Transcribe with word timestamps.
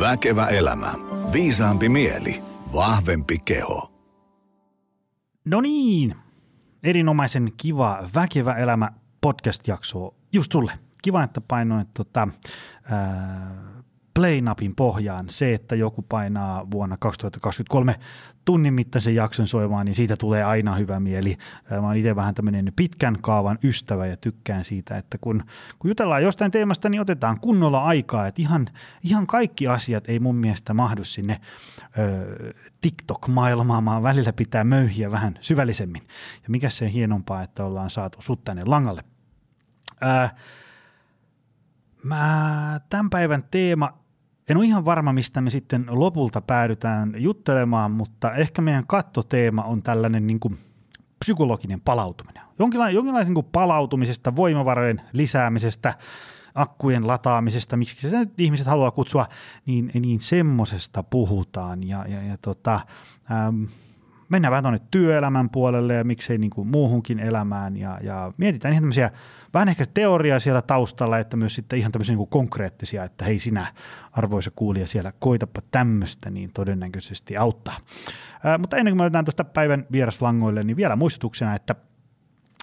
Väkevä 0.00 0.46
elämä. 0.46 0.94
Viisaampi 1.32 1.88
mieli. 1.88 2.42
Vahvempi 2.72 3.38
keho. 3.38 3.90
No 5.44 5.60
niin, 5.60 6.14
erinomaisen 6.82 7.52
kiva 7.56 8.08
Väkevä 8.14 8.54
elämä 8.54 8.92
podcast-jakso 9.20 10.14
just 10.32 10.52
sulle. 10.52 10.72
Kiva, 11.02 11.22
että 11.22 11.40
painoit 11.40 11.88
tota, 11.94 12.28
ää, 12.90 13.54
play-napin 14.18 14.74
pohjaan 14.76 15.26
se, 15.28 15.54
että 15.54 15.74
joku 15.74 16.02
painaa 16.02 16.70
vuonna 16.70 16.96
2023 16.96 17.94
tunnin 18.44 18.74
mittaisen 18.74 19.14
jakson 19.14 19.46
soimaan, 19.46 19.86
niin 19.86 19.94
siitä 19.94 20.16
tulee 20.16 20.44
aina 20.44 20.74
hyvä 20.74 21.00
mieli. 21.00 21.36
Mä 21.70 21.86
oon 21.86 21.96
itse 21.96 22.16
vähän 22.16 22.34
tämmöinen 22.34 22.72
pitkän 22.76 23.18
kaavan 23.20 23.58
ystävä 23.64 24.06
ja 24.06 24.16
tykkään 24.16 24.64
siitä, 24.64 24.96
että 24.96 25.18
kun, 25.18 25.42
kun 25.78 25.90
jutellaan 25.90 26.22
jostain 26.22 26.50
teemasta, 26.50 26.88
niin 26.88 27.00
otetaan 27.00 27.40
kunnolla 27.40 27.84
aikaa, 27.84 28.26
että 28.26 28.42
ihan, 28.42 28.66
ihan 29.04 29.26
kaikki 29.26 29.68
asiat 29.68 30.08
ei 30.08 30.18
mun 30.20 30.36
mielestä 30.36 30.74
mahdu 30.74 31.04
sinne 31.04 31.40
ö, 31.98 32.54
TikTok-maailmaan, 32.80 33.84
vaan 33.84 34.02
välillä 34.02 34.32
pitää 34.32 34.64
möyhiä 34.64 35.10
vähän 35.10 35.38
syvällisemmin. 35.40 36.02
Ja 36.42 36.48
mikä 36.48 36.70
se 36.70 36.92
hienompaa, 36.92 37.42
että 37.42 37.64
ollaan 37.64 37.90
saatu 37.90 38.22
sut 38.22 38.44
tänne 38.44 38.64
langalle. 38.64 39.04
Ää, 40.00 40.34
Mä, 42.04 42.80
tämän 42.90 43.10
päivän 43.10 43.44
teema 43.50 43.98
en 44.48 44.56
ole 44.56 44.64
ihan 44.64 44.84
varma, 44.84 45.12
mistä 45.12 45.40
me 45.40 45.50
sitten 45.50 45.86
lopulta 45.88 46.40
päädytään 46.40 47.14
juttelemaan, 47.16 47.90
mutta 47.90 48.34
ehkä 48.34 48.62
meidän 48.62 48.86
kattoteema 48.86 49.62
on 49.62 49.82
tällainen 49.82 50.26
niin 50.26 50.40
kuin 50.40 50.58
psykologinen 51.18 51.80
palautuminen. 51.80 52.42
Jonkinlainen, 52.58 52.94
jonkinlaisen 52.94 53.34
niin 53.34 53.44
palautumisesta, 53.52 54.36
voimavarojen 54.36 55.00
lisäämisestä, 55.12 55.94
akkujen 56.54 57.06
lataamisesta, 57.06 57.76
miksi 57.76 58.10
se 58.10 58.26
ihmiset 58.38 58.66
haluaa 58.66 58.90
kutsua, 58.90 59.26
niin, 59.66 59.90
niin 60.00 60.20
semmoisesta 60.20 61.02
puhutaan. 61.02 61.88
Ja, 61.88 62.04
ja, 62.08 62.22
ja 62.22 62.36
tota, 62.42 62.80
ähm, 63.32 63.64
mennään 64.28 64.50
vähän 64.50 64.64
tuonne 64.64 64.80
työelämän 64.90 65.50
puolelle 65.50 65.94
ja 65.94 66.04
miksei 66.04 66.38
niin 66.38 66.50
kuin 66.50 66.68
muuhunkin 66.68 67.18
elämään 67.18 67.76
ja, 67.76 67.98
ja 68.02 68.32
mietitään 68.36 68.72
ihan 68.72 68.82
tämmöisiä 68.82 69.10
vähän 69.54 69.68
ehkä 69.68 69.86
teoriaa 69.94 70.40
siellä 70.40 70.62
taustalla, 70.62 71.18
että 71.18 71.36
myös 71.36 71.54
sitten 71.54 71.78
ihan 71.78 71.92
tämmöisiä 71.92 72.16
niin 72.16 72.28
konkreettisia, 72.28 73.04
että 73.04 73.24
hei 73.24 73.38
sinä 73.38 73.66
arvoisa 74.12 74.50
kuulija 74.56 74.86
siellä, 74.86 75.12
koitapa 75.18 75.60
tämmöistä, 75.70 76.30
niin 76.30 76.50
todennäköisesti 76.54 77.36
auttaa. 77.36 77.76
Ää, 78.44 78.58
mutta 78.58 78.76
ennen 78.76 78.92
kuin 78.92 78.98
me 78.98 79.04
otetaan 79.04 79.24
tuosta 79.24 79.44
päivän 79.44 79.86
vieraslangoille, 79.92 80.64
niin 80.64 80.76
vielä 80.76 80.96
muistutuksena, 80.96 81.54
että 81.54 81.74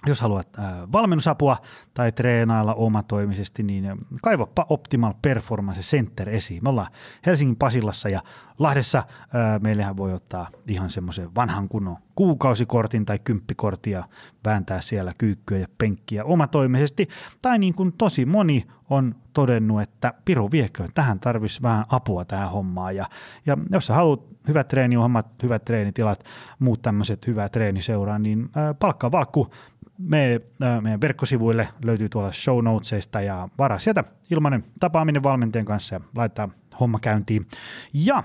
jos 0.06 0.20
haluat 0.20 0.58
äh, 0.58 0.64
valmennusapua 0.92 1.56
tai 1.94 2.12
treenailla 2.12 2.74
omatoimisesti, 2.74 3.62
niin 3.62 3.84
kaivappa 4.22 4.66
Optimal 4.68 5.14
Performance 5.22 5.80
Center 5.80 6.28
esiin. 6.28 6.62
Me 6.62 6.68
ollaan 6.68 6.92
Helsingin 7.26 7.56
Pasilassa 7.56 8.08
ja 8.08 8.22
Lahdessa 8.58 8.98
äh, 8.98 9.60
meillähän 9.60 9.96
voi 9.96 10.12
ottaa 10.12 10.50
ihan 10.68 10.90
semmoisen 10.90 11.34
vanhan 11.34 11.68
kunnon 11.68 11.96
kuukausikortin 12.14 13.06
tai 13.06 13.18
kymppikortin 13.18 13.92
ja 13.92 14.04
vääntää 14.44 14.80
siellä 14.80 15.12
kyykkyä 15.18 15.58
ja 15.58 15.66
penkkiä 15.78 16.24
omatoimisesti. 16.24 17.08
Tai 17.42 17.58
niin 17.58 17.74
kuin 17.74 17.92
tosi 17.92 18.26
moni 18.26 18.66
on 18.90 19.14
todennut, 19.32 19.82
että 19.82 20.14
Piru 20.24 20.50
vieköön, 20.50 20.90
tähän 20.94 21.20
tarvitsisi 21.20 21.62
vähän 21.62 21.84
apua 21.88 22.24
tähän 22.24 22.50
hommaan. 22.50 22.96
Ja, 22.96 23.06
ja 23.46 23.56
jos 23.72 23.86
sä 23.86 23.94
haluat 23.94 24.20
hyvät 24.48 24.68
treeniohjelmat, 24.68 25.26
hyvät 25.42 25.64
treenitilat, 25.64 26.24
muut 26.58 26.82
tämmöiset 26.82 27.26
hyvää 27.26 27.48
treeniseuraa, 27.48 28.18
niin 28.18 28.40
äh, 28.56 28.76
palkkaa 28.78 29.12
valkku 29.12 29.50
me, 29.98 30.40
äh, 30.62 30.82
meidän 30.82 31.00
verkkosivuille 31.00 31.68
löytyy 31.84 32.08
tuolla 32.08 32.32
show 32.32 32.64
notesista 32.64 33.20
ja 33.20 33.48
varaa 33.58 33.78
sieltä 33.78 34.04
ilmainen 34.30 34.64
tapaaminen 34.80 35.22
valmentajan 35.22 35.66
kanssa 35.66 35.94
ja 35.94 36.00
laittaa 36.16 36.48
homma 36.80 36.98
käyntiin. 36.98 37.46
Ja 37.92 38.22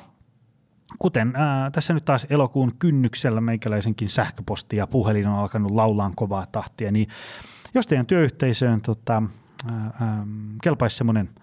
kuten 0.99 1.33
ää, 1.35 1.65
äh, 1.65 1.71
tässä 1.71 1.93
nyt 1.93 2.05
taas 2.05 2.27
elokuun 2.29 2.71
kynnyksellä 2.79 3.41
meikäläisenkin 3.41 4.09
sähköposti 4.09 4.75
ja 4.75 4.87
puhelin 4.87 5.27
on 5.27 5.39
alkanut 5.39 5.71
laulaan 5.71 6.15
kovaa 6.15 6.45
tahtia, 6.51 6.91
niin 6.91 7.07
jos 7.73 7.87
teidän 7.87 8.05
työyhteisöön 8.05 8.81
tota, 8.81 9.23
ää, 9.71 9.91
ää, 10.01 10.25
kelpaisi 10.61 10.97
semmoinen– 10.97 11.29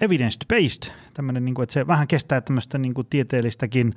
evidence-based, 0.00 0.92
tämmöinen, 1.14 1.44
niin 1.44 1.54
kuin, 1.54 1.62
että 1.62 1.72
se 1.72 1.86
vähän 1.86 2.08
kestää 2.08 2.40
tämmöistä 2.40 2.78
niin 2.78 2.94
kuin 2.94 3.06
tieteellistäkin 3.06 3.94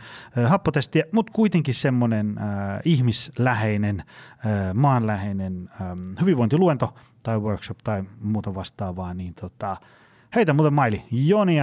happotestiä, 0.48 1.04
mutta 1.12 1.32
kuitenkin 1.32 1.74
semmoinen 1.74 2.38
äh, 2.38 2.80
ihmisläheinen, 2.86 4.00
äh, 4.00 4.74
maanläheinen 4.74 5.70
äh, 5.82 5.88
hyvinvointiluento 6.22 6.94
tai 7.24 7.40
workshop 7.40 7.78
tai 7.84 8.04
muuta 8.22 8.56
vastaavaa, 8.56 9.14
niin 9.14 9.34
tota, 9.34 9.78
heitä 10.36 10.54
muuten 10.54 10.74
maili 10.74 11.04
joni 11.12 11.60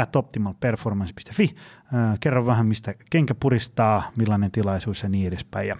äh, 1.49 2.19
kerro 2.21 2.47
vähän 2.47 2.67
mistä 2.67 2.95
kenkä 3.11 3.35
puristaa, 3.35 4.11
millainen 4.17 4.51
tilaisuus 4.51 5.03
ja 5.03 5.09
niin 5.09 5.29
edespäin, 5.29 5.69
ja 5.69 5.77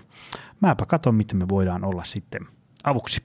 mäpä 0.61 0.87
katson, 0.87 1.15
miten 1.15 1.37
me 1.37 1.49
voidaan 1.49 1.85
olla 1.85 2.05
sitten 2.05 2.43
avuksi. 2.85 3.23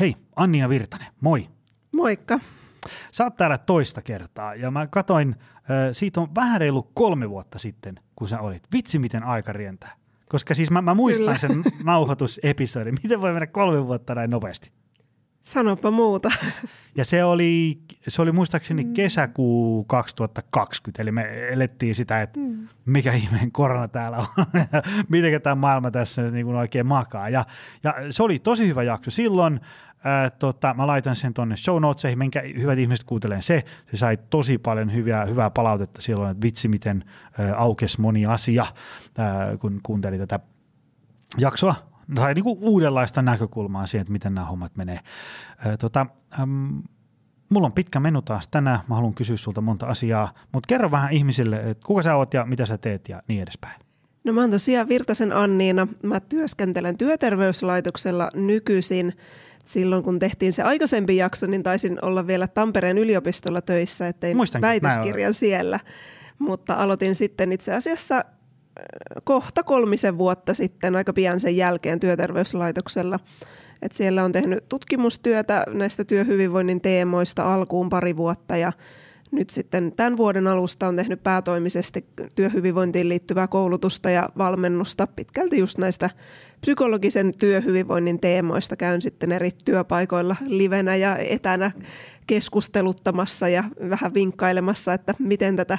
Hei, 0.00 0.16
Annia 0.36 0.68
Virtanen, 0.68 1.12
moi! 1.20 1.48
Moikka! 1.92 2.40
Sä 3.12 3.24
oot 3.24 3.36
täällä 3.36 3.58
toista 3.58 4.02
kertaa 4.02 4.54
ja 4.54 4.70
mä 4.70 4.86
katoin, 4.86 5.36
siitä 5.92 6.20
on 6.20 6.34
vähän 6.34 6.60
reilu 6.60 6.82
kolme 6.82 7.30
vuotta 7.30 7.58
sitten, 7.58 8.00
kun 8.16 8.28
sä 8.28 8.40
olit. 8.40 8.62
Vitsi, 8.72 8.98
miten 8.98 9.22
aika 9.22 9.52
rientää. 9.52 9.96
Koska 10.28 10.54
siis 10.54 10.70
mä, 10.70 10.82
mä 10.82 10.94
muistan 10.94 11.24
Kyllä. 11.24 11.38
sen 11.38 11.62
nauhoitusepisodin. 11.84 12.98
Miten 13.02 13.20
voi 13.20 13.32
mennä 13.32 13.46
kolme 13.46 13.86
vuotta 13.86 14.14
näin 14.14 14.30
nopeasti? 14.30 14.72
Sanopa 15.42 15.90
muuta. 15.90 16.30
Ja 16.96 17.04
se 17.04 17.24
oli, 17.24 17.80
se 18.08 18.22
oli 18.22 18.32
muistaakseni 18.32 18.84
mm. 18.84 18.92
kesäkuu 18.92 19.84
2020, 19.84 21.02
eli 21.02 21.12
me 21.12 21.48
elettiin 21.48 21.94
sitä, 21.94 22.22
että 22.22 22.40
mm. 22.40 22.68
mikä 22.86 23.12
ihmeen 23.12 23.52
korona 23.52 23.88
täällä 23.88 24.18
on, 24.18 24.26
miten 25.08 25.42
tämä 25.42 25.54
maailma 25.54 25.90
tässä 25.90 26.22
niin 26.22 26.46
kuin 26.46 26.56
oikein 26.56 26.86
makaa. 26.86 27.28
Ja, 27.28 27.46
ja 27.84 27.94
se 28.10 28.22
oli 28.22 28.38
tosi 28.38 28.68
hyvä 28.68 28.82
jakso 28.82 29.10
silloin, 29.10 29.60
Ää, 30.04 30.30
tota, 30.30 30.74
mä 30.74 30.86
laitan 30.86 31.16
sen 31.16 31.34
tuonne 31.34 31.56
show 31.56 31.82
notesihin, 31.82 32.18
minkä 32.18 32.42
hyvät 32.60 32.78
ihmiset 32.78 33.04
kuuntelemaan 33.04 33.42
se. 33.42 33.64
Se 33.90 33.96
sai 33.96 34.18
tosi 34.30 34.58
paljon 34.58 34.94
hyviä, 34.94 35.24
hyvää 35.24 35.50
palautetta 35.50 36.02
silloin, 36.02 36.30
että 36.30 36.42
vitsi 36.42 36.68
miten 36.68 37.04
ää, 37.38 37.56
aukesi 37.56 38.00
moni 38.00 38.26
asia, 38.26 38.66
ää, 39.18 39.56
kun 39.56 39.80
kuunteli 39.82 40.18
tätä 40.18 40.40
jaksoa. 41.38 41.74
Sai 42.16 42.34
niinku 42.34 42.58
uudenlaista 42.60 43.22
näkökulmaa 43.22 43.86
siihen, 43.86 44.02
että 44.02 44.12
miten 44.12 44.34
nämä 44.34 44.46
hommat 44.46 44.76
menee. 44.76 45.00
Ää, 45.66 45.76
tota, 45.76 46.06
äm, 46.40 46.82
mulla 47.50 47.66
on 47.66 47.72
pitkä 47.72 48.00
menu 48.00 48.22
taas 48.22 48.48
tänään, 48.48 48.80
mä 48.88 48.94
haluan 48.94 49.14
kysyä 49.14 49.36
sulta 49.36 49.60
monta 49.60 49.86
asiaa, 49.86 50.34
mutta 50.52 50.66
kerro 50.66 50.90
vähän 50.90 51.12
ihmisille, 51.12 51.56
että 51.56 51.86
kuka 51.86 52.02
sä 52.02 52.16
oot 52.16 52.34
ja 52.34 52.44
mitä 52.44 52.66
sä 52.66 52.78
teet 52.78 53.08
ja 53.08 53.22
niin 53.28 53.42
edespäin. 53.42 53.80
No 54.24 54.32
mä 54.32 54.40
oon 54.40 54.50
tosiaan 54.50 54.88
Virtasen 54.88 55.32
Anniina. 55.32 55.86
Mä 56.02 56.20
työskentelen 56.20 56.98
työterveyslaitoksella 56.98 58.30
nykyisin– 58.34 59.12
silloin 59.64 60.02
kun 60.02 60.18
tehtiin 60.18 60.52
se 60.52 60.62
aikaisempi 60.62 61.16
jakso, 61.16 61.46
niin 61.46 61.62
taisin 61.62 61.98
olla 62.04 62.26
vielä 62.26 62.46
Tampereen 62.48 62.98
yliopistolla 62.98 63.60
töissä, 63.60 64.08
ettei 64.08 64.34
Muistankin, 64.34 64.68
väitöskirjan 64.68 65.34
siellä. 65.34 65.80
Mutta 66.38 66.74
aloitin 66.74 67.14
sitten 67.14 67.52
itse 67.52 67.74
asiassa 67.74 68.16
äh, 68.16 68.22
kohta 69.24 69.62
kolmisen 69.62 70.18
vuotta 70.18 70.54
sitten, 70.54 70.96
aika 70.96 71.12
pian 71.12 71.40
sen 71.40 71.56
jälkeen 71.56 72.00
työterveyslaitoksella. 72.00 73.20
Et 73.82 73.92
siellä 73.92 74.24
on 74.24 74.32
tehnyt 74.32 74.68
tutkimustyötä 74.68 75.64
näistä 75.68 76.04
työhyvinvoinnin 76.04 76.80
teemoista 76.80 77.54
alkuun 77.54 77.88
pari 77.88 78.16
vuotta 78.16 78.56
ja 78.56 78.72
nyt 79.32 79.50
sitten 79.50 79.92
tämän 79.96 80.16
vuoden 80.16 80.46
alusta 80.46 80.88
on 80.88 80.96
tehnyt 80.96 81.22
päätoimisesti 81.22 82.04
työhyvinvointiin 82.34 83.08
liittyvää 83.08 83.48
koulutusta 83.48 84.10
ja 84.10 84.28
valmennusta 84.38 85.06
pitkälti 85.06 85.58
just 85.58 85.78
näistä 85.78 86.10
psykologisen 86.60 87.32
työhyvinvoinnin 87.38 88.20
teemoista. 88.20 88.76
Käyn 88.76 89.02
sitten 89.02 89.32
eri 89.32 89.50
työpaikoilla 89.64 90.36
livenä 90.46 90.96
ja 90.96 91.16
etänä 91.16 91.70
keskusteluttamassa 92.26 93.48
ja 93.48 93.64
vähän 93.90 94.14
vinkkailemassa, 94.14 94.94
että 94.94 95.14
miten 95.18 95.56
tätä 95.56 95.78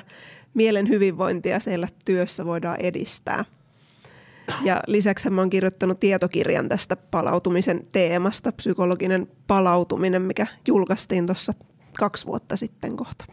mielen 0.54 0.89
hyvinvointia 0.89 1.59
siellä 1.59 1.88
työssä 2.06 2.45
voidaan 2.45 2.77
edistää. 2.80 3.45
Ja 4.63 4.83
lisäksi 4.88 5.30
mä 5.30 5.47
kirjoittanut 5.47 6.00
tietokirjan 6.00 6.69
tästä 6.69 6.95
palautumisen 6.95 7.88
teemasta, 7.92 8.51
psykologinen 8.51 9.27
palautuminen, 9.47 10.21
mikä 10.21 10.47
julkaistiin 10.68 11.25
tuossa 11.25 11.54
kaksi 12.00 12.25
vuotta 12.25 12.57
sitten 12.57 12.97
kohta. 12.97 13.25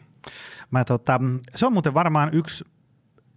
Mä 0.70 0.84
tota, 0.84 1.20
se 1.56 1.66
on 1.66 1.72
muuten 1.72 1.94
varmaan 1.94 2.34
yksi 2.34 2.64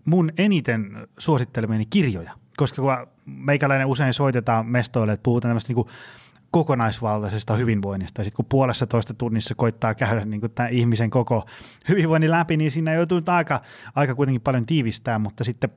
mun 0.06 0.32
eniten 0.38 1.08
suosittelemieni 1.18 1.86
kirjoja, 1.86 2.34
koska 2.58 2.82
kun 2.82 3.08
meikäläinen 3.26 3.88
usein 3.88 4.14
soitetaan 4.14 4.66
mestoille, 4.66 5.14
että 5.14 5.24
puhutaan 5.24 5.50
tämmöistä 5.50 5.74
niin 5.74 5.86
kokonaisvaltaisesta 6.52 7.56
hyvinvoinnista. 7.56 8.24
Sitten 8.24 8.36
kun 8.36 8.46
puolessa 8.50 8.88
toista 8.88 9.14
tunnissa 9.14 9.56
koittaa 9.56 9.96
käydä 9.96 10.26
niin 10.26 10.42
kuin 10.42 10.52
tämän 10.52 10.72
ihmisen 10.72 11.10
koko 11.10 11.46
hyvinvoinnin 11.90 12.32
läpi, 12.32 12.58
niin 12.58 12.72
siinä 12.72 12.94
joutuu 12.94 13.22
aika, 13.28 13.62
aika 13.96 14.16
kuitenkin 14.16 14.42
paljon 14.42 14.66
tiivistää, 14.66 15.20
mutta 15.20 15.44
sitten 15.44 15.70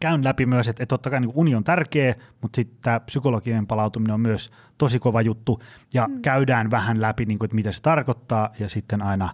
käyn 0.00 0.24
läpi 0.24 0.46
myös, 0.46 0.68
että, 0.68 0.82
että 0.82 0.92
totta 0.92 1.10
kai 1.10 1.20
niin 1.20 1.32
uni 1.34 1.54
on 1.54 1.64
tärkeä, 1.64 2.14
mutta 2.42 2.56
sitten 2.56 2.78
tämä 2.82 3.00
psykologinen 3.00 3.66
palautuminen 3.66 4.14
on 4.14 4.20
myös 4.20 4.50
tosi 4.78 4.98
kova 4.98 5.22
juttu, 5.22 5.62
ja 5.94 6.08
mm. 6.08 6.22
käydään 6.22 6.70
vähän 6.70 7.00
läpi, 7.00 7.24
niin 7.24 7.38
kuin, 7.38 7.46
että 7.46 7.54
mitä 7.54 7.72
se 7.72 7.82
tarkoittaa, 7.82 8.50
ja 8.58 8.68
sitten 8.68 9.02
aina 9.02 9.24
äh, 9.24 9.32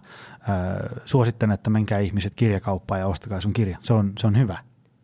suosittelen, 1.05 1.53
että 1.53 1.69
menkää 1.69 1.99
ihmiset 1.99 2.35
kirjakauppaan 2.35 2.99
ja 2.99 3.07
ostakaa 3.07 3.41
sun 3.41 3.53
kirja. 3.53 3.77
Se 3.81 3.93
on, 3.93 4.13
se 4.19 4.27
on 4.27 4.39
hyvä. 4.39 4.57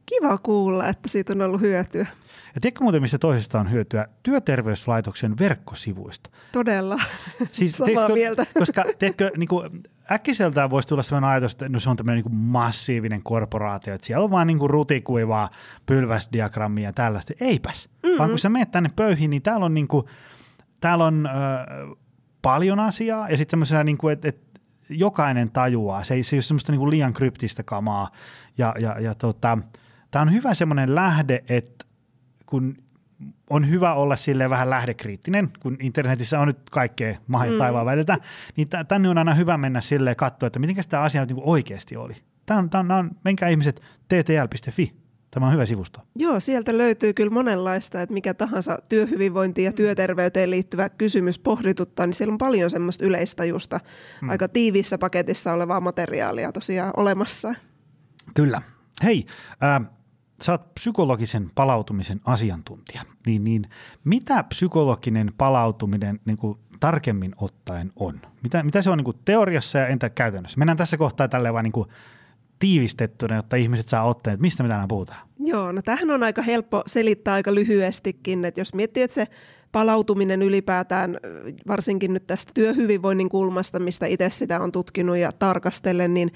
Kiva 0.05 0.37
kuulla, 0.37 0.87
että 0.87 1.09
siitä 1.09 1.33
on 1.33 1.41
ollut 1.41 1.61
hyötyä. 1.61 2.07
Ja 2.55 2.61
tiedätkö 2.61 2.83
muuten, 2.83 3.01
mistä 3.01 3.17
toisesta 3.17 3.59
on 3.59 3.71
hyötyä? 3.71 4.07
Työterveyslaitoksen 4.23 5.37
verkkosivuista. 5.37 6.29
Todella. 6.51 6.99
Siis, 7.51 7.71
Samaa 7.71 7.87
tiedätkö, 7.87 8.13
mieltä. 8.13 8.45
Koska 8.59 8.85
tiedätkö, 8.99 9.31
niin 9.37 9.49
kuin, 9.49 9.83
äkkiseltään 10.11 10.69
voisi 10.69 10.87
tulla 10.87 11.03
sellainen 11.03 11.29
ajatus, 11.29 11.51
että 11.51 11.69
no 11.69 11.79
se 11.79 11.89
on 11.89 11.97
tämmöinen 11.97 12.23
niin 12.23 12.35
massiivinen 12.35 13.23
korporaatio, 13.23 13.93
että 13.93 14.07
siellä 14.07 14.23
on 14.23 14.31
vaan 14.31 14.47
niin 14.47 14.59
kuin 14.59 14.69
rutikuivaa 14.69 15.49
pylväsdiagrammia 15.85 16.89
ja 16.89 16.93
tällaista. 16.93 17.33
Eipäs. 17.41 17.89
Mm-hmm. 18.03 18.17
Vaan 18.17 18.29
kun 18.29 18.39
sä 18.39 18.49
menet 18.49 18.71
tänne 18.71 18.89
pöyhiin, 18.95 19.29
niin 19.29 19.41
täällä 19.41 19.65
on, 19.65 19.73
niin 19.73 19.87
kuin, 19.87 20.05
täällä 20.79 21.05
on 21.05 21.25
ö, 21.25 21.29
paljon 22.41 22.79
asiaa 22.79 23.29
ja 23.29 23.37
sitten 23.37 23.51
semmoisena, 23.51 23.83
niin 23.83 23.97
kuin, 23.97 24.13
että, 24.13 24.29
että 24.29 24.49
jokainen 24.89 25.51
tajuaa. 25.51 26.03
Se 26.03 26.13
ei, 26.13 26.23
se 26.23 26.35
ei 26.35 26.37
ole 26.37 26.43
semmoista 26.43 26.71
niin 26.71 26.79
kuin 26.79 26.89
liian 26.89 27.13
kryptistä 27.13 27.63
kamaa. 27.63 28.11
Ja, 28.57 28.75
ja, 28.79 28.99
ja 28.99 29.15
tota, 29.15 29.57
tämä 30.11 30.21
on 30.21 30.33
hyvä 30.33 30.53
semmoinen 30.53 30.95
lähde, 30.95 31.43
että 31.49 31.85
kun 32.49 32.77
on 33.49 33.69
hyvä 33.69 33.93
olla 33.93 34.15
sille 34.15 34.49
vähän 34.49 34.69
lähdekriittinen, 34.69 35.49
kun 35.59 35.77
internetissä 35.79 36.39
on 36.39 36.47
nyt 36.47 36.69
kaikkea 36.71 37.15
maa 37.27 37.45
ja 37.45 37.51
mm. 37.51 37.57
taivaan 37.57 37.85
väliltä, 37.85 38.17
niin 38.55 38.67
tänne 38.87 39.09
on 39.09 39.17
aina 39.17 39.33
hyvä 39.33 39.57
mennä 39.57 39.81
silleen 39.81 40.15
katsoa, 40.15 40.47
että 40.47 40.59
miten 40.59 40.83
tämä 40.89 41.03
asia 41.03 41.21
nyt 41.21 41.29
niin 41.29 41.41
oikeasti 41.43 41.95
oli. 41.95 42.13
Tämä 42.45 42.59
on, 42.59 42.69
tämä 42.69 42.97
on, 42.97 43.11
menkää 43.23 43.49
ihmiset 43.49 43.81
ttl.fi, 44.07 44.99
Tämä 45.31 45.45
on 45.45 45.53
hyvä 45.53 45.65
sivusto. 45.65 46.01
Joo, 46.15 46.39
sieltä 46.39 46.77
löytyy 46.77 47.13
kyllä 47.13 47.29
monenlaista, 47.31 48.01
että 48.01 48.13
mikä 48.13 48.33
tahansa 48.33 48.79
työhyvinvointiin 48.89 49.65
ja 49.65 49.73
työterveyteen 49.73 50.51
liittyvä 50.51 50.89
kysymys 50.89 51.39
pohdituttaa, 51.39 52.05
niin 52.05 52.13
siellä 52.13 52.31
on 52.31 52.37
paljon 52.37 52.69
semmoista 52.69 53.05
yleistajusta, 53.05 53.79
mm. 54.21 54.29
aika 54.29 54.47
tiiviissä 54.47 54.97
paketissa 54.97 55.53
olevaa 55.53 55.81
materiaalia 55.81 56.51
tosiaan 56.51 56.93
olemassa. 56.97 57.55
Kyllä. 58.33 58.61
Hei, 59.03 59.25
äh, 59.63 59.89
sä 60.41 60.51
oot 60.51 60.73
psykologisen 60.73 61.51
palautumisen 61.55 62.21
asiantuntija, 62.25 63.01
niin, 63.25 63.43
niin 63.43 63.69
mitä 64.03 64.43
psykologinen 64.43 65.31
palautuminen 65.37 66.19
niin 66.25 66.37
kuin 66.37 66.59
tarkemmin 66.79 67.35
ottaen 67.37 67.91
on? 67.95 68.21
Mitä, 68.43 68.63
mitä 68.63 68.81
se 68.81 68.89
on 68.89 68.97
niin 68.97 69.05
kuin 69.05 69.17
teoriassa 69.25 69.77
ja 69.77 69.87
entä 69.87 70.09
käytännössä? 70.09 70.57
Mennään 70.57 70.77
tässä 70.77 70.97
kohtaa 70.97 71.27
tälleen 71.27 71.53
vaan 71.53 71.63
niin 71.63 71.71
kuin 71.71 71.89
tiivistettynä, 72.59 73.35
jotta 73.35 73.55
ihmiset 73.55 73.87
saa 73.87 74.03
otteen, 74.03 74.33
että 74.33 74.41
mistä 74.41 74.63
me 74.63 74.69
tänään 74.69 74.87
puhutaan? 74.87 75.27
Joo, 75.39 75.71
no 75.71 75.81
tähän 75.81 76.11
on 76.11 76.23
aika 76.23 76.41
helppo 76.41 76.83
selittää 76.87 77.33
aika 77.33 77.55
lyhyestikin, 77.55 78.45
että 78.45 78.61
jos 78.61 78.73
miettii, 78.73 79.03
että 79.03 79.15
se 79.15 79.27
palautuminen 79.71 80.41
ylipäätään, 80.41 81.17
varsinkin 81.67 82.13
nyt 82.13 82.27
tästä 82.27 82.51
työhyvinvoinnin 82.53 83.29
kulmasta, 83.29 83.79
mistä 83.79 84.05
itse 84.05 84.29
sitä 84.29 84.59
on 84.59 84.71
tutkinut 84.71 85.17
ja 85.17 85.31
tarkastellen, 85.31 86.13
niin 86.13 86.31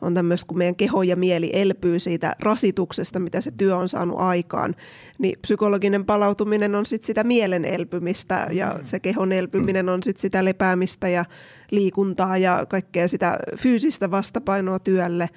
on 0.00 0.14
tämmöistä, 0.14 0.46
kun 0.46 0.58
meidän 0.58 0.76
keho 0.76 1.02
ja 1.02 1.16
mieli 1.16 1.50
elpyy 1.52 1.98
siitä 1.98 2.36
rasituksesta, 2.38 3.18
mitä 3.18 3.40
se 3.40 3.50
työ 3.50 3.76
on 3.76 3.88
saanut 3.88 4.20
aikaan, 4.20 4.74
niin 5.18 5.38
psykologinen 5.40 6.04
palautuminen 6.04 6.74
on 6.74 6.86
sitten 6.86 7.06
sitä 7.06 7.24
mielen 7.24 7.64
elpymistä 7.64 8.46
ja 8.50 8.74
mm. 8.78 8.84
se 8.84 9.00
kehon 9.00 9.32
elpyminen 9.32 9.88
on 9.88 10.02
sitten 10.02 10.20
sitä 10.20 10.44
lepäämistä 10.44 11.08
ja 11.08 11.24
liikuntaa 11.70 12.38
ja 12.38 12.66
kaikkea 12.68 13.08
sitä 13.08 13.38
fyysistä 13.58 14.10
vastapainoa 14.10 14.78
työlle. 14.78 15.28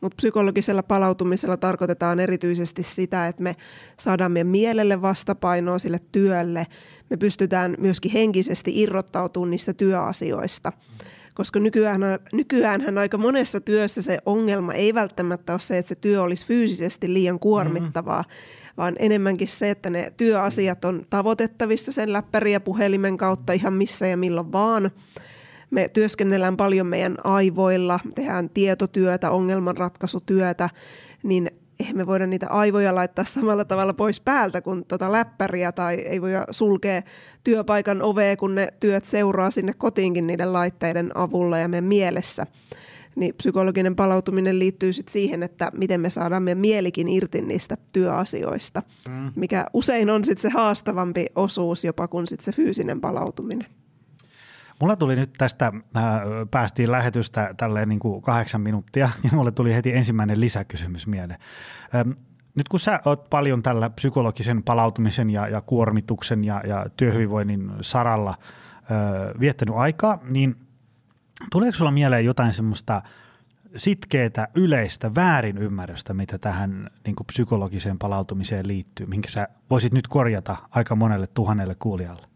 Mutta 0.00 0.16
psykologisella 0.16 0.82
palautumisella 0.82 1.56
tarkoitetaan 1.56 2.20
erityisesti 2.20 2.82
sitä, 2.82 3.28
että 3.28 3.42
me 3.42 3.56
saadaan 3.98 4.32
meidän 4.32 4.46
mielelle 4.46 5.02
vastapainoa 5.02 5.78
sille 5.78 5.98
työlle. 6.12 6.66
Me 7.10 7.16
pystytään 7.16 7.74
myöskin 7.78 8.12
henkisesti 8.12 8.82
irrottautumaan 8.82 9.50
niistä 9.50 9.72
työasioista. 9.72 10.72
Koska 11.34 11.60
nykyään, 11.60 12.00
nykyäänhän 12.32 12.98
aika 12.98 13.18
monessa 13.18 13.60
työssä 13.60 14.02
se 14.02 14.18
ongelma 14.26 14.72
ei 14.72 14.94
välttämättä 14.94 15.52
ole 15.52 15.60
se, 15.60 15.78
että 15.78 15.88
se 15.88 15.94
työ 15.94 16.22
olisi 16.22 16.46
fyysisesti 16.46 17.12
liian 17.12 17.38
kuormittavaa, 17.38 18.22
mm-hmm. 18.22 18.72
vaan 18.76 18.96
enemmänkin 18.98 19.48
se, 19.48 19.70
että 19.70 19.90
ne 19.90 20.12
työasiat 20.16 20.84
on 20.84 21.06
tavoitettavissa 21.10 21.92
sen 21.92 22.12
läppäri 22.12 22.52
ja 22.52 22.60
puhelimen 22.60 23.16
kautta 23.16 23.52
ihan 23.52 23.72
missä 23.72 24.06
ja 24.06 24.16
milloin 24.16 24.52
vaan– 24.52 24.90
me 25.70 25.88
työskennellään 25.88 26.56
paljon 26.56 26.86
meidän 26.86 27.16
aivoilla, 27.24 28.00
tehdään 28.14 28.50
tietotyötä, 28.50 29.30
ongelmanratkaisutyötä, 29.30 30.70
niin 31.22 31.50
eihän 31.80 31.96
me 31.96 32.06
voida 32.06 32.26
niitä 32.26 32.48
aivoja 32.48 32.94
laittaa 32.94 33.24
samalla 33.24 33.64
tavalla 33.64 33.94
pois 33.94 34.20
päältä 34.20 34.60
kuin 34.60 34.84
tuota 34.84 35.12
läppäriä 35.12 35.72
tai 35.72 35.94
ei 35.94 36.22
voi 36.22 36.30
sulkea 36.50 37.02
työpaikan 37.44 38.02
ovea, 38.02 38.36
kun 38.36 38.54
ne 38.54 38.68
työt 38.80 39.04
seuraa 39.04 39.50
sinne 39.50 39.72
kotiinkin 39.72 40.26
niiden 40.26 40.52
laitteiden 40.52 41.10
avulla 41.14 41.58
ja 41.58 41.68
meidän 41.68 41.84
mielessä. 41.84 42.46
Niin 43.16 43.34
psykologinen 43.34 43.96
palautuminen 43.96 44.58
liittyy 44.58 44.92
sitten 44.92 45.12
siihen, 45.12 45.42
että 45.42 45.70
miten 45.74 46.00
me 46.00 46.10
saadaan 46.10 46.42
meidän 46.42 46.58
mielikin 46.58 47.08
irti 47.08 47.42
niistä 47.42 47.76
työasioista, 47.92 48.82
mm. 49.08 49.32
mikä 49.36 49.66
usein 49.72 50.10
on 50.10 50.24
sitten 50.24 50.42
se 50.42 50.48
haastavampi 50.48 51.26
osuus 51.34 51.84
jopa 51.84 52.08
kuin 52.08 52.26
sitten 52.26 52.44
se 52.44 52.52
fyysinen 52.52 53.00
palautuminen. 53.00 53.66
Mulla 54.80 54.96
tuli 54.96 55.16
nyt 55.16 55.32
tästä, 55.38 55.66
äh, 55.66 56.02
päästiin 56.50 56.92
lähetystä 56.92 57.54
tälleen 57.56 57.88
niin 57.88 57.98
kuin 57.98 58.22
kahdeksan 58.22 58.60
minuuttia 58.60 59.10
ja 59.24 59.30
mulle 59.32 59.52
tuli 59.52 59.74
heti 59.74 59.96
ensimmäinen 59.96 60.40
lisäkysymys 60.40 61.06
mieleen. 61.06 61.40
Ähm, 61.94 62.10
nyt 62.56 62.68
kun 62.68 62.80
sä 62.80 63.00
oot 63.04 63.30
paljon 63.30 63.62
tällä 63.62 63.90
psykologisen 63.90 64.62
palautumisen 64.62 65.30
ja, 65.30 65.48
ja 65.48 65.60
kuormituksen 65.60 66.44
ja, 66.44 66.62
ja 66.66 66.86
työhyvinvoinnin 66.96 67.72
saralla 67.80 68.30
äh, 68.30 69.40
viettänyt 69.40 69.74
aikaa, 69.74 70.18
niin 70.30 70.56
tuleeko 71.50 71.78
sulla 71.78 71.90
mieleen 71.90 72.24
jotain 72.24 72.52
semmoista 72.52 73.02
sitkeätä 73.76 74.48
yleistä 74.54 75.14
väärinymmärrystä, 75.14 76.14
mitä 76.14 76.38
tähän 76.38 76.90
niin 77.04 77.16
kuin 77.16 77.26
psykologiseen 77.26 77.98
palautumiseen 77.98 78.68
liittyy, 78.68 79.06
minkä 79.06 79.30
sä 79.30 79.48
voisit 79.70 79.92
nyt 79.92 80.08
korjata 80.08 80.56
aika 80.70 80.96
monelle 80.96 81.26
tuhannelle 81.26 81.74
kuulijalle? 81.78 82.27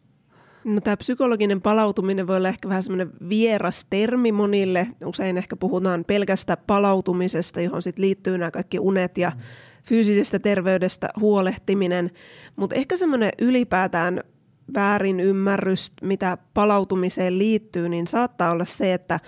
No 0.65 0.81
tämä 0.81 0.97
psykologinen 0.97 1.63
palautuminen 1.63 2.27
voi 2.27 2.37
olla 2.37 2.49
ehkä 2.49 2.69
vähän 2.69 2.83
semmoinen 2.83 3.11
vieras 3.29 3.87
termi 3.91 4.33
monille. 4.33 4.87
Usein 5.05 5.39
ehkä 5.39 5.57
puhutaan 5.57 6.05
pelkästä 6.05 6.57
palautumisesta, 6.57 7.61
johon 7.61 7.83
sitten 7.83 8.03
liittyy 8.03 8.39
nämä 8.39 8.51
kaikki 8.51 8.79
unet 8.79 9.19
ja 9.19 9.33
fyysisestä 9.85 10.39
terveydestä 10.39 11.09
huolehtiminen. 11.21 12.11
Mutta 12.57 12.77
ehkä 12.77 12.97
semmoinen 12.97 13.31
ylipäätään 13.41 14.21
väärin 14.75 15.21
ymmärrys, 15.21 15.93
mitä 16.03 16.39
palautumiseen 16.55 17.39
liittyy, 17.39 17.89
niin 17.89 18.07
saattaa 18.07 18.51
olla 18.51 18.65
se, 18.65 18.95
että 18.95 19.21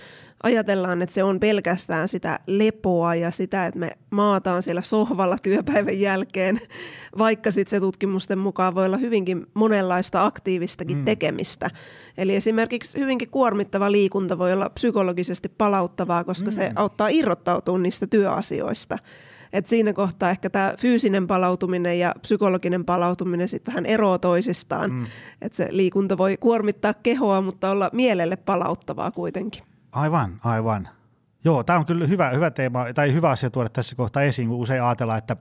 ajatellaan, 0.44 1.02
että 1.02 1.14
se 1.14 1.23
on 1.23 1.41
pelkästään 1.41 2.08
sitä 2.08 2.41
lepoa 2.46 3.14
ja 3.14 3.30
sitä, 3.30 3.66
että 3.66 3.80
me 3.80 3.90
maataan 4.11 4.62
siellä 4.62 4.83
sohvalla 4.83 5.37
työpäivän 5.42 6.00
jälkeen, 6.00 6.61
vaikka 7.19 7.50
sitten 7.50 7.71
se 7.71 7.80
tutkimusten 7.80 8.38
mukaan 8.38 8.75
voi 8.75 8.87
olla 8.87 8.97
hyvinkin 8.97 9.47
monenlaista 9.54 10.25
aktiivistakin 10.25 10.99
mm. 10.99 11.04
tekemistä. 11.04 11.71
Eli 12.19 12.37
esimerkiksi 12.37 12.99
hyvinkin 12.99 13.30
kuormittava 13.30 13.92
liikunta 13.92 14.38
voi 14.38 14.52
olla 14.52 14.71
psykologisesti 14.71 15.49
palauttavaa, 15.49 16.25
koska 16.25 16.50
mm. 16.50 16.52
se 16.52 16.71
auttaa 16.76 17.09
irrottautumaan 17.09 17.83
niistä 17.83 18.07
työasioista. 18.07 18.99
Et 19.52 19.66
siinä 19.66 19.92
kohtaa 19.92 20.30
ehkä 20.30 20.50
tämä 20.50 20.75
fyysinen 20.78 21.26
palautuminen 21.26 21.99
ja 21.99 22.14
psykologinen 22.23 22.85
palautuminen 22.85 23.49
sitten 23.49 23.73
vähän 23.73 23.87
eroaa 23.87 24.19
toisistaan. 24.19 24.92
Mm. 24.92 25.07
Että 25.42 25.57
se 25.57 25.69
liikunta 25.71 26.19
voi 26.19 26.37
kuormittaa 26.37 26.95
kehoa, 26.95 27.40
mutta 27.40 27.71
olla 27.71 27.90
mielelle 27.92 28.37
palauttavaa 28.37 29.11
kuitenkin. 29.11 29.62
Aivan, 29.95 30.41
aivan. 30.45 30.89
Joo, 31.45 31.65
tämä 31.65 31.79
on 31.79 31.87
kyllä 31.87 32.07
hyvä, 32.07 32.31
hyvä 32.31 32.51
teema 32.51 32.93
tai 32.95 33.13
hyvä 33.13 33.31
asia 33.31 33.51
tuoda 33.51 33.69
tässä 33.69 33.97
kohtaa 33.97 34.23
esiin, 34.23 34.49
kun 34.49 34.59
usein 34.59 34.83
ajatellaan, 34.83 35.19
että, 35.19 35.37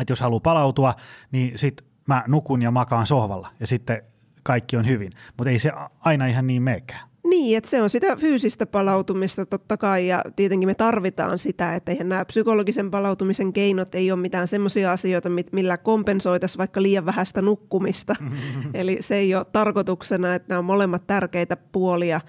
että 0.00 0.12
jos 0.12 0.20
haluaa 0.20 0.40
palautua, 0.40 0.94
niin 1.32 1.58
sitten 1.58 1.86
mä 2.08 2.24
nukun 2.26 2.62
ja 2.62 2.70
makaan 2.70 3.06
sohvalla 3.06 3.48
ja 3.60 3.66
sitten 3.66 4.02
kaikki 4.42 4.76
on 4.76 4.86
hyvin. 4.86 5.12
Mutta 5.36 5.50
ei 5.50 5.58
se 5.58 5.72
aina 6.00 6.26
ihan 6.26 6.46
niin 6.46 6.62
meekään. 6.62 7.08
Niin, 7.24 7.58
että 7.58 7.70
se 7.70 7.82
on 7.82 7.90
sitä 7.90 8.16
fyysistä 8.16 8.66
palautumista 8.66 9.46
totta 9.46 9.76
kai 9.76 10.06
ja 10.06 10.22
tietenkin 10.36 10.68
me 10.68 10.74
tarvitaan 10.74 11.38
sitä, 11.38 11.74
että 11.74 11.92
eihän 11.92 12.08
nämä 12.08 12.24
psykologisen 12.24 12.90
palautumisen 12.90 13.52
keinot 13.52 13.94
ei 13.94 14.12
ole 14.12 14.20
mitään 14.20 14.48
semmoisia 14.48 14.92
asioita, 14.92 15.28
millä 15.52 15.76
kompensoitaisiin 15.76 16.58
vaikka 16.58 16.82
liian 16.82 17.06
vähäistä 17.06 17.42
nukkumista. 17.42 18.16
Eli 18.74 18.98
se 19.00 19.14
ei 19.16 19.34
ole 19.34 19.46
tarkoituksena, 19.52 20.34
että 20.34 20.48
nämä 20.48 20.58
on 20.58 20.64
molemmat 20.64 21.06
tärkeitä 21.06 21.56
puolia. 21.56 22.20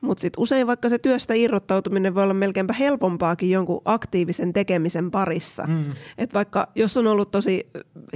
Mutta 0.00 0.22
sitten 0.22 0.42
usein 0.42 0.66
vaikka 0.66 0.88
se 0.88 0.98
työstä 0.98 1.34
irrottautuminen 1.34 2.14
voi 2.14 2.22
olla 2.22 2.34
melkeinpä 2.34 2.72
helpompaakin 2.72 3.50
jonkun 3.50 3.82
aktiivisen 3.84 4.52
tekemisen 4.52 5.10
parissa. 5.10 5.64
Mm. 5.68 5.84
Et 6.18 6.34
vaikka 6.34 6.68
jos 6.74 6.96
on 6.96 7.06
ollut 7.06 7.30
tosi 7.30 7.70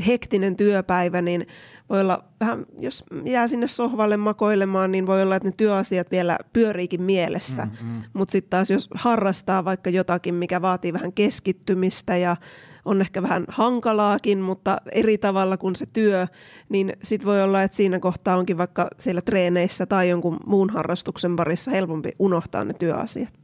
hektinen 0.07 0.57
työpäivä, 0.57 1.23
niin 1.23 1.47
voi 1.89 2.01
olla 2.01 2.25
vähän, 2.41 2.67
jos 2.79 3.05
jää 3.25 3.49
sinne 3.49 3.69
sohvalle 3.69 4.17
makoilemaan, 4.17 4.93
niin 4.93 5.07
voi 5.07 5.23
olla, 5.23 5.37
että 5.37 5.49
ne 5.49 5.55
työasiat 5.57 6.11
vielä 6.11 6.39
pyöriikin 6.53 7.03
mielessä. 7.03 7.65
Mm-hmm. 7.65 8.03
Mutta 8.13 8.33
sitten 8.33 8.51
taas 8.51 8.71
jos 8.71 8.89
harrastaa 8.95 9.65
vaikka 9.65 9.91
jotakin, 9.91 10.35
mikä 10.35 10.63
vaatii 10.63 10.93
vähän 10.93 11.13
keskittymistä 11.13 12.17
ja 12.17 12.37
on 12.85 13.01
ehkä 13.01 13.23
vähän 13.23 13.45
hankalaakin, 13.49 14.39
mutta 14.39 14.77
eri 14.93 15.19
tavalla 15.19 15.57
kuin 15.57 15.77
se 15.77 15.87
työ, 15.93 16.27
niin 16.69 16.93
sitten 17.03 17.27
voi 17.27 17.43
olla, 17.43 17.63
että 17.63 17.77
siinä 17.77 17.99
kohtaa 17.99 18.37
onkin 18.37 18.59
vaikka 18.59 18.89
siellä 18.99 19.21
treeneissä 19.21 19.87
tai 19.87 20.09
jonkun 20.09 20.41
muun 20.47 20.71
harrastuksen 20.71 21.37
parissa 21.37 21.71
helpompi 21.71 22.11
unohtaa 22.19 22.65
ne 22.65 22.73
työasiat. 22.73 23.35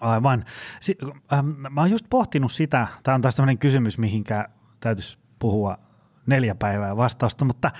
Aivan. 0.00 0.44
Si- 0.80 0.98
ähm, 1.32 1.46
mä 1.46 1.80
oon 1.80 1.90
just 1.90 2.06
pohtinut 2.10 2.52
sitä, 2.52 2.86
tämä 3.02 3.14
on 3.14 3.22
taas 3.22 3.34
tämmöinen 3.34 3.58
kysymys, 3.58 3.98
mihinkä 3.98 4.48
täytyisi 4.80 5.18
puhua 5.38 5.78
neljä 6.26 6.54
päivää 6.54 6.96
vastausta, 6.96 7.44
mutta 7.44 7.70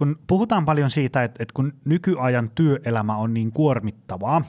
kun 0.00 0.18
puhutaan 0.26 0.64
paljon 0.64 0.90
siitä, 0.90 1.24
että, 1.24 1.42
että 1.42 1.52
kun 1.54 1.72
nykyajan 1.84 2.50
työelämä 2.54 3.16
on 3.16 3.34
niin 3.34 3.52
kuormittavaa 3.52 4.42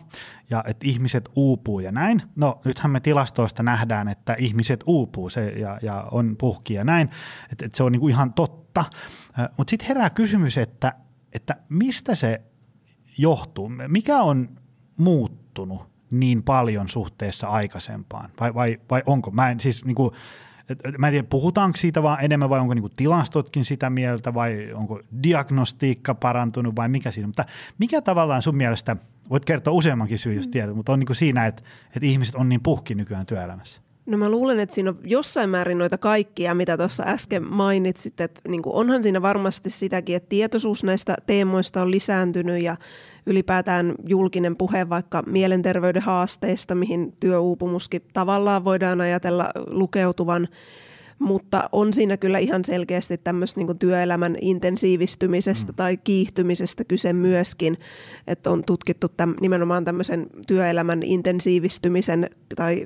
ja 0.50 0.63
että 0.67 0.88
ihmiset 0.88 1.29
uupuu 1.36 1.79
ja 1.79 1.91
näin, 1.91 2.22
no 2.36 2.62
nythän 2.65 2.91
me 2.91 3.00
tilastoista 3.00 3.63
nähdään, 3.63 4.08
että 4.08 4.36
ihmiset 4.39 4.84
uupuu 4.86 5.29
se 5.29 5.50
ja, 5.50 5.79
ja 5.81 6.08
on 6.12 6.36
puhki 6.38 6.74
ja 6.74 6.84
näin, 6.84 7.10
että, 7.51 7.65
että 7.65 7.77
se 7.77 7.84
on 7.84 7.91
niin 7.91 8.00
kuin 8.00 8.12
ihan 8.12 8.34
totta, 8.34 8.86
mutta 9.58 9.72
sitten 9.72 9.88
herää 9.88 10.10
kysymys, 10.10 10.58
että, 10.58 10.93
että 11.34 11.55
mistä 11.70 12.15
se 12.15 12.41
johtuu, 13.17 13.72
mikä 13.88 14.22
on 14.22 14.50
muuttunut 14.98 15.81
niin 16.12 16.43
paljon 16.43 16.89
suhteessa 16.89 17.48
aikaisempaan? 17.48 18.29
Vai, 18.39 18.53
vai, 18.53 18.79
vai 18.89 19.03
onko, 19.05 19.31
mä 19.31 19.50
en 19.50 19.60
siis 19.60 19.86
niin 19.86 19.96
kuin, 19.96 20.12
Mä 20.98 21.08
en 21.08 21.13
tiedä, 21.13 21.28
puhutaanko 21.30 21.78
siitä 21.78 22.04
vaan 22.04 22.18
enemmän 22.22 22.50
vai 22.50 22.60
onko 22.60 22.74
niinku 22.74 22.90
tilastotkin 22.90 23.66
sitä 23.66 23.90
mieltä 23.90 24.34
vai 24.34 24.74
onko 24.74 25.00
diagnostiikka 25.24 26.16
parantunut 26.16 26.75
vai 26.75 26.90
mikä 26.90 27.12
siinä. 27.12 27.28
Mutta 27.28 27.46
mikä 27.78 28.01
tavallaan 28.01 28.42
sun 28.42 28.56
mielestä, 28.56 28.96
voit 29.30 29.46
kertoa 29.46 29.74
useammankin 29.74 30.20
syy, 30.20 30.34
jos 30.34 30.48
mm. 30.48 30.51
tiedät, 30.51 30.75
mutta 30.75 30.94
on 30.94 31.00
niinku 31.00 31.13
siinä, 31.13 31.46
että, 31.46 31.63
että 31.86 32.06
ihmiset 32.06 32.36
on 32.36 32.50
niin 32.50 32.62
puhki 32.62 32.96
nykyään 32.96 33.25
työelämässä? 33.25 33.82
No 34.12 34.18
mä 34.18 34.30
luulen, 34.30 34.60
että 34.60 34.75
siinä 34.75 34.89
on 34.89 35.00
jossain 35.03 35.50
määrin 35.50 35.77
noita 35.77 35.98
kaikkia, 35.98 36.56
mitä 36.56 36.77
tuossa 36.77 37.03
äsken 37.03 37.44
mainitsit, 37.44 38.22
että 38.22 38.41
niin 38.48 38.62
onhan 38.65 39.03
siinä 39.03 39.22
varmasti 39.22 39.70
sitäkin, 39.70 40.15
että 40.15 40.30
tietoisuus 40.30 40.84
näistä 40.84 41.15
teemoista 41.25 41.82
on 41.82 41.91
lisääntynyt 41.91 42.63
ja 42.63 42.75
ylipäätään 43.25 43.96
julkinen 44.08 44.56
puhe 44.56 44.89
vaikka 44.89 45.24
mielenterveyden 45.25 46.01
haasteista, 46.01 46.75
mihin 46.75 47.13
työuupumuskin 47.20 48.01
tavallaan 48.13 48.65
voidaan 48.65 49.01
ajatella 49.01 49.50
lukeutuvan– 49.68 50.48
mutta 51.22 51.70
on 51.72 51.94
siinä 51.94 52.18
kyllä 52.18 52.40
ihan 52.40 52.66
selkeästi 52.66 53.18
tämmöistä 53.18 53.62
niin 53.62 53.78
työelämän 53.80 54.36
intensiivistymisestä 54.42 55.72
mm. 55.72 55.75
tai 55.75 55.98
kiihtymisestä 55.98 56.84
kyse 56.84 57.13
myöskin, 57.13 57.78
että 58.28 58.50
on 58.50 58.63
tutkittu 58.63 59.10
täm, 59.10 59.36
nimenomaan 59.42 59.86
tämmöisen 59.86 60.28
työelämän 60.48 61.04
intensiivistymisen 61.04 62.30
tai 62.56 62.86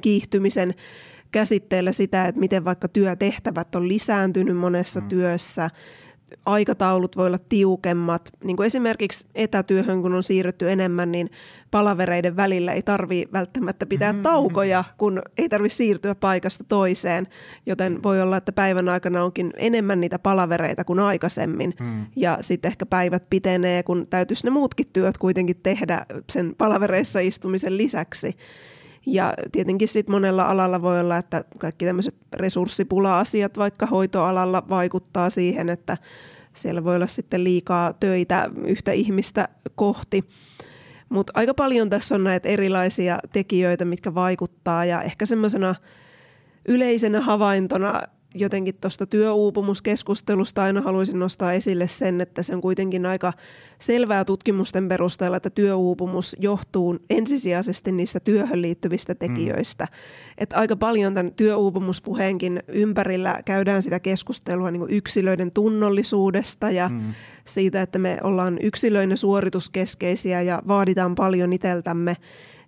kiihtymisen 0.00 0.74
käsitteellä 1.30 1.92
sitä, 1.92 2.24
että 2.24 2.40
miten 2.40 2.64
vaikka 2.64 2.88
työtehtävät 2.88 3.74
on 3.74 3.88
lisääntynyt 3.88 4.56
monessa 4.56 5.00
mm. 5.00 5.08
työssä, 5.08 5.70
aikataulut 6.46 7.16
voi 7.16 7.26
olla 7.26 7.38
tiukemmat. 7.48 8.30
Niin 8.44 8.56
kuin 8.56 8.66
esimerkiksi 8.66 9.28
etätyöhön, 9.34 10.02
kun 10.02 10.14
on 10.14 10.22
siirrytty 10.22 10.70
enemmän, 10.70 11.12
niin 11.12 11.30
palavereiden 11.70 12.36
välillä 12.36 12.72
ei 12.72 12.82
tarvi 12.82 13.28
välttämättä 13.32 13.86
pitää 13.86 14.12
mm-hmm. 14.12 14.22
taukoja, 14.22 14.84
kun 14.98 15.22
ei 15.38 15.48
tarvitse 15.48 15.76
siirtyä 15.76 16.14
paikasta 16.14 16.64
toiseen. 16.64 17.26
Joten 17.66 18.02
voi 18.02 18.20
olla, 18.20 18.36
että 18.36 18.52
päivän 18.52 18.88
aikana 18.88 19.24
onkin 19.24 19.50
enemmän 19.56 20.00
niitä 20.00 20.18
palavereita 20.18 20.84
kuin 20.84 20.98
aikaisemmin. 20.98 21.74
Mm. 21.80 22.06
Ja 22.16 22.38
sitten 22.40 22.68
ehkä 22.68 22.86
päivät 22.86 23.30
pitenee, 23.30 23.82
kun 23.82 24.06
täytyisi 24.06 24.44
ne 24.44 24.50
muutkin 24.50 24.86
työt 24.92 25.18
kuitenkin 25.18 25.60
tehdä 25.62 26.06
sen 26.30 26.54
palavereissa 26.58 27.20
istumisen 27.20 27.76
lisäksi. 27.76 28.36
Ja 29.06 29.34
tietenkin 29.52 29.88
sitten 29.88 30.12
monella 30.12 30.44
alalla 30.44 30.82
voi 30.82 31.00
olla, 31.00 31.16
että 31.16 31.44
kaikki 31.58 31.84
tämmöiset 31.84 32.14
resurssipula-asiat 32.32 33.58
vaikka 33.58 33.86
hoitoalalla 33.86 34.62
vaikuttaa 34.68 35.30
siihen, 35.30 35.68
että 35.68 35.98
siellä 36.52 36.84
voi 36.84 36.96
olla 36.96 37.06
sitten 37.06 37.44
liikaa 37.44 37.92
töitä 37.92 38.50
yhtä 38.66 38.92
ihmistä 38.92 39.48
kohti. 39.74 40.24
Mutta 41.08 41.32
aika 41.36 41.54
paljon 41.54 41.90
tässä 41.90 42.14
on 42.14 42.24
näitä 42.24 42.48
erilaisia 42.48 43.18
tekijöitä, 43.32 43.84
mitkä 43.84 44.14
vaikuttaa 44.14 44.84
ja 44.84 45.02
ehkä 45.02 45.26
semmoisena 45.26 45.74
yleisenä 46.68 47.20
havaintona 47.20 48.02
jotenkin 48.34 48.74
tuosta 48.80 49.06
työuupumuskeskustelusta 49.06 50.62
aina 50.62 50.80
haluaisin 50.80 51.18
nostaa 51.18 51.52
esille 51.52 51.88
sen, 51.88 52.20
että 52.20 52.42
se 52.42 52.54
on 52.54 52.60
kuitenkin 52.60 53.06
aika 53.06 53.32
selvää 53.78 54.24
tutkimusten 54.24 54.88
perusteella, 54.88 55.36
että 55.36 55.50
työuupumus 55.50 56.36
johtuu 56.40 56.98
ensisijaisesti 57.10 57.92
niistä 57.92 58.20
työhön 58.20 58.62
liittyvistä 58.62 59.14
tekijöistä. 59.14 59.84
Mm. 59.84 59.96
Että 60.38 60.56
aika 60.56 60.76
paljon 60.76 61.14
tämän 61.14 61.32
työuupumuspuheenkin 61.32 62.62
ympärillä 62.68 63.38
käydään 63.44 63.82
sitä 63.82 64.00
keskustelua 64.00 64.70
niin 64.70 64.86
yksilöiden 64.88 65.50
tunnollisuudesta 65.50 66.70
ja 66.70 66.88
mm. 66.88 67.14
siitä, 67.44 67.82
että 67.82 67.98
me 67.98 68.18
ollaan 68.22 68.58
yksilöinä 68.62 69.16
suorituskeskeisiä 69.16 70.42
ja 70.42 70.62
vaaditaan 70.68 71.14
paljon 71.14 71.52
iteltämme 71.52 72.16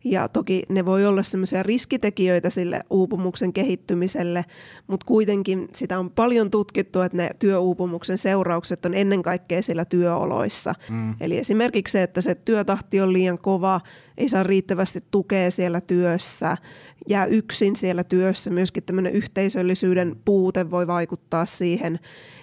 ja 0.04 0.28
toki 0.28 0.62
ne 0.68 0.84
voi 0.86 1.06
olla 1.06 1.22
semmoisia 1.22 1.62
riskitekijöitä 1.62 2.50
sille 2.50 2.80
uupumuksen 2.90 3.52
kehittymiselle, 3.52 4.44
mutta 4.86 5.06
kuitenkin 5.06 5.68
sitä 5.72 5.98
on 5.98 6.10
paljon 6.10 6.50
tutkittu, 6.50 7.00
että 7.00 7.16
ne 7.16 7.30
työuupumuksen 7.38 8.18
seuraukset 8.18 8.86
on 8.86 8.94
ennen 8.94 9.22
kaikkea 9.22 9.62
siellä 9.62 9.84
työoloissa. 9.84 10.74
Mm. 10.90 11.14
Eli 11.20 11.38
esimerkiksi 11.38 11.92
se, 11.92 12.02
että 12.02 12.20
se 12.20 12.34
työtahti 12.34 13.00
on 13.00 13.12
liian 13.12 13.38
kova, 13.38 13.80
ei 14.18 14.28
saa 14.28 14.42
riittävästi 14.42 15.04
tukea 15.10 15.50
siellä 15.50 15.80
työssä, 15.80 16.56
jää 17.08 17.26
yksin 17.26 17.76
siellä 17.76 18.04
työssä, 18.04 18.50
myöskin 18.50 18.82
tämmöinen 18.82 19.12
yhteisöllisyyden 19.12 20.16
puute 20.24 20.70
voi 20.70 20.86
vaikuttaa 20.86 21.46
siihen 21.46 21.98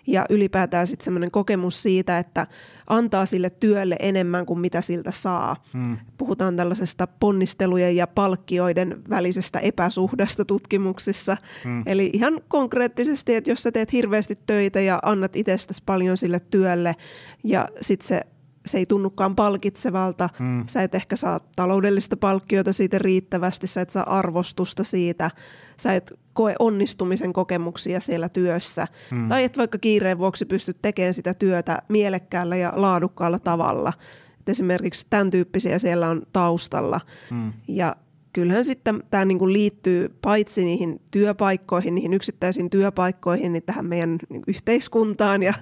ja 0.08 0.26
ylipäätään 0.30 0.88
sitten 0.88 1.04
semmoinen 1.04 1.32
kokemus 1.32 1.84
siitä, 1.84 2.20
että 2.20 2.48
antaa 2.88 3.26
sille 3.26 3.50
työlle 3.50 3.96
enemmän 4.00 4.46
kuin 4.46 4.60
mitä 4.60 4.82
siltä 4.82 5.12
saa. 5.12 5.64
Hmm. 5.74 5.98
Puhutaan 6.18 6.56
tällaisesta 6.56 7.08
ponnistelujen 7.08 7.96
ja 7.96 8.08
palkkioiden 8.08 9.02
välisestä 9.10 9.60
epäsuhdasta 9.60 10.46
tutkimuksissa. 10.46 11.38
Hmm. 11.64 11.84
Eli 11.86 12.10
ihan 12.14 12.42
konkreettisesti, 12.48 13.36
että 13.36 13.50
jos 13.50 13.64
sä 13.64 13.72
teet 13.72 13.94
hirveästi 13.94 14.36
töitä 14.46 14.82
ja 14.82 15.00
annat 15.04 15.36
itsestäsi 15.36 15.84
paljon 15.86 16.18
sille 16.18 16.40
työlle 16.40 16.96
ja 17.44 17.68
sitten 17.82 18.08
se 18.08 18.22
se 18.66 18.78
ei 18.78 18.86
tunnukaan 18.86 19.36
palkitsevalta, 19.36 20.30
hmm. 20.40 20.64
sä 20.68 20.84
et 20.84 20.96
ehkä 20.96 21.16
saa 21.16 21.40
taloudellista 21.56 22.18
palkkiota 22.18 22.74
siitä 22.74 23.00
riittävästi, 23.00 23.68
sä 23.68 23.82
et 23.82 23.90
saa 23.90 24.18
arvostusta 24.18 24.84
siitä, 24.84 25.32
sä 25.78 25.94
et 25.94 26.14
koe 26.34 26.56
onnistumisen 26.60 27.34
kokemuksia 27.34 28.00
siellä 28.00 28.30
työssä. 28.30 28.88
Hmm. 29.12 29.30
Tai 29.30 29.44
et 29.44 29.58
vaikka 29.58 29.78
kiireen 29.78 30.18
vuoksi 30.18 30.46
pysty 30.46 30.76
tekemään 30.82 31.14
sitä 31.14 31.34
työtä 31.34 31.82
mielekkäällä 31.90 32.56
ja 32.56 32.74
laadukkaalla 32.76 33.40
tavalla. 33.40 33.94
Et 34.40 34.50
esimerkiksi 34.50 35.08
tämän 35.10 35.30
tyyppisiä 35.30 35.80
siellä 35.80 36.10
on 36.10 36.22
taustalla. 36.34 37.02
Hmm. 37.30 37.54
Ja 37.68 37.96
kyllähän 38.34 38.66
sitten 38.66 39.04
tämä 39.10 39.26
niinku 39.26 39.54
liittyy 39.54 40.16
paitsi 40.22 40.66
niihin 40.66 41.02
työpaikkoihin, 41.12 41.96
niihin 41.96 42.14
yksittäisiin 42.14 42.70
työpaikkoihin, 42.70 43.54
niin 43.54 43.64
tähän 43.64 43.86
meidän 43.86 44.18
niinku 44.30 44.52
yhteiskuntaan 44.52 45.44
ja 45.44 45.54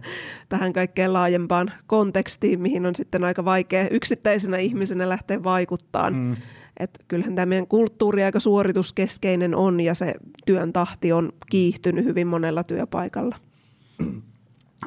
tähän 0.49 0.73
kaikkeen 0.73 1.13
laajempaan 1.13 1.71
kontekstiin, 1.87 2.61
mihin 2.61 2.85
on 2.85 2.95
sitten 2.95 3.23
aika 3.23 3.45
vaikea 3.45 3.89
yksittäisenä 3.89 4.57
ihmisenä 4.57 5.09
lähteä 5.09 5.43
vaikuttaan. 5.43 6.13
Mm. 6.15 6.35
Et 6.79 6.99
kyllähän 7.07 7.35
tämä 7.35 7.45
meidän 7.45 7.67
kulttuuri 7.67 8.23
aika 8.23 8.39
suorituskeskeinen 8.39 9.55
on 9.55 9.79
ja 9.79 9.93
se 9.93 10.13
työn 10.45 10.73
tahti 10.73 11.11
on 11.11 11.31
kiihtynyt 11.49 12.05
hyvin 12.05 12.27
monella 12.27 12.63
työpaikalla. 12.63 13.35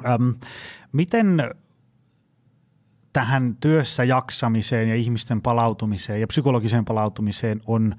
Ähm, 0.07 0.31
miten 0.93 1.51
tähän 3.13 3.57
työssä 3.61 4.05
jaksamiseen 4.05 4.89
ja 4.89 4.95
ihmisten 4.95 5.43
palautumiseen 5.43 6.21
ja 6.21 6.27
psykologiseen 6.27 6.85
palautumiseen 6.85 7.61
on 7.67 7.95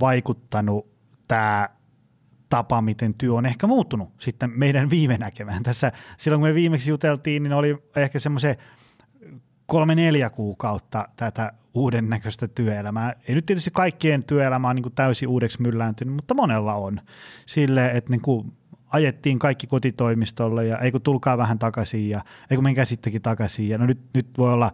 vaikuttanut 0.00 0.86
tämä 1.28 1.68
tapa, 2.48 2.82
miten 2.82 3.14
työ 3.14 3.34
on 3.34 3.46
ehkä 3.46 3.66
muuttunut 3.66 4.12
sitten 4.18 4.50
meidän 4.54 4.90
viime 4.90 5.18
näkemään. 5.18 5.62
Tässä 5.62 5.92
silloin 6.16 6.40
kun 6.40 6.48
me 6.48 6.54
viimeksi 6.54 6.90
juteltiin, 6.90 7.42
niin 7.42 7.52
oli 7.52 7.78
ehkä 7.96 8.18
semmoisen 8.18 8.56
kolme 9.66 9.94
neljä 9.94 10.30
kuukautta 10.30 11.08
tätä 11.16 11.52
uuden 11.74 12.08
näköistä 12.08 12.48
työelämää. 12.48 13.14
Ei 13.28 13.34
nyt 13.34 13.46
tietysti 13.46 13.70
kaikkien 13.70 14.24
työelämä 14.24 14.68
on 14.68 14.76
niin 14.76 14.92
täysin 14.94 15.28
uudeksi 15.28 15.62
myllääntynyt, 15.62 16.14
mutta 16.14 16.34
monella 16.34 16.74
on. 16.74 17.00
Sille, 17.46 17.90
että 17.90 18.10
niin 18.10 18.20
kuin 18.20 18.52
ajettiin 18.96 19.38
kaikki 19.38 19.66
kotitoimistolle 19.66 20.66
ja 20.66 20.78
ei 20.78 20.92
kun 20.92 21.02
tulkaa 21.02 21.38
vähän 21.38 21.58
takaisin 21.58 22.08
ja 22.08 22.20
ei 22.50 22.56
kun 22.56 22.64
menkää 22.64 22.84
sittenkin 22.84 23.22
takaisin 23.22 23.68
ja 23.68 23.78
no 23.78 23.86
nyt, 23.86 24.00
nyt 24.14 24.26
voi 24.38 24.52
olla 24.52 24.72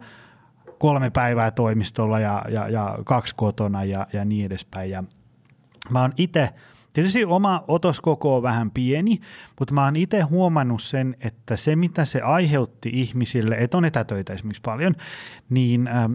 kolme 0.77 1.09
päivää 1.09 1.51
toimistolla 1.51 2.19
ja, 2.19 2.45
ja, 2.49 2.69
ja 2.69 2.97
kaksi 3.05 3.35
kotona 3.35 3.83
ja, 3.83 4.07
ja 4.13 4.25
niin 4.25 4.45
edespäin. 4.45 4.89
Ja 4.89 5.03
mä 5.89 6.01
oon 6.01 6.13
itse 6.17 6.49
Tietysti 6.93 7.25
oma 7.25 7.63
otoskoko 7.67 8.37
on 8.37 8.43
vähän 8.43 8.71
pieni, 8.71 9.19
mutta 9.59 9.73
mä 9.73 9.83
oon 9.83 9.95
itse 9.95 10.21
huomannut 10.21 10.81
sen, 10.81 11.15
että 11.23 11.57
se 11.57 11.75
mitä 11.75 12.05
se 12.05 12.21
aiheutti 12.21 12.89
ihmisille, 12.93 13.55
että 13.55 13.77
on 13.77 13.85
etätöitä 13.85 14.33
esimerkiksi 14.33 14.61
paljon, 14.61 14.95
niin 15.49 15.87
ähm, 15.87 16.13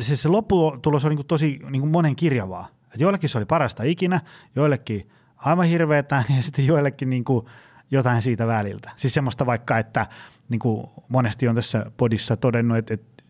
se, 0.00 0.16
se 0.16 0.28
lopputulos 0.28 1.04
on 1.04 1.14
niin 1.14 1.26
tosi 1.26 1.60
niin 1.70 1.88
monen 1.88 2.16
kirjavaa. 2.16 2.68
Et 2.94 3.00
joillekin 3.00 3.28
se 3.28 3.38
oli 3.38 3.44
parasta 3.44 3.82
ikinä, 3.82 4.20
joillekin 4.56 5.10
aivan 5.44 5.66
hirveätä 5.66 6.24
ja 6.36 6.42
sitten 6.42 6.66
joillekin 6.66 7.10
niin 7.10 7.24
kuin 7.24 7.46
jotain 7.90 8.22
siitä 8.22 8.46
väliltä. 8.46 8.90
Siis 8.96 9.14
semmoista 9.14 9.46
vaikka, 9.46 9.78
että 9.78 10.06
niin 10.48 10.58
kuin 10.58 10.86
monesti 11.08 11.48
on 11.48 11.54
tässä 11.54 11.90
podissa 11.96 12.36
todennut, 12.36 12.78
että, 12.78 12.94
että 12.94 13.22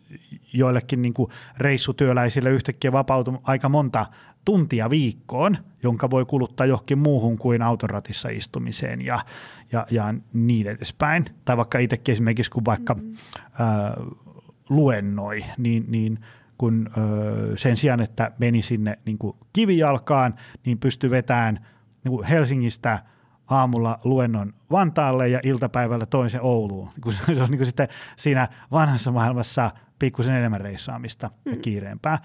joillekin 0.53 1.01
niin 1.01 1.13
kuin 1.13 1.31
reissutyöläisille 1.57 2.49
yhtäkkiä 2.49 2.91
vapautui 2.91 3.39
aika 3.43 3.69
monta 3.69 4.05
tuntia 4.45 4.89
viikkoon, 4.89 5.57
jonka 5.83 6.09
voi 6.09 6.25
kuluttaa 6.25 6.65
johonkin 6.65 6.97
muuhun 6.97 7.37
kuin 7.37 7.61
autonratissa 7.61 8.29
istumiseen 8.29 9.01
ja, 9.01 9.19
ja, 9.71 9.87
ja 9.91 10.13
niin 10.33 10.67
edespäin. 10.67 11.25
Tai 11.45 11.57
vaikka 11.57 11.79
itsekin 11.79 12.13
esimerkiksi, 12.13 12.51
kun 12.51 12.65
vaikka 12.65 12.93
mm-hmm. 12.93 13.15
ää, 13.59 13.97
luennoi, 14.69 15.45
niin, 15.57 15.85
niin 15.87 16.19
kun 16.57 16.89
ö, 16.97 17.57
sen 17.57 17.77
sijaan, 17.77 17.99
että 17.99 18.31
meni 18.37 18.61
sinne 18.61 18.99
niin 19.05 19.17
kuin 19.17 19.37
kivijalkaan, 19.53 20.35
niin 20.65 20.79
pystyi 20.79 21.09
vetämään 21.09 21.67
niin 22.03 22.11
kuin 22.11 22.27
Helsingistä 22.27 22.99
aamulla 23.47 23.99
luennon 24.03 24.53
Vantaalle 24.71 25.27
ja 25.27 25.39
iltapäivällä 25.43 26.05
toisen 26.05 26.41
Ouluun. 26.41 26.89
Kun 27.01 27.13
se 27.13 27.43
on 27.43 27.51
niin 27.51 27.57
kuin 27.57 27.65
sitten 27.65 27.87
siinä 28.15 28.47
vanhassa 28.71 29.11
maailmassa 29.11 29.71
pikkusen 29.99 30.35
enemmän 30.35 30.61
reissaamista 30.61 31.29
ja 31.45 31.51
mm. 31.51 31.61
kiireempää. 31.61 32.17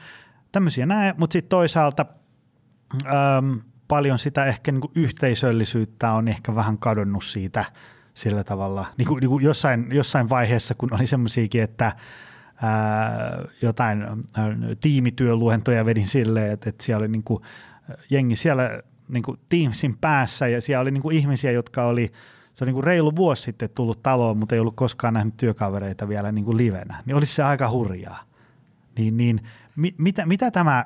Tämmöisiä 0.53 0.87
näin, 0.87 1.15
mutta 1.19 1.33
sitten 1.33 1.49
toisaalta 1.49 2.07
äm, 3.07 3.61
paljon 3.89 4.19
sitä 4.19 4.45
ehkä 4.45 4.73
niin 4.73 4.81
kuin 4.81 4.93
yhteisöllisyyttä 4.95 6.13
on 6.13 6.29
ehkä 6.29 6.55
vähän 6.55 6.79
kadonnut 6.79 7.25
siitä 7.25 7.65
sillä 8.15 8.45
tavalla, 8.45 8.87
niin 8.97 9.09
kuin, 9.09 9.21
niin 9.21 9.31
kuin 9.31 9.45
jossain, 9.45 9.87
jossain 9.93 10.29
vaiheessa, 10.29 10.75
kun 10.75 10.95
oli 10.95 11.07
semmoisiakin, 11.07 11.63
että 11.63 11.93
ää, 12.63 13.39
jotain 13.63 14.03
ää, 14.03 14.17
tiimityöluentoja 14.81 15.85
vedin 15.85 16.09
silleen, 16.09 16.53
että, 16.53 16.71
että 16.71 16.85
siellä 16.85 17.01
oli 17.01 17.09
niin 17.09 17.25
kuin, 17.25 17.43
jengi 18.11 18.37
siellä 18.37 18.83
niin 19.09 19.23
kuin 19.23 19.39
Teamsin 19.49 19.97
päässä 20.01 20.49
ja 20.49 20.61
siellä 20.61 20.83
oli 20.83 20.91
niin 20.91 21.03
kuin 21.03 21.17
ihmisiä, 21.17 21.51
jotka 21.51 21.87
oli 21.87 22.13
se 22.59 22.65
on 22.65 22.67
niin 22.67 22.75
kuin 22.75 22.85
reilu 22.85 23.17
vuosi 23.17 23.43
sitten 23.43 23.71
tullut 23.75 24.03
taloon, 24.03 24.37
mutta 24.37 24.55
ei 24.55 24.61
ollut 24.61 24.77
koskaan 24.77 25.15
nähnyt 25.15 25.37
työkavereita 25.37 26.09
vielä 26.09 26.33
niin 26.33 26.45
kuin 26.45 26.57
livenä, 26.57 27.03
niin 27.07 27.17
olisi 27.17 27.35
se 27.35 27.43
aika 27.43 27.71
hurjaa. 27.71 28.25
Niin, 28.99 29.17
niin 29.17 29.41
mi, 29.77 29.95
mitä, 29.99 30.27
mitä 30.27 30.51
tämä, 30.51 30.85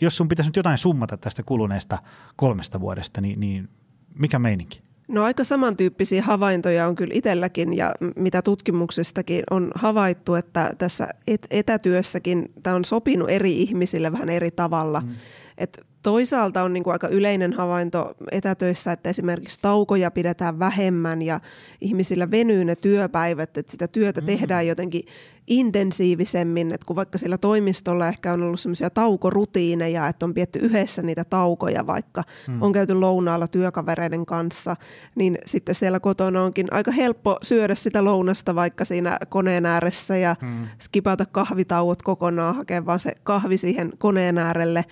jos 0.00 0.16
sun 0.16 0.28
pitäisi 0.28 0.48
nyt 0.48 0.56
jotain 0.56 0.78
summata 0.78 1.16
tästä 1.16 1.42
kuluneesta 1.42 1.98
kolmesta 2.36 2.80
vuodesta, 2.80 3.20
niin, 3.20 3.40
niin 3.40 3.68
mikä 4.14 4.38
meininki? 4.38 4.82
No 5.08 5.24
aika 5.24 5.44
samantyyppisiä 5.44 6.22
havaintoja 6.22 6.86
on 6.86 6.94
kyllä 6.94 7.14
itselläkin 7.14 7.76
ja 7.76 7.94
mitä 8.16 8.42
tutkimuksestakin 8.42 9.42
on 9.50 9.70
havaittu, 9.74 10.34
että 10.34 10.70
tässä 10.78 11.08
etätyössäkin 11.50 12.52
tämä 12.62 12.76
on 12.76 12.84
sopinut 12.84 13.30
eri 13.30 13.62
ihmisille 13.62 14.12
vähän 14.12 14.28
eri 14.28 14.50
tavalla. 14.50 15.00
Mm. 15.00 15.14
Et 15.58 15.86
toisaalta 16.08 16.62
on 16.62 16.72
niin 16.72 16.84
kuin 16.84 16.92
aika 16.92 17.08
yleinen 17.08 17.52
havainto 17.52 18.14
etätöissä, 18.32 18.92
että 18.92 19.10
esimerkiksi 19.10 19.58
taukoja 19.62 20.10
pidetään 20.10 20.58
vähemmän 20.58 21.22
ja 21.22 21.40
ihmisillä 21.80 22.30
venyy 22.30 22.64
ne 22.64 22.76
työpäivät, 22.76 23.56
että 23.56 23.72
sitä 23.72 23.88
työtä 23.88 24.20
mm. 24.20 24.26
tehdään 24.26 24.66
jotenkin 24.66 25.02
intensiivisemmin, 25.46 26.74
että 26.74 26.86
kun 26.86 26.96
vaikka 26.96 27.18
sillä 27.18 27.38
toimistolla 27.38 28.08
ehkä 28.08 28.32
on 28.32 28.42
ollut 28.42 28.60
semmoisia 28.60 28.90
taukorutiineja, 28.90 30.08
että 30.08 30.26
on 30.26 30.34
pietty 30.34 30.58
yhdessä 30.58 31.02
niitä 31.02 31.24
taukoja 31.24 31.86
vaikka, 31.86 32.22
mm. 32.48 32.62
on 32.62 32.72
käyty 32.72 32.94
lounaalla 32.94 33.48
työkavereiden 33.48 34.26
kanssa, 34.26 34.76
niin 35.14 35.38
sitten 35.46 35.74
siellä 35.74 36.00
kotona 36.00 36.42
onkin 36.42 36.66
aika 36.70 36.90
helppo 36.90 37.38
syödä 37.42 37.74
sitä 37.74 38.04
lounasta 38.04 38.54
vaikka 38.54 38.84
siinä 38.84 39.18
koneen 39.28 39.66
ääressä 39.66 40.16
ja 40.16 40.36
mm. 40.42 40.66
skipata 40.80 41.26
kahvitauot 41.26 42.02
kokonaan, 42.02 42.54
hakea 42.54 42.86
vaan 42.86 43.00
se 43.00 43.12
kahvi 43.22 43.58
siihen 43.58 43.92
koneen 43.98 44.38
äärelle. 44.38 44.84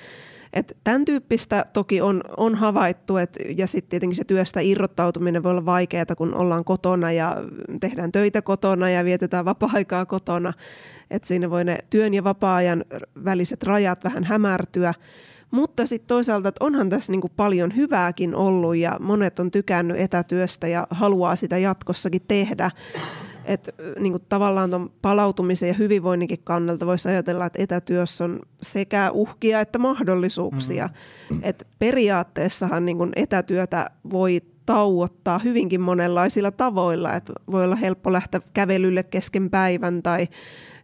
Et 0.56 0.76
tämän 0.84 1.04
tyyppistä 1.04 1.64
toki 1.72 2.00
on, 2.00 2.22
on 2.36 2.54
havaittu, 2.54 3.16
et, 3.16 3.36
ja 3.56 3.66
sitten 3.66 3.90
tietenkin 3.90 4.16
se 4.16 4.24
työstä 4.24 4.60
irrottautuminen 4.60 5.42
voi 5.42 5.50
olla 5.50 5.64
vaikeaa, 5.64 6.16
kun 6.18 6.34
ollaan 6.34 6.64
kotona 6.64 7.12
ja 7.12 7.36
tehdään 7.80 8.12
töitä 8.12 8.42
kotona 8.42 8.90
ja 8.90 9.04
vietetään 9.04 9.44
vapaa-aikaa 9.44 10.06
kotona. 10.06 10.52
Et 11.10 11.24
siinä 11.24 11.50
voi 11.50 11.64
ne 11.64 11.78
työn 11.90 12.14
ja 12.14 12.24
vapaa-ajan 12.24 12.84
väliset 13.24 13.62
rajat 13.62 14.04
vähän 14.04 14.24
hämärtyä. 14.24 14.94
Mutta 15.50 15.86
sitten 15.86 16.08
toisaalta, 16.08 16.48
että 16.48 16.64
onhan 16.64 16.88
tässä 16.88 17.12
niinku 17.12 17.28
paljon 17.36 17.76
hyvääkin 17.76 18.34
ollut 18.34 18.76
ja 18.76 18.96
monet 19.00 19.38
on 19.38 19.50
tykännyt 19.50 20.00
etätyöstä 20.00 20.68
ja 20.68 20.86
haluaa 20.90 21.36
sitä 21.36 21.58
jatkossakin 21.58 22.22
tehdä. 22.28 22.70
Että 23.46 23.72
niin 23.98 24.12
kuin 24.12 24.22
tavallaan 24.28 24.70
tuon 24.70 24.90
palautumisen 25.02 25.68
ja 25.68 25.74
hyvinvoinninkin 25.74 26.38
kannalta 26.44 26.86
voisi 26.86 27.08
ajatella, 27.08 27.46
että 27.46 27.62
etätyössä 27.62 28.24
on 28.24 28.40
sekä 28.62 29.10
uhkia 29.10 29.60
että 29.60 29.78
mahdollisuuksia. 29.78 30.88
Mm. 31.32 31.40
Et 31.42 31.66
periaatteessahan 31.78 32.84
niin 32.84 32.98
kuin 32.98 33.12
etätyötä 33.16 33.90
voi 34.10 34.40
tauottaa 34.66 35.38
hyvinkin 35.38 35.80
monenlaisilla 35.80 36.50
tavoilla. 36.50 37.12
Et 37.12 37.32
voi 37.50 37.64
olla 37.64 37.76
helppo 37.76 38.12
lähteä 38.12 38.40
kävelylle 38.54 39.02
kesken 39.02 39.50
päivän 39.50 40.02
tai 40.02 40.28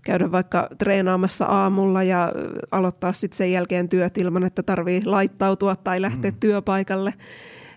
käydä 0.05 0.33
vaikka 0.33 0.69
treenaamassa 0.79 1.45
aamulla 1.45 2.03
ja 2.03 2.33
aloittaa 2.71 3.13
sitten 3.13 3.37
sen 3.39 3.53
jälkeen 3.53 3.89
työt 3.89 4.19
ilman, 4.19 4.45
että 4.45 4.63
tarvii 4.63 5.03
laittautua 5.05 5.77
tai 5.77 6.03
lähteä 6.03 6.31
mm. 6.31 6.37
työpaikalle. 6.41 7.15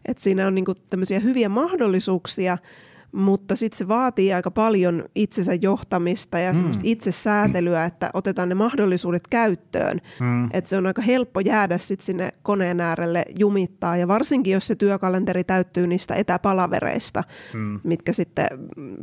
Et 0.05 0.17
siinä 0.17 0.47
on 0.47 0.55
niinku 0.55 0.73
tämmöisiä 0.75 1.19
hyviä 1.19 1.49
mahdollisuuksia– 1.49 2.57
mutta 3.15 3.55
sitten 3.55 3.77
se 3.77 3.87
vaatii 3.87 4.33
aika 4.33 4.51
paljon 4.51 5.05
itsensä 5.15 5.53
johtamista 5.53 6.39
ja 6.39 6.53
mm. 6.53 6.71
itsesäätelyä, 6.83 7.85
että 7.85 8.09
otetaan 8.13 8.49
ne 8.49 8.55
mahdollisuudet 8.55 9.27
käyttöön. 9.27 10.01
Mm. 10.19 10.49
Että 10.53 10.69
se 10.69 10.77
on 10.77 10.87
aika 10.87 11.01
helppo 11.01 11.39
jäädä 11.39 11.77
sitten 11.77 12.05
sinne 12.05 12.29
koneen 12.43 12.79
äärelle 12.79 13.25
jumittaa 13.39 13.97
ja 13.97 14.07
varsinkin 14.07 14.53
jos 14.53 14.67
se 14.67 14.75
työkalenteri 14.75 15.43
täyttyy 15.43 15.87
niistä 15.87 16.15
etäpalavereista, 16.15 17.23
mm. 17.53 17.79
mitkä 17.83 18.13
sitten 18.13 18.47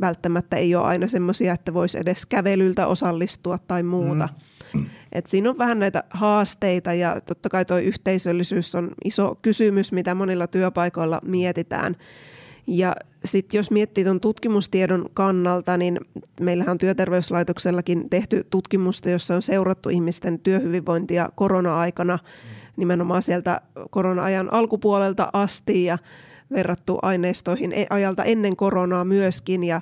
välttämättä 0.01 0.55
ei 0.55 0.75
ole 0.75 0.85
aina 0.85 1.07
semmoisia, 1.07 1.53
että 1.53 1.73
voisi 1.73 1.97
edes 1.99 2.25
kävelyltä 2.25 2.87
osallistua 2.87 3.57
tai 3.57 3.83
muuta. 3.83 4.29
Mm. 4.73 4.85
Et 5.11 5.25
siinä 5.25 5.49
on 5.49 5.57
vähän 5.57 5.79
näitä 5.79 6.03
haasteita 6.09 6.93
ja 6.93 7.21
totta 7.21 7.49
kai 7.49 7.65
tuo 7.65 7.77
yhteisöllisyys 7.77 8.75
on 8.75 8.91
iso 9.05 9.35
kysymys, 9.41 9.91
mitä 9.91 10.15
monilla 10.15 10.47
työpaikoilla 10.47 11.19
mietitään. 11.25 11.95
Ja 12.67 12.95
sitten 13.25 13.59
jos 13.59 13.71
miettii 13.71 14.03
tuon 14.03 14.19
tutkimustiedon 14.19 15.05
kannalta, 15.13 15.77
niin 15.77 15.99
meillähän 16.41 16.71
on 16.71 16.77
työterveyslaitoksellakin 16.77 18.09
tehty 18.09 18.47
tutkimusta, 18.49 19.09
jossa 19.09 19.35
on 19.35 19.41
seurattu 19.41 19.89
ihmisten 19.89 20.39
työhyvinvointia 20.39 21.29
korona-aikana 21.35 22.19
nimenomaan 22.77 23.21
sieltä 23.21 23.61
korona-ajan 23.89 24.53
alkupuolelta 24.53 25.29
asti 25.33 25.85
ja 25.85 25.97
verrattu 26.51 26.99
aineistoihin 27.01 27.71
e-, 27.71 27.87
ajalta 27.89 28.23
ennen 28.23 28.55
koronaa 28.55 29.05
myöskin. 29.05 29.63
Ja 29.63 29.81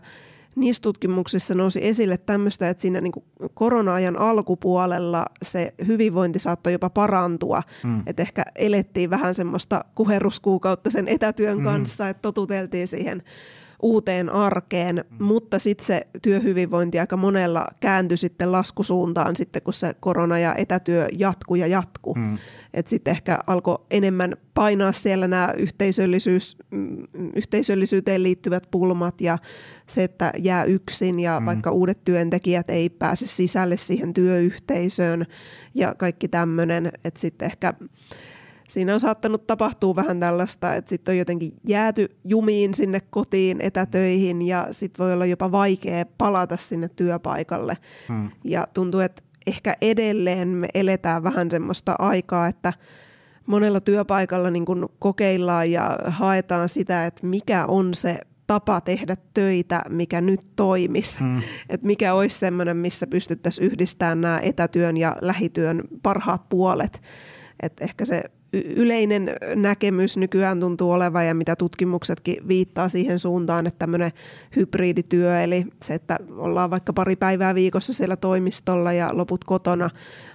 niissä 0.55 0.81
tutkimuksissa 0.81 1.55
nousi 1.55 1.87
esille 1.87 2.17
tämmöistä, 2.17 2.69
että 2.69 2.81
siinä 2.81 3.01
niin 3.01 3.49
korona-ajan 3.53 4.19
alkupuolella 4.19 5.25
se 5.43 5.73
hyvinvointi 5.87 6.39
saattoi 6.39 6.73
jopa 6.73 6.89
parantua. 6.89 7.63
Mm. 7.83 8.03
Että 8.05 8.21
ehkä 8.21 8.43
elettiin 8.55 9.09
vähän 9.09 9.35
semmoista 9.35 9.85
kuherruskuukautta 9.95 10.91
sen 10.91 11.07
etätyön 11.07 11.57
mm. 11.57 11.63
kanssa, 11.63 12.09
että 12.09 12.21
totuteltiin 12.21 12.87
siihen 12.87 13.23
uuteen 13.81 14.29
arkeen, 14.29 14.95
mm. 14.95 15.25
mutta 15.25 15.59
sitten 15.59 15.87
se 15.87 16.07
työhyvinvointi 16.21 16.99
aika 16.99 17.17
monella 17.17 17.67
kääntyi 17.79 18.17
sitten 18.17 18.51
laskusuuntaan 18.51 19.35
sitten, 19.35 19.61
kun 19.61 19.73
se 19.73 19.93
korona 19.99 20.39
ja 20.39 20.55
etätyö 20.55 21.07
jatkuu 21.17 21.55
ja 21.55 21.67
jatkuu. 21.67 22.15
Mm. 22.15 22.37
Että 22.73 22.89
sitten 22.89 23.11
ehkä 23.11 23.39
alkoi 23.47 23.85
enemmän 23.91 24.35
painaa 24.53 24.91
siellä 24.91 25.27
nämä 25.27 25.53
yhteisöllisyys, 25.57 26.57
mm, 26.71 27.07
yhteisöllisyyteen 27.35 28.23
liittyvät 28.23 28.67
pulmat 28.71 29.21
ja 29.21 29.37
se, 29.87 30.03
että 30.03 30.31
jää 30.37 30.63
yksin 30.63 31.19
ja 31.19 31.39
mm. 31.39 31.45
vaikka 31.45 31.71
uudet 31.71 32.03
työntekijät 32.05 32.69
ei 32.69 32.89
pääse 32.89 33.27
sisälle 33.27 33.77
siihen 33.77 34.13
työyhteisöön 34.13 35.25
ja 35.73 35.95
kaikki 35.95 36.27
tämmöinen, 36.27 36.91
että 37.03 37.19
sitten 37.19 37.45
ehkä 37.45 37.73
siinä 38.71 38.93
on 38.93 38.99
saattanut 38.99 39.47
tapahtua 39.47 39.95
vähän 39.95 40.19
tällaista, 40.19 40.75
että 40.75 40.89
sitten 40.89 41.13
on 41.13 41.17
jotenkin 41.17 41.51
jääty 41.67 42.07
jumiin 42.23 42.73
sinne 42.73 42.99
kotiin 42.99 43.61
etätöihin 43.61 44.41
ja 44.41 44.67
sitten 44.71 45.03
voi 45.03 45.13
olla 45.13 45.25
jopa 45.25 45.51
vaikea 45.51 46.05
palata 46.17 46.57
sinne 46.57 46.87
työpaikalle. 46.95 47.77
Hmm. 48.07 48.29
Ja 48.43 48.67
tuntuu, 48.73 48.99
että 48.99 49.23
ehkä 49.47 49.75
edelleen 49.81 50.47
me 50.47 50.67
eletään 50.73 51.23
vähän 51.23 51.51
semmoista 51.51 51.95
aikaa, 51.99 52.47
että 52.47 52.73
monella 53.45 53.81
työpaikalla 53.81 54.51
niin 54.51 54.65
kun 54.65 54.89
kokeillaan 54.99 55.71
ja 55.71 55.99
haetaan 56.05 56.69
sitä, 56.69 57.05
että 57.05 57.27
mikä 57.27 57.65
on 57.65 57.93
se 57.93 58.17
tapa 58.47 58.81
tehdä 58.81 59.15
töitä, 59.33 59.81
mikä 59.89 60.21
nyt 60.21 60.41
toimisi. 60.55 61.19
Hmm. 61.19 61.41
Että 61.69 61.87
mikä 61.87 62.13
olisi 62.13 62.39
semmoinen, 62.39 62.77
missä 62.77 63.07
pystyttäisiin 63.07 63.71
yhdistämään 63.71 64.21
nämä 64.21 64.39
etätyön 64.43 64.97
ja 64.97 65.15
lähityön 65.21 65.81
parhaat 66.03 66.49
puolet. 66.49 67.01
Että 67.63 67.83
ehkä 67.83 68.05
se 68.05 68.23
yleinen 68.53 69.35
näkemys 69.55 70.17
nykyään 70.17 70.59
tuntuu 70.59 70.91
olevan 70.91 71.27
ja 71.27 71.35
mitä 71.35 71.55
tutkimuksetkin 71.55 72.47
viittaa 72.47 72.89
siihen 72.89 73.19
suuntaan, 73.19 73.67
että 73.67 73.79
tämmöinen 73.79 74.11
hybridityö, 74.55 75.43
eli 75.43 75.65
se, 75.83 75.93
että 75.93 76.17
ollaan 76.29 76.69
vaikka 76.69 76.93
pari 76.93 77.15
päivää 77.15 77.55
viikossa 77.55 77.93
siellä 77.93 78.15
toimistolla 78.15 78.93
ja 78.93 79.09
loput 79.13 79.43
kotona, 79.43 79.89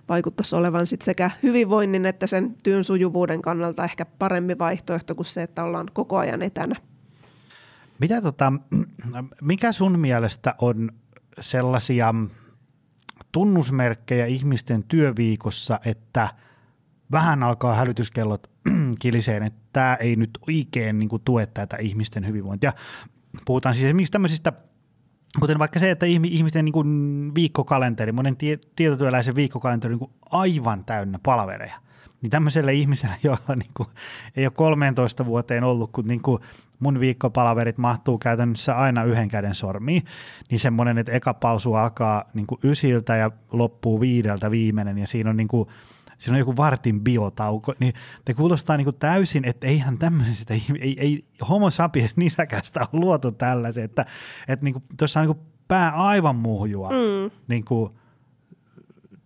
vaikuttaisi 0.08 0.56
olevan 0.56 0.86
sit 0.86 1.02
sekä 1.02 1.30
hyvinvoinnin 1.42 2.06
että 2.06 2.26
sen 2.26 2.54
työn 2.62 2.84
sujuvuuden 2.84 3.42
kannalta 3.42 3.84
ehkä 3.84 4.04
parempi 4.04 4.58
vaihtoehto 4.58 5.14
kuin 5.14 5.26
se, 5.26 5.42
että 5.42 5.64
ollaan 5.64 5.86
koko 5.92 6.18
ajan 6.18 6.42
etänä. 6.42 6.76
Mitä 7.98 8.22
tota, 8.22 8.52
mikä 9.42 9.72
sun 9.72 9.98
mielestä 9.98 10.54
on 10.60 10.90
sellaisia 11.40 12.14
tunnusmerkkejä 13.32 14.26
ihmisten 14.26 14.82
työviikossa, 14.82 15.80
että 15.84 16.28
vähän 17.12 17.42
alkaa 17.42 17.74
hälytyskellot 17.74 18.50
kiliseen, 19.00 19.42
että 19.42 19.60
tämä 19.72 19.94
ei 19.94 20.16
nyt 20.16 20.30
oikein 20.48 20.98
niin 20.98 21.08
kuin, 21.08 21.22
tue 21.24 21.46
tätä 21.46 21.76
ihmisten 21.76 22.26
hyvinvointia. 22.26 22.72
Puhutaan 23.44 23.74
siis 23.74 23.84
esimerkiksi 23.84 24.12
tämmöisistä 24.12 24.52
Kuten 25.40 25.58
vaikka 25.58 25.78
se, 25.78 25.90
että 25.90 26.06
ihmisten 26.06 26.64
niin 26.64 26.72
kuin 26.72 27.32
viikkokalenteri, 27.34 28.12
monen 28.12 28.36
tietotyöläisen 28.76 29.34
viikkokalenteri 29.34 29.94
on 29.94 30.00
niin 30.00 30.10
aivan 30.30 30.84
täynnä 30.84 31.18
palvereja. 31.22 31.74
Niin 32.22 32.30
tämmöiselle 32.30 32.74
ihmiselle, 32.74 33.14
jolla 33.24 33.56
niin 33.56 33.70
kuin, 33.76 33.88
ei 34.36 34.46
ole 34.46 34.52
13 34.56 35.26
vuoteen 35.26 35.64
ollut, 35.64 35.92
kun 35.92 36.04
niin 36.04 36.22
kuin 36.22 36.42
mun 36.78 37.00
viikkopalaverit 37.00 37.78
mahtuu 37.78 38.18
käytännössä 38.18 38.76
aina 38.76 39.04
yhden 39.04 39.28
käden 39.28 39.54
sormiin, 39.54 40.04
niin 40.50 40.60
semmoinen, 40.60 40.98
että 40.98 41.12
eka 41.12 41.34
palsu 41.34 41.74
alkaa 41.74 42.24
niin 42.34 42.46
kuin 42.46 42.60
ysiltä 42.64 43.16
ja 43.16 43.30
loppuu 43.52 44.00
viideltä 44.00 44.50
viimeinen, 44.50 44.98
ja 44.98 45.06
siinä 45.06 45.30
on 45.30 45.36
niin 45.36 45.48
kuin, 45.48 45.68
siinä 46.18 46.34
on 46.34 46.38
joku 46.38 46.56
vartin 46.56 47.00
biotauko, 47.00 47.74
niin 47.80 47.92
te 48.24 48.34
kuulostaa 48.34 48.76
niin 48.76 48.84
kuin 48.84 48.96
täysin, 48.96 49.44
että 49.44 49.66
eihän 49.66 49.98
tämmöisestä, 49.98 50.54
ei, 50.80 50.96
ei 50.98 51.24
homo 51.48 51.70
sapiens 51.70 52.16
nisäkästä 52.16 52.80
ole 52.80 52.88
luotu 52.92 53.32
tällaisen, 53.32 53.84
että, 53.84 54.06
että 54.48 54.64
niin 54.64 54.72
kuin, 54.72 54.84
tuossa 54.98 55.20
on 55.20 55.26
niin 55.26 55.36
kuin 55.36 55.46
pää 55.68 55.90
aivan 55.90 56.36
muhjua 56.36 56.90
mm. 56.90 57.30
niin 57.48 57.64
kuin 57.64 57.90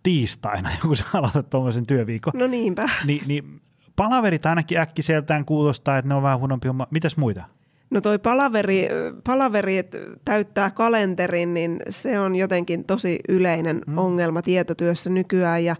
tiistaina, 0.03 0.69
kun 0.81 0.97
sä 0.97 1.05
aloitat 1.13 1.49
tuommoisen 1.49 1.87
työviikon. 1.87 2.33
No 2.35 2.47
niinpä. 2.47 2.89
Ni, 3.05 3.21
niin 3.25 3.61
palaverit 3.95 4.45
ainakin 4.45 4.77
äkkiseltään 4.77 5.45
kuulostaa, 5.45 5.97
että 5.97 6.09
ne 6.09 6.15
on 6.15 6.23
vähän 6.23 6.39
huonompi 6.39 6.67
homma. 6.67 6.87
Mitäs 6.91 7.17
muita? 7.17 7.43
No 7.89 8.01
toi 8.01 8.19
palaveri, 8.19 8.87
palaveri 9.27 9.77
että 9.77 9.97
täyttää 10.25 10.69
kalenterin, 10.69 11.53
niin 11.53 11.79
se 11.89 12.19
on 12.19 12.35
jotenkin 12.35 12.85
tosi 12.85 13.19
yleinen 13.29 13.81
mm. 13.87 13.97
ongelma 13.97 14.41
tietotyössä 14.41 15.09
nykyään 15.09 15.65
ja 15.65 15.75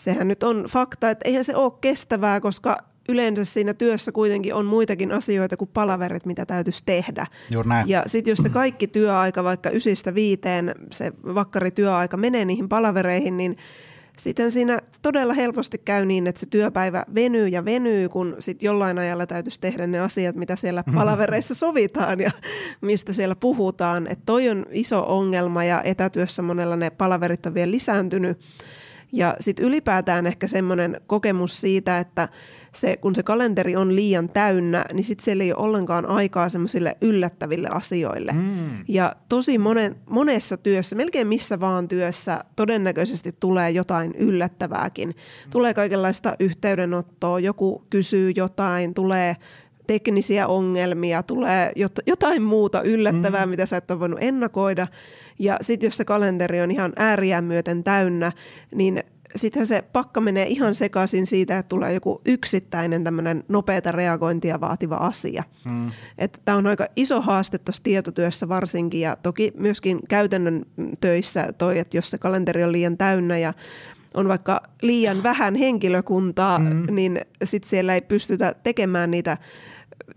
sehän 0.00 0.28
nyt 0.28 0.42
on 0.42 0.64
fakta, 0.70 1.10
että 1.10 1.28
eihän 1.28 1.44
se 1.44 1.56
ole 1.56 1.72
kestävää, 1.80 2.40
koska 2.40 2.78
yleensä 3.08 3.44
siinä 3.44 3.74
työssä 3.74 4.12
kuitenkin 4.12 4.54
on 4.54 4.66
muitakin 4.66 5.12
asioita 5.12 5.56
kuin 5.56 5.70
palaverit, 5.74 6.26
mitä 6.26 6.46
täytyisi 6.46 6.82
tehdä. 6.86 7.26
näin. 7.66 7.88
Ja 7.88 8.02
sitten 8.06 8.32
jos 8.32 8.38
se 8.38 8.48
kaikki 8.48 8.86
työaika, 8.86 9.44
vaikka 9.44 9.70
ysistä 9.70 10.14
viiteen, 10.14 10.74
se 10.92 11.12
vakkarityöaika 11.34 12.16
menee 12.16 12.44
niihin 12.44 12.68
palavereihin, 12.68 13.36
niin 13.36 13.56
sitten 14.18 14.52
siinä 14.52 14.78
todella 15.02 15.32
helposti 15.32 15.78
käy 15.78 16.06
niin, 16.06 16.26
että 16.26 16.40
se 16.40 16.46
työpäivä 16.46 17.04
venyy 17.14 17.48
ja 17.48 17.64
venyy, 17.64 18.08
kun 18.08 18.36
sitten 18.38 18.66
jollain 18.66 18.98
ajalla 18.98 19.26
täytyisi 19.26 19.60
tehdä 19.60 19.86
ne 19.86 20.00
asiat, 20.00 20.36
mitä 20.36 20.56
siellä 20.56 20.84
palavereissa 20.94 21.54
sovitaan 21.54 22.20
ja 22.20 22.30
mistä 22.80 23.12
siellä 23.12 23.36
puhutaan. 23.36 24.06
Että 24.06 24.22
toi 24.26 24.48
on 24.48 24.66
iso 24.70 25.04
ongelma 25.06 25.64
ja 25.64 25.82
etätyössä 25.82 26.42
monella 26.42 26.76
ne 26.76 26.90
palaverit 26.90 27.46
on 27.46 27.54
vielä 27.54 27.70
lisääntynyt. 27.70 28.38
Ja 29.12 29.36
sitten 29.40 29.66
ylipäätään 29.66 30.26
ehkä 30.26 30.46
semmoinen 30.46 31.00
kokemus 31.06 31.60
siitä, 31.60 31.98
että 31.98 32.28
se, 32.74 32.96
kun 32.96 33.14
se 33.14 33.22
kalenteri 33.22 33.76
on 33.76 33.96
liian 33.96 34.28
täynnä, 34.28 34.84
niin 34.92 35.04
sitten 35.04 35.24
siellä 35.24 35.44
ei 35.44 35.52
ole 35.52 35.62
ollenkaan 35.62 36.06
aikaa 36.06 36.48
semmoisille 36.48 36.96
yllättäville 37.00 37.68
asioille. 37.68 38.32
Mm. 38.32 38.84
Ja 38.88 39.16
tosi 39.28 39.58
monen, 39.58 39.96
monessa 40.10 40.56
työssä, 40.56 40.96
melkein 40.96 41.26
missä 41.26 41.60
vaan 41.60 41.88
työssä, 41.88 42.44
todennäköisesti 42.56 43.32
tulee 43.40 43.70
jotain 43.70 44.14
yllättävääkin. 44.14 45.14
Tulee 45.50 45.74
kaikenlaista 45.74 46.34
yhteydenottoa, 46.40 47.40
joku 47.40 47.86
kysyy 47.90 48.32
jotain, 48.36 48.94
tulee 48.94 49.36
teknisiä 49.90 50.46
ongelmia, 50.46 51.22
tulee 51.22 51.72
jotain 52.06 52.42
muuta 52.42 52.82
yllättävää, 52.82 53.46
mm. 53.46 53.50
mitä 53.50 53.66
sä 53.66 53.76
et 53.76 53.90
ole 53.90 54.00
voinut 54.00 54.18
ennakoida. 54.22 54.86
Ja 55.38 55.58
sitten 55.60 55.86
jos 55.86 55.96
se 55.96 56.04
kalenteri 56.04 56.60
on 56.60 56.70
ihan 56.70 56.92
ääriä 56.96 57.40
myöten 57.40 57.84
täynnä, 57.84 58.32
niin 58.74 59.02
sittenhän 59.36 59.66
se 59.66 59.82
pakka 59.92 60.20
menee 60.20 60.46
ihan 60.46 60.74
sekaisin 60.74 61.26
siitä, 61.26 61.58
että 61.58 61.68
tulee 61.68 61.94
joku 61.94 62.20
yksittäinen 62.24 63.04
tämmöinen 63.04 63.44
nopeata 63.48 63.92
reagointia 63.92 64.60
vaativa 64.60 64.96
asia. 64.96 65.42
Mm. 65.64 65.90
Tämä 66.44 66.58
on 66.58 66.66
aika 66.66 66.86
iso 66.96 67.20
haaste 67.20 67.58
tuossa 67.58 67.82
tietotyössä 67.82 68.48
varsinkin 68.48 69.00
ja 69.00 69.16
toki 69.22 69.52
myöskin 69.56 69.98
käytännön 70.08 70.66
töissä 71.00 71.52
toi, 71.58 71.78
että 71.78 71.96
jos 71.96 72.10
se 72.10 72.18
kalenteri 72.18 72.64
on 72.64 72.72
liian 72.72 72.96
täynnä 72.96 73.38
ja 73.38 73.52
on 74.14 74.28
vaikka 74.28 74.60
liian 74.82 75.22
vähän 75.22 75.54
henkilökuntaa, 75.54 76.58
mm. 76.58 76.94
niin 76.94 77.20
sitten 77.44 77.70
siellä 77.70 77.94
ei 77.94 78.00
pystytä 78.00 78.54
tekemään 78.62 79.10
niitä 79.10 79.36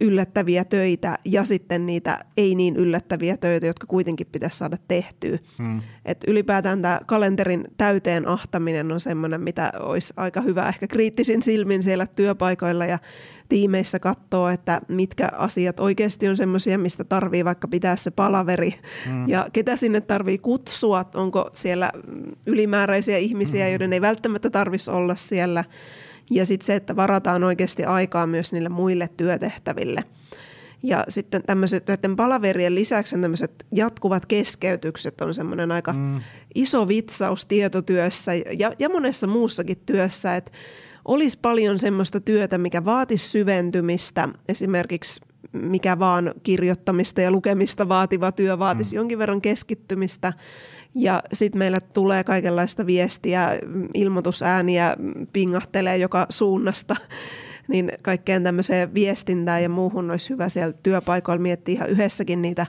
yllättäviä 0.01 0.65
töitä 0.65 1.17
ja 1.25 1.43
sitten 1.43 1.85
niitä 1.85 2.25
ei 2.37 2.55
niin 2.55 2.75
yllättäviä 2.75 3.37
töitä, 3.37 3.67
jotka 3.67 3.87
kuitenkin 3.87 4.27
pitäisi 4.31 4.57
saada 4.57 4.77
tehtyä. 4.87 5.37
Hmm. 5.63 5.81
Et 6.05 6.23
ylipäätään 6.27 6.81
tämä 6.81 6.99
kalenterin 7.05 7.63
täyteen 7.77 8.27
ahtaminen 8.27 8.91
on 8.91 8.99
semmoinen, 8.99 9.41
mitä 9.41 9.71
olisi 9.79 10.13
aika 10.17 10.41
hyvä 10.41 10.69
ehkä 10.69 10.87
kriittisin 10.87 11.41
silmin 11.41 11.83
siellä 11.83 12.07
työpaikoilla 12.07 12.85
ja 12.85 12.99
tiimeissä 13.49 13.99
katsoa, 13.99 14.51
että 14.51 14.81
mitkä 14.87 15.29
asiat 15.37 15.79
oikeasti 15.79 16.27
on 16.27 16.37
semmoisia, 16.37 16.77
mistä 16.77 17.03
tarvii 17.03 17.45
vaikka 17.45 17.67
pitää 17.67 17.95
se 17.95 18.11
palaveri 18.11 18.75
hmm. 19.05 19.29
ja 19.29 19.47
ketä 19.53 19.75
sinne 19.75 20.01
tarvii 20.01 20.37
kutsua, 20.37 21.05
onko 21.13 21.49
siellä 21.53 21.91
ylimääräisiä 22.47 23.17
ihmisiä, 23.17 23.65
hmm. 23.65 23.71
joiden 23.71 23.93
ei 23.93 24.01
välttämättä 24.01 24.49
tarvitsisi 24.49 24.91
olla 24.91 25.15
siellä– 25.15 25.63
ja 26.31 26.45
sitten 26.45 26.65
se, 26.65 26.75
että 26.75 26.95
varataan 26.95 27.43
oikeasti 27.43 27.85
aikaa 27.85 28.27
myös 28.27 28.53
niille 28.53 28.69
muille 28.69 29.09
työtehtäville. 29.17 30.03
Ja 30.83 31.05
sitten 31.09 31.43
tämmöiset 31.43 31.87
näiden 31.87 32.15
palaverien 32.15 32.75
lisäksi 32.75 33.19
tämmöiset 33.19 33.65
jatkuvat 33.71 34.25
keskeytykset 34.25 35.21
on 35.21 35.33
semmoinen 35.33 35.71
aika 35.71 35.93
mm. 35.93 36.21
iso 36.55 36.87
vitsaus 36.87 37.45
tietotyössä 37.45 38.33
ja, 38.33 38.71
ja 38.79 38.89
monessa 38.89 39.27
muussakin 39.27 39.77
työssä, 39.85 40.35
että 40.35 40.51
olisi 41.05 41.39
paljon 41.41 41.79
semmoista 41.79 42.19
työtä, 42.19 42.57
mikä 42.57 42.85
vaatisi 42.85 43.29
syventymistä, 43.29 44.29
esimerkiksi 44.47 45.21
mikä 45.51 45.99
vaan 45.99 46.33
kirjoittamista 46.43 47.21
ja 47.21 47.31
lukemista 47.31 47.89
vaativa 47.89 48.31
työ 48.31 48.59
vaatisi 48.59 48.95
mm. 48.95 48.97
jonkin 48.97 49.19
verran 49.19 49.41
keskittymistä. 49.41 50.33
Ja 50.95 51.23
sitten 51.33 51.59
meillä 51.59 51.79
tulee 51.79 52.23
kaikenlaista 52.23 52.85
viestiä, 52.85 53.49
ilmoitusääniä 53.93 54.95
pingahtelee 55.33 55.97
joka 55.97 56.25
suunnasta. 56.29 56.95
Niin 57.67 57.91
kaikkeen 58.01 58.43
tämmöiseen 58.43 58.93
viestintään 58.93 59.63
ja 59.63 59.69
muuhun 59.69 60.11
olisi 60.11 60.29
hyvä 60.29 60.49
siellä 60.49 60.73
työpaikoilla 60.83 61.41
miettiä 61.41 61.73
ihan 61.73 61.89
yhdessäkin 61.89 62.41
niitä 62.41 62.65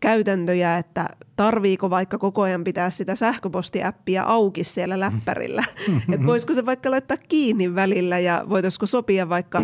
käytäntöjä, 0.00 0.78
että 0.78 1.08
tarviiko 1.36 1.90
vaikka 1.90 2.18
koko 2.18 2.42
ajan 2.42 2.64
pitää 2.64 2.90
sitä 2.90 3.16
sähköpostiäppiä 3.16 4.22
auki 4.22 4.64
siellä 4.64 5.00
läppärillä. 5.00 5.64
että 6.12 6.26
voisiko 6.26 6.54
se 6.54 6.66
vaikka 6.66 6.90
laittaa 6.90 7.16
kiinni 7.16 7.74
välillä 7.74 8.18
ja 8.18 8.44
voitaisiko 8.48 8.86
sopia 8.86 9.28
vaikka 9.28 9.62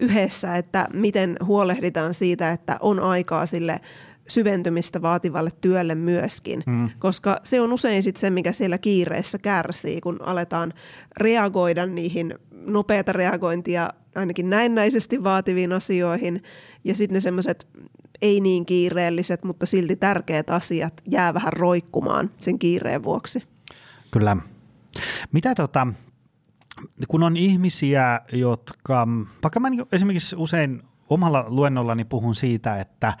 yhdessä, 0.00 0.56
että 0.56 0.88
miten 0.92 1.36
huolehditaan 1.44 2.14
siitä, 2.14 2.50
että 2.50 2.76
on 2.80 3.00
aikaa 3.00 3.46
sille 3.46 3.80
syventymistä 4.28 5.02
vaativalle 5.02 5.50
työlle 5.60 5.94
myöskin, 5.94 6.62
mm. 6.66 6.90
koska 6.98 7.40
se 7.42 7.60
on 7.60 7.72
usein 7.72 8.02
sitten 8.02 8.20
se, 8.20 8.30
mikä 8.30 8.52
siellä 8.52 8.78
kiireessä 8.78 9.38
kärsii, 9.38 10.00
kun 10.00 10.18
aletaan 10.22 10.72
reagoida 11.16 11.86
niihin 11.86 12.34
nopeata 12.50 13.12
reagointia 13.12 13.90
ainakin 14.14 14.50
näennäisesti 14.50 15.24
vaativiin 15.24 15.72
asioihin 15.72 16.42
ja 16.84 16.94
sitten 16.94 17.14
ne 17.14 17.20
semmoiset 17.20 17.66
ei 18.22 18.40
niin 18.40 18.66
kiireelliset, 18.66 19.44
mutta 19.44 19.66
silti 19.66 19.96
tärkeät 19.96 20.50
asiat 20.50 21.02
jää 21.10 21.34
vähän 21.34 21.52
roikkumaan 21.52 22.30
sen 22.38 22.58
kiireen 22.58 23.02
vuoksi. 23.02 23.42
Kyllä. 24.10 24.36
Mitä 25.32 25.54
tota, 25.54 25.86
kun 27.08 27.22
on 27.22 27.36
ihmisiä, 27.36 28.20
jotka, 28.32 29.08
vaikka 29.42 29.60
mä 29.60 29.70
niin 29.70 29.86
esimerkiksi 29.92 30.36
usein 30.36 30.82
omalla 31.08 31.44
luennollani 31.48 32.04
puhun 32.04 32.34
siitä, 32.34 32.80
että 32.80 33.12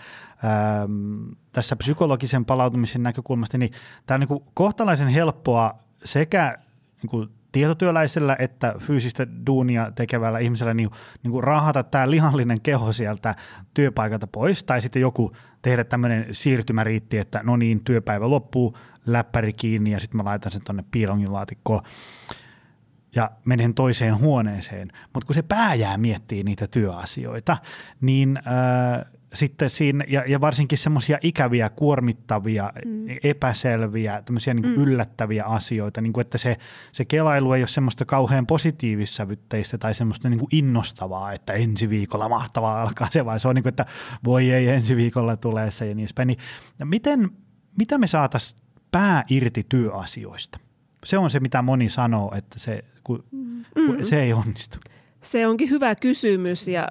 tässä 1.52 1.76
psykologisen 1.76 2.44
palautumisen 2.44 3.02
näkökulmasta, 3.02 3.58
niin 3.58 3.72
tämä 4.06 4.16
on 4.16 4.20
niin 4.20 4.50
kohtalaisen 4.54 5.08
helppoa 5.08 5.78
sekä 6.04 6.58
niin 7.02 7.10
kuin 7.10 7.28
tietotyöläisellä 7.54 8.36
että 8.38 8.74
fyysistä 8.78 9.26
duunia 9.46 9.92
tekevällä 9.94 10.38
ihmisellä 10.38 10.74
niin, 10.74 10.90
niin 11.22 11.30
kuin 11.30 11.44
rahata 11.44 11.82
tämä 11.82 12.10
lihallinen 12.10 12.60
keho 12.60 12.92
sieltä 12.92 13.34
työpaikalta 13.74 14.26
pois, 14.26 14.64
tai 14.64 14.82
sitten 14.82 15.02
joku 15.02 15.32
tehdä 15.62 15.84
tämmöinen 15.84 16.26
siirtymäriitti, 16.32 17.18
että 17.18 17.40
no 17.44 17.56
niin, 17.56 17.84
työpäivä 17.84 18.30
loppuu, 18.30 18.78
läppäri 19.06 19.52
kiinni 19.52 19.90
ja 19.90 20.00
sitten 20.00 20.16
mä 20.16 20.24
laitan 20.24 20.52
sen 20.52 20.62
tuonne 20.64 20.84
piilongin 20.90 21.32
laatikkoon. 21.32 21.82
ja 23.16 23.30
menen 23.44 23.74
toiseen 23.74 24.18
huoneeseen. 24.18 24.88
Mutta 25.12 25.26
kun 25.26 25.34
se 25.34 25.42
pää 25.42 25.74
jää 25.74 25.98
miettii 25.98 26.42
niitä 26.44 26.66
työasioita, 26.66 27.56
niin 28.00 28.36
äh, 28.36 29.04
sitten 29.34 29.70
siinä, 29.70 30.04
ja, 30.08 30.24
ja 30.26 30.40
varsinkin 30.40 30.78
semmoisia 30.78 31.18
ikäviä, 31.22 31.68
kuormittavia, 31.68 32.72
mm. 32.84 33.06
epäselviä, 33.24 34.22
tämmöisiä 34.22 34.54
niin 34.54 34.66
mm. 34.66 34.74
yllättäviä 34.74 35.44
asioita, 35.44 36.00
niin 36.00 36.12
kuin 36.12 36.22
että 36.22 36.38
se, 36.38 36.56
se 36.92 37.04
kelailu 37.04 37.52
ei 37.52 37.62
ole 37.62 37.68
semmoista 37.68 38.04
kauhean 38.04 38.46
positiivissävytteistä 38.46 39.78
tai 39.78 39.94
semmoista 39.94 40.28
niin 40.28 40.40
kuin 40.40 40.48
innostavaa, 40.52 41.32
että 41.32 41.52
ensi 41.52 41.88
viikolla 41.90 42.28
mahtavaa 42.28 42.82
alkaa 42.82 43.08
se, 43.10 43.24
vaan 43.24 43.40
se 43.40 43.48
on 43.48 43.54
niin 43.54 43.62
kuin, 43.62 43.70
että 43.70 43.86
voi 44.24 44.50
ei, 44.50 44.68
ensi 44.68 44.96
viikolla 44.96 45.36
tulee 45.36 45.70
se 45.70 45.86
ja 45.86 45.94
niin 45.94 46.04
edespäin. 46.04 46.26
Niin 46.26 46.38
miten, 46.84 47.30
mitä 47.78 47.98
me 47.98 48.06
saataisiin 48.06 48.60
pää 48.90 49.24
irti 49.30 49.66
työasioista? 49.68 50.58
Se 51.04 51.18
on 51.18 51.30
se, 51.30 51.40
mitä 51.40 51.62
moni 51.62 51.90
sanoo, 51.90 52.34
että 52.36 52.58
se, 52.58 52.84
kun, 53.04 53.24
mm. 53.30 53.64
kun 53.74 54.06
se 54.06 54.22
ei 54.22 54.32
onnistu. 54.32 54.78
Se 55.24 55.46
onkin 55.46 55.70
hyvä 55.70 55.94
kysymys 55.94 56.68
ja 56.68 56.88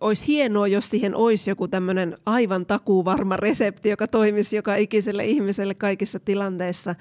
olisi 0.00 0.26
hienoa, 0.26 0.68
jos 0.68 0.90
siihen 0.90 1.14
olisi 1.14 1.50
joku 1.50 1.68
tämmöinen 1.68 2.18
aivan 2.26 2.66
takuvarma 2.66 3.36
resepti, 3.36 3.88
joka 3.88 4.08
toimisi 4.08 4.56
joka 4.56 4.76
ikiselle 4.76 5.24
ihmiselle 5.24 5.74
kaikissa 5.74 6.20
tilanteissa. 6.20 6.94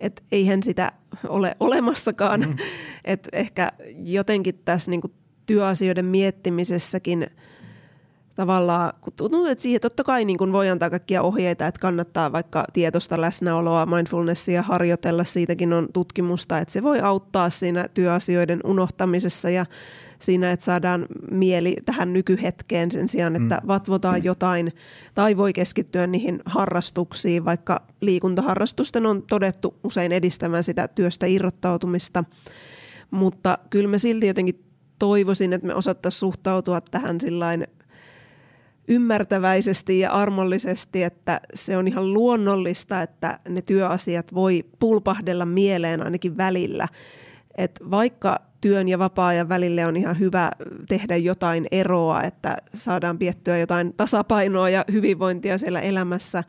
Että 0.00 0.22
eihän 0.32 0.62
sitä 0.62 0.92
ole 1.28 1.56
olemassakaan. 1.60 2.40
Mm. 2.40 2.56
Että 3.04 3.28
ehkä 3.32 3.72
jotenkin 4.04 4.60
tässä 4.64 4.90
niinku 4.90 5.08
työasioiden 5.46 6.04
miettimisessäkin– 6.04 7.26
tavallaan, 8.34 8.92
kun 9.00 9.12
tuntuu, 9.12 9.46
että 9.46 9.62
siihen 9.62 9.80
totta 9.80 10.04
kai 10.04 10.24
niin 10.24 10.38
kun 10.38 10.52
voi 10.52 10.68
antaa 10.68 10.90
kaikkia 10.90 11.22
ohjeita, 11.22 11.66
että 11.66 11.80
kannattaa 11.80 12.32
vaikka 12.32 12.64
tietoista 12.72 13.20
läsnäoloa, 13.20 13.86
mindfulnessia 13.86 14.62
harjoitella, 14.62 15.24
siitäkin 15.24 15.72
on 15.72 15.88
tutkimusta, 15.92 16.58
että 16.58 16.72
se 16.72 16.82
voi 16.82 17.00
auttaa 17.00 17.50
siinä 17.50 17.88
työasioiden 17.94 18.60
unohtamisessa 18.64 19.50
ja 19.50 19.66
siinä, 20.18 20.52
että 20.52 20.64
saadaan 20.64 21.06
mieli 21.30 21.76
tähän 21.84 22.12
nykyhetkeen 22.12 22.90
sen 22.90 23.08
sijaan, 23.08 23.36
että 23.36 23.60
mm. 23.62 23.68
vatvotaan 23.68 24.24
jotain 24.30 24.72
tai 25.14 25.36
voi 25.36 25.52
keskittyä 25.52 26.06
niihin 26.06 26.40
harrastuksiin, 26.44 27.44
vaikka 27.44 27.82
liikuntaharrastusten 28.00 29.06
on 29.06 29.22
todettu 29.22 29.74
usein 29.84 30.12
edistämään 30.12 30.64
sitä 30.64 30.88
työstä 30.88 31.26
irrottautumista, 31.26 32.24
mutta 33.10 33.58
kyllä 33.70 33.88
mä 33.88 33.98
silti 33.98 34.26
jotenkin 34.26 34.64
toivoisin, 34.98 35.52
että 35.52 35.66
me 35.66 35.74
osattaisiin 35.74 36.20
suhtautua 36.20 36.80
tähän 36.80 37.20
sillain 37.20 37.66
ymmärtäväisesti 38.88 39.98
ja 39.98 40.10
armollisesti, 40.10 41.02
että 41.02 41.40
se 41.54 41.76
on 41.76 41.88
ihan 41.88 42.12
luonnollista, 42.14 43.02
että 43.02 43.38
ne 43.48 43.62
työasiat 43.62 44.34
voi 44.34 44.64
pulpahdella 44.78 45.46
mieleen 45.46 46.04
ainakin 46.04 46.36
välillä. 46.36 46.88
Et 47.58 47.80
vaikka 47.90 48.38
työn 48.60 48.88
ja 48.88 48.98
vapaa-ajan 48.98 49.48
välille 49.48 49.86
on 49.86 49.96
ihan 49.96 50.18
hyvä 50.18 50.50
tehdä 50.88 51.16
jotain 51.16 51.66
eroa, 51.72 52.22
että 52.22 52.56
saadaan 52.74 53.18
piettyä 53.18 53.58
jotain 53.58 53.94
tasapainoa 53.96 54.68
ja 54.68 54.84
hyvinvointia 54.92 55.58
siellä 55.58 55.80
elämässä, 55.80 56.44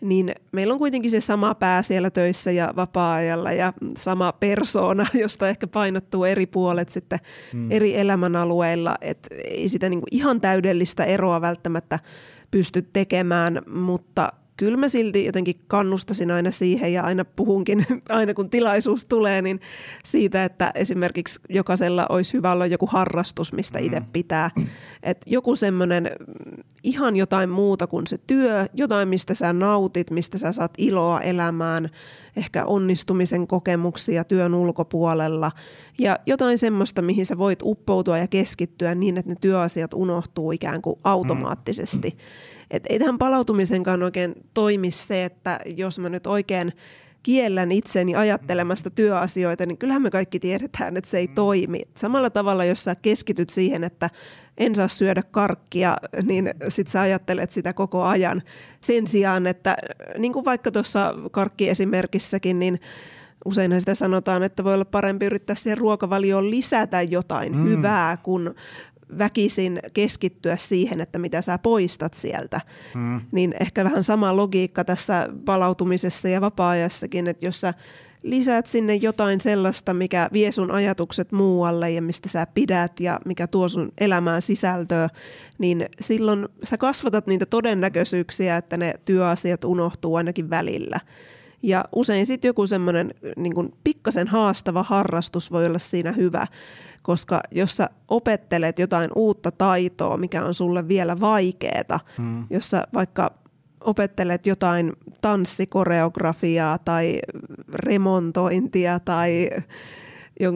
niin 0.00 0.34
meillä 0.52 0.72
on 0.72 0.78
kuitenkin 0.78 1.10
se 1.10 1.20
sama 1.20 1.54
pää 1.54 1.82
siellä 1.82 2.10
töissä 2.10 2.50
ja 2.50 2.72
vapaa-ajalla 2.76 3.52
ja 3.52 3.72
sama 3.96 4.32
persoona, 4.32 5.06
josta 5.22 5.48
ehkä 5.48 5.66
painottuu 5.66 6.24
eri 6.24 6.46
puolet 6.46 6.88
sitten 6.88 7.18
mm. 7.52 7.70
eri 7.70 7.96
elämänalueilla, 7.98 8.94
että 9.00 9.28
ei 9.44 9.68
sitä 9.68 9.88
niin 9.88 10.00
kuin 10.00 10.08
ihan 10.10 10.40
täydellistä 10.40 11.04
eroa 11.04 11.40
välttämättä 11.40 11.98
pysty 12.50 12.82
tekemään, 12.92 13.62
mutta 13.66 14.32
kyllä 14.56 14.76
mä 14.76 14.88
silti 14.88 15.24
jotenkin 15.24 15.60
kannustasin 15.66 16.30
aina 16.30 16.50
siihen 16.50 16.92
ja 16.92 17.02
aina 17.02 17.24
puhunkin, 17.24 17.86
aina 18.08 18.34
kun 18.34 18.50
tilaisuus 18.50 19.06
tulee, 19.06 19.42
niin 19.42 19.60
siitä, 20.04 20.44
että 20.44 20.72
esimerkiksi 20.74 21.40
jokaisella 21.48 22.06
olisi 22.08 22.32
hyvä 22.32 22.52
olla 22.52 22.66
joku 22.66 22.86
harrastus, 22.86 23.52
mistä 23.52 23.78
itse 23.78 24.00
mm. 24.00 24.06
pitää. 24.12 24.50
Että 25.02 25.30
joku 25.30 25.56
semmoinen 25.56 26.10
ihan 26.82 27.16
jotain 27.16 27.50
muuta 27.50 27.86
kuin 27.86 28.06
se 28.06 28.18
työ, 28.26 28.66
jotain, 28.74 29.08
mistä 29.08 29.34
sä 29.34 29.52
nautit, 29.52 30.10
mistä 30.10 30.38
sä 30.38 30.52
saat 30.52 30.74
iloa 30.78 31.20
elämään, 31.20 31.88
ehkä 32.36 32.64
onnistumisen 32.64 33.46
kokemuksia 33.46 34.24
työn 34.24 34.54
ulkopuolella 34.54 35.52
ja 35.98 36.18
jotain 36.26 36.58
semmoista, 36.58 37.02
mihin 37.02 37.26
sä 37.26 37.38
voit 37.38 37.58
uppoutua 37.62 38.18
ja 38.18 38.26
keskittyä 38.26 38.94
niin, 38.94 39.16
että 39.16 39.30
ne 39.30 39.36
työasiat 39.40 39.94
unohtuu 39.94 40.52
ikään 40.52 40.82
kuin 40.82 40.96
automaattisesti. 41.04 42.08
Mm. 42.10 42.55
Et 42.70 42.82
ei 42.88 42.98
tähän 42.98 43.18
palautumisenkaan 43.18 44.02
oikein 44.02 44.34
toimi 44.54 44.90
se, 44.90 45.24
että 45.24 45.58
jos 45.76 45.98
mä 45.98 46.08
nyt 46.08 46.26
oikein 46.26 46.72
kiellän 47.22 47.72
itseni 47.72 48.16
ajattelemasta 48.16 48.90
työasioita, 48.90 49.66
niin 49.66 49.78
kyllähän 49.78 50.02
me 50.02 50.10
kaikki 50.10 50.40
tiedetään, 50.40 50.96
että 50.96 51.10
se 51.10 51.18
ei 51.18 51.28
toimi. 51.28 51.82
Samalla 51.96 52.30
tavalla, 52.30 52.64
jos 52.64 52.84
sä 52.84 52.94
keskityt 52.94 53.50
siihen, 53.50 53.84
että 53.84 54.10
en 54.58 54.74
saa 54.74 54.88
syödä 54.88 55.22
karkkia, 55.22 55.96
niin 56.22 56.54
sit 56.68 56.88
sä 56.88 57.00
ajattelet 57.00 57.50
sitä 57.50 57.72
koko 57.72 58.04
ajan. 58.04 58.42
Sen 58.80 59.06
sijaan, 59.06 59.46
että 59.46 59.76
niin 60.18 60.32
kuin 60.32 60.44
vaikka 60.44 60.70
tuossa 60.70 61.14
karkkiesimerkissäkin, 61.30 62.58
niin 62.58 62.80
useinhan 63.44 63.80
sitä 63.80 63.94
sanotaan, 63.94 64.42
että 64.42 64.64
voi 64.64 64.74
olla 64.74 64.84
parempi 64.84 65.26
yrittää 65.26 65.56
siihen 65.56 65.78
ruokavalioon 65.78 66.50
lisätä 66.50 67.02
jotain 67.02 67.56
mm. 67.56 67.64
hyvää, 67.64 68.16
kun 68.16 68.54
väkisin 69.18 69.80
keskittyä 69.92 70.56
siihen, 70.56 71.00
että 71.00 71.18
mitä 71.18 71.42
sä 71.42 71.58
poistat 71.58 72.14
sieltä. 72.14 72.60
Mm. 72.94 73.20
Niin 73.32 73.54
ehkä 73.60 73.84
vähän 73.84 74.04
sama 74.04 74.36
logiikka 74.36 74.84
tässä 74.84 75.28
palautumisessa 75.44 76.28
ja 76.28 76.40
vapaa-ajassakin, 76.40 77.26
että 77.26 77.46
jos 77.46 77.60
sä 77.60 77.74
lisäät 78.22 78.66
sinne 78.66 78.94
jotain 78.94 79.40
sellaista, 79.40 79.94
mikä 79.94 80.28
vie 80.32 80.52
sun 80.52 80.70
ajatukset 80.70 81.32
muualle 81.32 81.90
ja 81.90 82.02
mistä 82.02 82.28
sä 82.28 82.46
pidät 82.54 83.00
ja 83.00 83.20
mikä 83.24 83.46
tuo 83.46 83.68
sun 83.68 83.92
elämään 84.00 84.42
sisältöä, 84.42 85.08
niin 85.58 85.86
silloin 86.00 86.48
sä 86.62 86.78
kasvatat 86.78 87.26
niitä 87.26 87.46
todennäköisyyksiä, 87.46 88.56
että 88.56 88.76
ne 88.76 88.94
työasiat 89.04 89.64
unohtuu 89.64 90.16
ainakin 90.16 90.50
välillä. 90.50 91.00
Ja 91.62 91.84
usein 91.94 92.26
sitten 92.26 92.48
joku 92.48 92.66
semmoinen 92.66 93.14
niin 93.36 93.74
pikkasen 93.84 94.28
haastava 94.28 94.82
harrastus 94.82 95.52
voi 95.52 95.66
olla 95.66 95.78
siinä 95.78 96.12
hyvä, 96.12 96.46
koska 97.06 97.40
jos 97.50 97.76
sä 97.76 97.90
opettelet 98.08 98.78
jotain 98.78 99.10
uutta 99.14 99.50
taitoa, 99.50 100.16
mikä 100.16 100.44
on 100.44 100.54
sulle 100.54 100.88
vielä 100.88 101.20
vaikeeta, 101.20 102.00
hmm. 102.18 102.46
jos 102.50 102.70
sä 102.70 102.86
vaikka 102.94 103.30
opettelet 103.80 104.46
jotain 104.46 104.92
tanssikoreografiaa 105.20 106.78
tai 106.78 107.18
remontointia 107.74 109.00
tai 109.00 109.50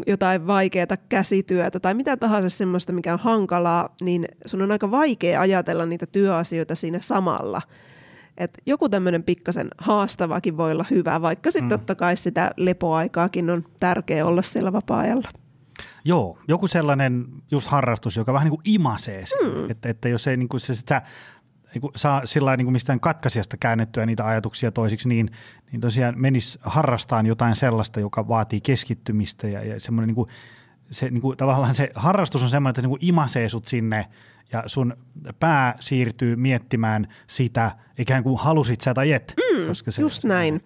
jotain 0.06 0.46
vaikeaa 0.46 0.96
käsityötä 1.08 1.80
tai 1.80 1.94
mitä 1.94 2.16
tahansa 2.16 2.50
semmoista, 2.50 2.92
mikä 2.92 3.12
on 3.12 3.18
hankalaa, 3.18 3.94
niin 4.00 4.24
sun 4.44 4.62
on 4.62 4.72
aika 4.72 4.90
vaikea 4.90 5.40
ajatella 5.40 5.86
niitä 5.86 6.06
työasioita 6.06 6.74
siinä 6.74 7.00
samalla. 7.00 7.62
Et 8.38 8.58
joku 8.66 8.88
tämmöinen 8.88 9.22
pikkasen 9.22 9.68
haastavakin 9.78 10.56
voi 10.56 10.72
olla 10.72 10.86
hyvä, 10.90 11.22
vaikka 11.22 11.50
sitten 11.50 11.64
mm. 11.64 11.78
totta 11.78 11.94
kai 11.94 12.16
sitä 12.16 12.50
lepoaikaakin 12.56 13.50
on 13.50 13.64
tärkeä 13.80 14.26
olla 14.26 14.42
siellä 14.42 14.72
vapaa-ajalla. 14.72 15.28
Joo, 16.04 16.38
joku 16.48 16.66
sellainen 16.66 17.26
just 17.50 17.68
harrastus, 17.68 18.16
joka 18.16 18.32
vähän 18.32 18.44
niin 18.44 18.58
kuin 18.58 18.74
imasee 18.74 19.24
mm. 19.42 19.70
että, 19.70 19.88
että 19.88 20.08
jos 20.08 20.26
ei 20.26 20.36
niin 20.36 20.48
kuin 20.48 20.60
se 20.60 20.74
sitä 20.74 21.02
niin 21.74 21.80
kuin 21.80 21.92
saa 21.96 22.26
sillä 22.26 22.56
niin 22.56 22.64
kuin 22.64 22.72
mistään 22.72 23.00
katkaisijasta 23.00 23.56
käännettyä 23.56 24.06
niitä 24.06 24.26
ajatuksia 24.26 24.72
toisiksi, 24.72 25.08
niin, 25.08 25.30
niin 25.72 25.80
tosiaan 25.80 26.14
menisi 26.16 26.58
harrastaan 26.62 27.26
jotain 27.26 27.56
sellaista, 27.56 28.00
joka 28.00 28.28
vaatii 28.28 28.60
keskittymistä 28.60 29.48
ja, 29.48 29.64
ja 29.64 29.80
semmoinen 29.80 30.06
niin 30.06 30.14
kuin, 30.14 30.28
se, 30.90 31.10
niin 31.10 31.20
kuin, 31.22 31.36
tavallaan 31.36 31.74
se 31.74 31.90
harrastus 31.94 32.42
on 32.42 32.50
semmoinen, 32.50 32.70
että 32.70 32.80
se 32.80 32.86
niin 32.86 32.98
kuin 32.98 33.04
imasee 33.08 33.48
sut 33.48 33.64
sinne 33.64 34.06
ja 34.52 34.62
sun 34.66 34.96
pää 35.40 35.74
siirtyy 35.80 36.36
miettimään 36.36 37.08
sitä 37.26 37.76
ikään 37.98 38.22
kuin 38.22 38.38
halusit 38.38 38.80
sä 38.80 38.94
tai 38.94 39.12
et. 39.12 39.34
Mm, 39.36 39.66
koska 39.66 39.90
se, 39.90 40.02
just 40.02 40.24
näin. 40.24 40.60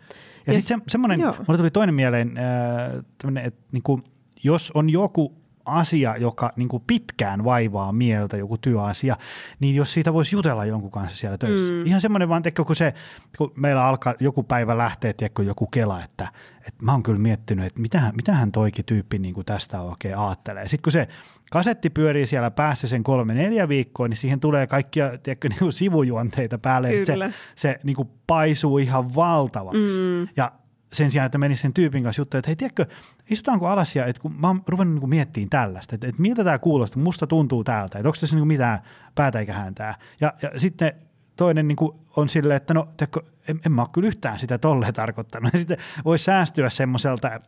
Ja, 0.46 0.52
ja 0.52 0.60
sitten 0.60 0.78
se, 0.78 0.84
semmoinen, 0.88 1.20
mulle 1.20 1.58
tuli 1.58 1.70
toinen 1.70 1.94
mieleen, 1.94 2.38
äh, 2.38 3.44
että 3.44 3.62
niin 3.72 3.82
kuin, 3.82 4.02
jos 4.44 4.72
on 4.74 4.90
joku 4.90 5.44
asia, 5.64 6.16
joka 6.16 6.52
niin 6.56 6.68
kuin 6.68 6.82
pitkään 6.86 7.44
vaivaa 7.44 7.92
mieltä, 7.92 8.36
joku 8.36 8.58
työasia, 8.58 9.16
niin 9.60 9.74
jos 9.74 9.92
siitä 9.92 10.12
voisi 10.12 10.36
jutella 10.36 10.64
jonkun 10.64 10.90
kanssa 10.90 11.18
siellä 11.18 11.38
töissä. 11.38 11.72
Mm. 11.72 11.86
Ihan 11.86 12.00
semmoinen 12.00 12.28
vaan, 12.28 12.42
teikö, 12.42 12.64
kun, 12.64 12.76
se, 12.76 12.94
kun 13.38 13.52
meillä 13.56 13.86
alkaa 13.86 14.14
joku 14.20 14.42
päivä 14.42 14.78
lähteä, 14.78 15.12
tiedätkö, 15.12 15.42
joku 15.42 15.66
kela, 15.66 16.02
että, 16.04 16.28
että 16.56 16.84
mä 16.84 16.92
oon 16.92 17.02
kyllä 17.02 17.18
miettinyt, 17.18 17.66
että 17.66 17.80
mitähän, 17.80 18.12
mitähän 18.16 18.52
toikin 18.52 18.84
tyyppi 18.84 19.18
niin 19.18 19.34
kuin 19.34 19.44
tästä 19.44 19.80
oikein 19.80 20.18
ajattelee. 20.18 20.68
Sitten 20.68 20.82
kun 20.82 20.92
se 20.92 21.08
kasetti 21.50 21.90
pyörii 21.90 22.26
siellä 22.26 22.50
päässä 22.50 22.88
sen 22.88 23.02
kolme 23.02 23.34
neljä 23.34 23.68
viikkoa, 23.68 24.08
niin 24.08 24.16
siihen 24.16 24.40
tulee 24.40 24.66
kaikkia 24.66 25.18
tiedätkö, 25.18 25.48
niin 25.48 25.58
kuin 25.58 25.72
sivujuonteita 25.72 26.58
päälle. 26.58 26.88
Kyllä. 26.88 27.30
Se, 27.30 27.34
se 27.56 27.78
niin 27.82 27.96
kuin 27.96 28.08
paisuu 28.26 28.78
ihan 28.78 29.14
valtavaksi. 29.14 29.98
Mm. 29.98 30.28
Ja 30.36 30.52
sen 30.94 31.10
sijaan, 31.10 31.26
että 31.26 31.38
menisi 31.38 31.62
sen 31.62 31.74
tyypin 31.74 32.04
kanssa 32.04 32.20
juttuja, 32.20 32.38
että 32.38 32.48
hei, 32.48 32.56
tiedätkö, 32.56 32.86
istutaanko 33.30 33.68
alas 33.68 33.96
ja 33.96 34.06
että 34.06 34.22
kun 34.22 34.34
mä 34.40 34.46
oon 34.46 34.62
ruvennut 34.68 35.00
niin 35.00 35.10
miettimään 35.10 35.50
tällaista, 35.50 35.94
että, 35.94 36.06
että 36.06 36.22
miltä 36.22 36.44
tämä 36.44 36.58
kuulostaa, 36.58 37.02
musta 37.02 37.26
tuntuu 37.26 37.64
täältä, 37.64 37.98
että 37.98 38.08
onko 38.08 38.16
tässä 38.20 38.36
niin 38.36 38.46
mitään 38.46 38.78
päätä 39.14 39.38
eikä 39.38 39.52
hääntää. 39.52 39.94
Ja, 40.20 40.34
ja 40.42 40.60
sitten 40.60 40.92
toinen 41.36 41.68
niin 41.68 41.76
on 42.16 42.28
silleen, 42.28 42.56
että 42.56 42.74
no, 42.74 42.88
tiedätkö, 42.96 43.22
en, 43.48 43.60
en 43.66 43.72
mä 43.72 43.82
ole 43.82 43.88
kyllä 43.92 44.08
yhtään 44.08 44.38
sitä 44.38 44.58
tolleen 44.58 44.94
tarkoittanut. 45.02 45.52
Ja 45.52 45.58
sitten 45.58 45.78
voi 46.04 46.18
säästyä 46.18 46.70
semmoiselta 46.70 47.40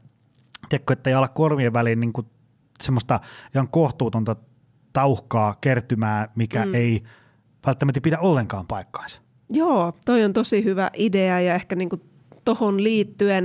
tiedätkö, 0.69 0.93
että 0.93 1.11
ei 1.11 1.15
ala 1.15 1.29
korvien 1.29 1.73
väliin 1.73 2.01
niin 2.01 2.13
kuin 2.13 2.27
semmoista 2.83 3.21
ihan 3.55 3.69
kohtuutonta 3.69 4.37
tauhkaa 4.93 5.55
kertymää, 5.61 6.29
mikä 6.35 6.67
mm. 6.67 6.75
ei 6.75 7.03
välttämättä 7.67 8.01
pidä 8.01 8.19
ollenkaan 8.19 8.67
paikkaansa. 8.67 9.21
Joo, 9.51 9.93
toi 10.05 10.25
on 10.25 10.33
tosi 10.33 10.65
hyvä 10.65 10.91
idea 10.97 11.41
ja 11.41 11.55
ehkä 11.55 11.77
niin 11.77 11.89
tuohon 12.47 12.85
liittyen, 12.85 13.45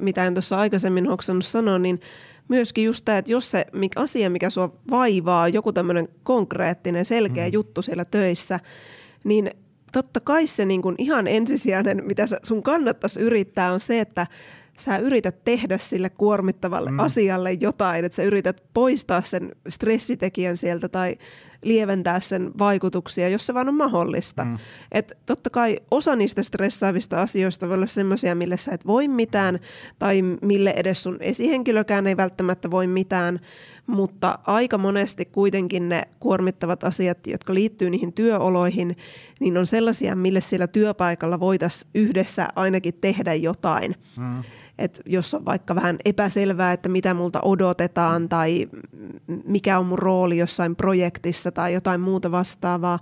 mitä 0.00 0.24
en 0.24 0.34
tuossa 0.34 0.58
aikaisemmin 0.58 1.08
hoksannut 1.08 1.44
sanoa, 1.44 1.78
niin 1.78 2.00
myöskin 2.48 2.84
just 2.84 3.04
tämä, 3.04 3.18
että 3.18 3.32
jos 3.32 3.50
se 3.50 3.66
asia, 3.96 4.30
mikä 4.30 4.50
sua 4.50 4.76
vaivaa, 4.90 5.48
joku 5.48 5.72
tämmöinen 5.72 6.08
konkreettinen, 6.22 7.04
selkeä 7.04 7.46
mm. 7.46 7.52
juttu 7.52 7.82
siellä 7.82 8.04
töissä, 8.04 8.60
niin 9.24 9.50
totta 9.92 10.20
kai 10.20 10.46
se 10.46 10.64
niin 10.64 10.82
kuin 10.82 10.94
ihan 10.98 11.26
ensisijainen, 11.26 12.04
mitä 12.04 12.24
sun 12.42 12.62
kannattaisi 12.62 13.20
yrittää, 13.20 13.72
on 13.72 13.80
se, 13.80 14.00
että 14.00 14.26
sä 14.78 14.98
yrität 14.98 15.44
tehdä 15.44 15.78
sille 15.78 16.10
kuormittavalle 16.10 16.90
mm. 16.90 16.98
asialle 16.98 17.52
jotain, 17.52 18.04
että 18.04 18.16
sä 18.16 18.22
yrität 18.22 18.62
poistaa 18.74 19.22
sen 19.22 19.52
stressitekijän 19.68 20.56
sieltä 20.56 20.88
tai 20.88 21.16
lieventää 21.62 22.20
sen 22.20 22.50
vaikutuksia, 22.58 23.28
jos 23.28 23.46
se 23.46 23.54
vaan 23.54 23.68
on 23.68 23.74
mahdollista. 23.74 24.44
Mm. 24.44 24.58
Et 24.92 25.18
totta 25.26 25.50
kai 25.50 25.78
osa 25.90 26.16
niistä 26.16 26.42
stressaavista 26.42 27.22
asioista 27.22 27.68
voi 27.68 27.74
olla 27.74 27.86
semmoisia, 27.86 28.34
mille 28.34 28.56
sä 28.56 28.72
et 28.72 28.86
voi 28.86 29.08
mitään 29.08 29.58
tai 29.98 30.22
mille 30.22 30.74
edes 30.76 31.02
sun 31.02 31.16
esihenkilökään 31.20 32.06
ei 32.06 32.16
välttämättä 32.16 32.70
voi 32.70 32.86
mitään, 32.86 33.40
mutta 33.86 34.38
aika 34.46 34.78
monesti 34.78 35.24
kuitenkin 35.24 35.88
ne 35.88 36.02
kuormittavat 36.20 36.84
asiat, 36.84 37.26
jotka 37.26 37.54
liittyy 37.54 37.90
niihin 37.90 38.12
työoloihin, 38.12 38.96
niin 39.40 39.58
on 39.58 39.66
sellaisia, 39.66 40.16
mille 40.16 40.40
sillä 40.40 40.66
työpaikalla 40.66 41.40
voitaisiin 41.40 41.90
yhdessä 41.94 42.48
ainakin 42.56 42.94
tehdä 43.00 43.34
jotain. 43.34 43.96
Mm 44.16 44.42
että 44.78 45.00
jos 45.06 45.34
on 45.34 45.44
vaikka 45.44 45.74
vähän 45.74 45.96
epäselvää, 46.04 46.72
että 46.72 46.88
mitä 46.88 47.14
multa 47.14 47.40
odotetaan 47.42 48.28
tai 48.28 48.68
mikä 49.44 49.78
on 49.78 49.86
mun 49.86 49.98
rooli 49.98 50.38
jossain 50.38 50.76
projektissa 50.76 51.52
tai 51.52 51.74
jotain 51.74 52.00
muuta 52.00 52.30
vastaavaa, 52.30 52.98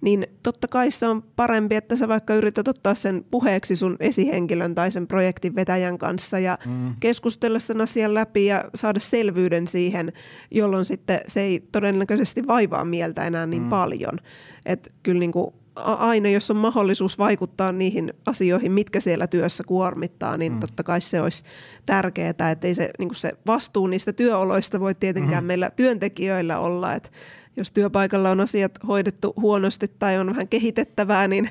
niin 0.00 0.26
totta 0.42 0.68
kai 0.68 0.90
se 0.90 1.06
on 1.06 1.22
parempi, 1.36 1.74
että 1.74 1.96
sä 1.96 2.08
vaikka 2.08 2.34
yrität 2.34 2.68
ottaa 2.68 2.94
sen 2.94 3.24
puheeksi 3.30 3.76
sun 3.76 3.96
esihenkilön 4.00 4.74
tai 4.74 4.92
sen 4.92 5.06
projektin 5.06 5.54
vetäjän 5.54 5.98
kanssa 5.98 6.38
ja 6.38 6.58
mm. 6.66 6.94
keskustella 7.00 7.58
sen 7.58 7.80
asian 7.80 8.14
läpi 8.14 8.46
ja 8.46 8.64
saada 8.74 9.00
selvyyden 9.00 9.66
siihen, 9.66 10.12
jolloin 10.50 10.84
sitten 10.84 11.20
se 11.26 11.40
ei 11.40 11.60
todennäköisesti 11.72 12.46
vaivaa 12.46 12.84
mieltä 12.84 13.26
enää 13.26 13.46
niin 13.46 13.62
mm. 13.62 13.68
paljon. 13.68 14.18
Että 14.66 14.90
kyllä 15.02 15.20
niin 15.20 15.32
kuin 15.32 15.54
aina, 15.76 16.28
jos 16.28 16.50
on 16.50 16.56
mahdollisuus 16.56 17.18
vaikuttaa 17.18 17.72
niihin 17.72 18.12
asioihin, 18.26 18.72
mitkä 18.72 19.00
siellä 19.00 19.26
työssä 19.26 19.64
kuormittaa, 19.64 20.36
niin 20.36 20.52
mm. 20.52 20.60
totta 20.60 20.82
kai 20.82 21.00
se 21.00 21.20
olisi 21.20 21.44
tärkeää, 21.86 22.30
että 22.30 22.58
ei 22.62 22.74
se, 22.74 22.90
niin 22.98 23.14
se 23.14 23.32
vastuu 23.46 23.86
niistä 23.86 24.12
työoloista 24.12 24.80
voi 24.80 24.94
tietenkään 24.94 25.44
mm. 25.44 25.48
meillä 25.48 25.70
työntekijöillä 25.70 26.58
olla, 26.58 26.94
että 26.94 27.10
jos 27.56 27.70
työpaikalla 27.70 28.30
on 28.30 28.40
asiat 28.40 28.78
hoidettu 28.88 29.34
huonosti 29.36 29.88
tai 29.88 30.18
on 30.18 30.30
vähän 30.30 30.48
kehitettävää, 30.48 31.28
niin 31.28 31.50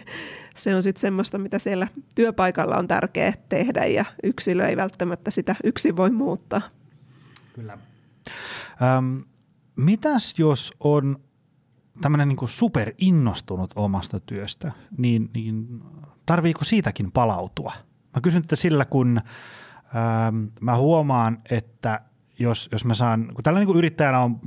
se 0.55 0.75
on 0.75 0.83
sitten 0.83 1.01
semmoista, 1.01 1.37
mitä 1.37 1.59
siellä 1.59 1.87
työpaikalla 2.15 2.77
on 2.77 2.87
tärkeää 2.87 3.33
tehdä 3.49 3.85
ja 3.85 4.05
yksilö 4.23 4.67
ei 4.67 4.77
välttämättä 4.77 5.31
sitä 5.31 5.55
yksin 5.63 5.97
voi 5.97 6.09
muuttaa. 6.09 6.61
Kyllä. 7.53 7.77
Öm, 8.97 9.23
mitäs 9.75 10.33
jos 10.37 10.73
on 10.79 11.19
tämmöinen 12.01 12.27
niin 12.27 12.37
super 12.49 12.93
innostunut 12.97 13.71
omasta 13.75 14.19
työstä, 14.19 14.71
niin, 14.97 15.29
niin 15.33 15.81
tarviiko 16.25 16.63
siitäkin 16.63 17.11
palautua? 17.11 17.73
Mä 18.15 18.21
kysyn 18.21 18.41
tätä 18.41 18.55
sillä, 18.55 18.85
kun 18.85 19.21
ähm, 19.95 20.45
mä 20.61 20.77
huomaan, 20.77 21.37
että 21.51 22.01
jos, 22.39 22.69
jos 22.71 22.85
mä 22.85 22.95
saan, 22.95 23.31
kun 23.33 23.43
tällä 23.43 23.59
niin 23.59 23.75
yrittäjänä 23.75 24.19
on 24.19 24.39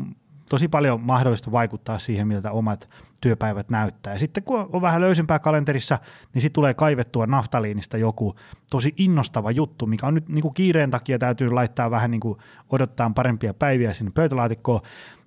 tosi 0.49 0.69
paljon 0.69 1.01
mahdollista 1.01 1.53
vaikuttaa 1.53 1.99
siihen, 1.99 2.29
miltä 2.29 2.53
omat 2.53 2.89
työpäivät 3.21 3.71
näyttää. 3.71 4.13
Ja 4.13 4.19
sitten 4.19 4.43
kun 4.43 4.69
on 4.73 4.83
vähän 4.83 5.01
löysempää 5.01 5.39
kalenterissa, 5.39 5.99
niin 6.35 6.43
sitten 6.43 6.55
tulee 6.55 6.75
kaivettua 6.75 7.27
naftaliinista 7.27 7.97
joku 7.97 8.35
tosi 8.71 8.95
innostava 8.97 9.51
juttu, 9.51 9.87
mikä 9.87 10.07
on 10.07 10.15
nyt 10.15 10.29
niin 10.29 10.43
kuin 10.43 10.55
kiireen 10.55 10.91
takia 10.91 11.19
täytyy 11.19 11.51
laittaa 11.51 11.91
vähän 11.91 12.11
niin 12.11 12.21
kuin 12.21 12.39
odottaa 12.71 13.13
parempia 13.15 13.55
päiviä 13.55 13.93
sinne 13.93 14.11
pöytälaatikkoon, 14.15 14.81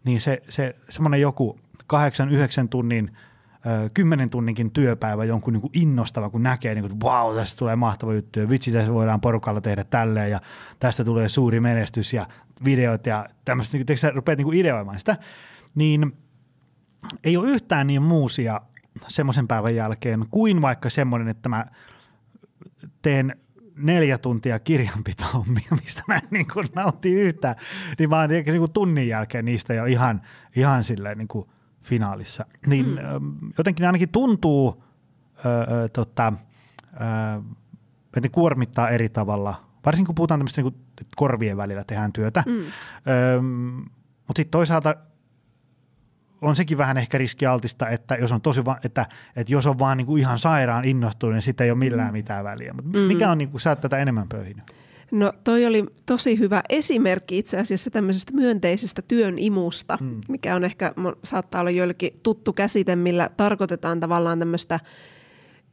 niin 0.06 0.22
se, 0.22 0.42
se 0.50 0.76
semmoinen 0.90 1.22
joku 1.22 1.60
kahdeksan, 1.92 2.30
yhdeksän 2.30 2.70
tunnin, 2.70 3.18
kymmenen 3.94 4.30
tunninkin 4.30 4.72
työpäivä 4.72 5.26
jonkun 5.26 5.54
niin 5.54 5.62
kuin 5.62 5.72
innostava, 5.74 6.30
kun 6.30 6.44
näkee, 6.44 6.76
niin 6.76 6.84
kuin, 6.84 6.92
että 6.92 7.06
vau, 7.06 7.36
tästä 7.36 7.60
tulee 7.60 7.76
mahtava 7.76 8.14
juttu 8.14 8.40
ja 8.40 8.50
vitsi, 8.50 8.72
tässä 8.72 8.94
voidaan 8.94 9.22
porukalla 9.22 9.62
tehdä 9.62 9.84
tälleen 9.84 10.32
ja 10.32 10.42
tästä 10.80 11.04
tulee 11.04 11.30
suuri 11.30 11.60
menestys 11.60 12.14
ja 12.14 12.28
videot 12.66 13.06
ja 13.06 13.26
tämmöistä, 13.46 13.78
niin 13.78 13.86
kuin, 13.86 14.14
rupeat 14.14 14.38
niin 14.38 14.46
kuin 14.46 14.58
ideoimaan 14.58 15.00
sitä, 15.00 15.18
niin 15.76 16.12
ei 17.24 17.38
ole 17.38 17.50
yhtään 17.50 17.88
niin 17.88 18.02
muusia 18.02 18.62
semmoisen 19.08 19.48
päivän 19.48 19.76
jälkeen 19.76 20.26
kuin 20.30 20.62
vaikka 20.62 20.90
semmoinen, 20.90 21.28
että 21.28 21.50
mä 21.50 21.66
teen 23.02 23.36
neljä 23.76 24.18
tuntia 24.18 24.60
kirjanpitoa, 24.60 25.46
mistä 25.82 26.04
mä 26.08 26.16
en 26.16 26.22
niin 26.32 26.48
kuin 26.54 26.68
nauti 26.76 27.14
yhtään, 27.14 27.56
niin 28.00 28.10
mä 28.10 28.20
oon 28.20 28.30
niin 28.30 28.60
kuin 28.60 28.74
tunnin 28.74 29.08
jälkeen 29.08 29.46
niistä 29.46 29.74
jo 29.74 29.86
ihan, 29.86 30.22
ihan 30.56 30.84
silleen 30.84 31.18
niin 31.18 31.28
kuin– 31.28 31.46
finaalissa, 31.84 32.46
niin 32.68 32.86
mm. 32.86 33.52
jotenkin 33.58 33.86
ainakin 33.86 34.10
tuntuu, 34.10 34.84
ö, 35.46 35.90
tota, 35.90 36.34
ö, 36.94 36.98
että 38.06 38.22
ne 38.22 38.30
kuormittaa 38.30 38.90
eri 38.90 39.10
tavalla, 39.10 39.64
varsinkin 39.86 40.06
kun 40.06 40.16
puhutaan 40.16 40.40
tämmöistä 40.40 40.62
niin 40.62 40.76
korvien 41.16 41.58
välillä 41.58 41.84
tehdään 41.84 42.14
työtä, 42.14 42.44
mm. 42.48 42.64
mutta 44.28 44.40
sitten 44.40 44.52
toisaalta 44.52 44.96
on 46.42 46.56
sekin 46.56 46.78
vähän 46.78 46.98
ehkä 46.98 47.18
riskialtista, 47.18 47.90
että 47.90 48.16
jos 48.16 48.32
on 48.32 48.42
tosi 48.42 48.66
va- 48.66 48.80
että, 48.84 49.06
että 49.36 49.54
jos 49.54 49.66
on 49.66 49.80
vaan 49.80 49.98
niin 49.98 50.06
kuin 50.06 50.20
ihan 50.20 50.40
sairaan 50.40 50.86
innostunut, 50.86 51.34
niin 51.34 51.42
sitten 51.42 51.66
ei 51.66 51.72
ole 51.72 51.80
millään 51.80 52.10
mm. 52.10 52.14
mitään 52.14 52.44
väliä. 52.44 52.74
Mutta 52.74 52.98
mm. 52.98 53.04
mikä 53.04 53.32
on, 53.32 53.38
niin 53.38 53.50
kuin, 53.50 53.62
sä 53.62 53.70
oot 53.70 53.82
tätä 53.82 53.98
enemmän 53.98 54.28
pöyhinyt? 54.30 54.81
No 55.12 55.34
toi 55.44 55.66
oli 55.66 55.86
tosi 56.06 56.40
hyvä 56.40 56.62
esimerkki 56.70 57.38
itse 57.38 57.58
asiassa 57.58 57.92
tämmöisestä 57.92 58.34
myönteisestä 58.34 59.02
työn 59.02 59.40
imusta, 59.40 59.98
mm. 60.02 60.22
mikä 60.30 60.56
on 60.56 60.64
ehkä, 60.64 60.94
saattaa 61.24 61.62
olla 61.62 61.72
joillekin 61.72 62.20
tuttu 62.24 62.54
käsite, 62.54 62.96
millä 62.96 63.30
tarkoitetaan 63.38 64.00
tavallaan 64.00 64.40
tämmöistä 64.40 64.80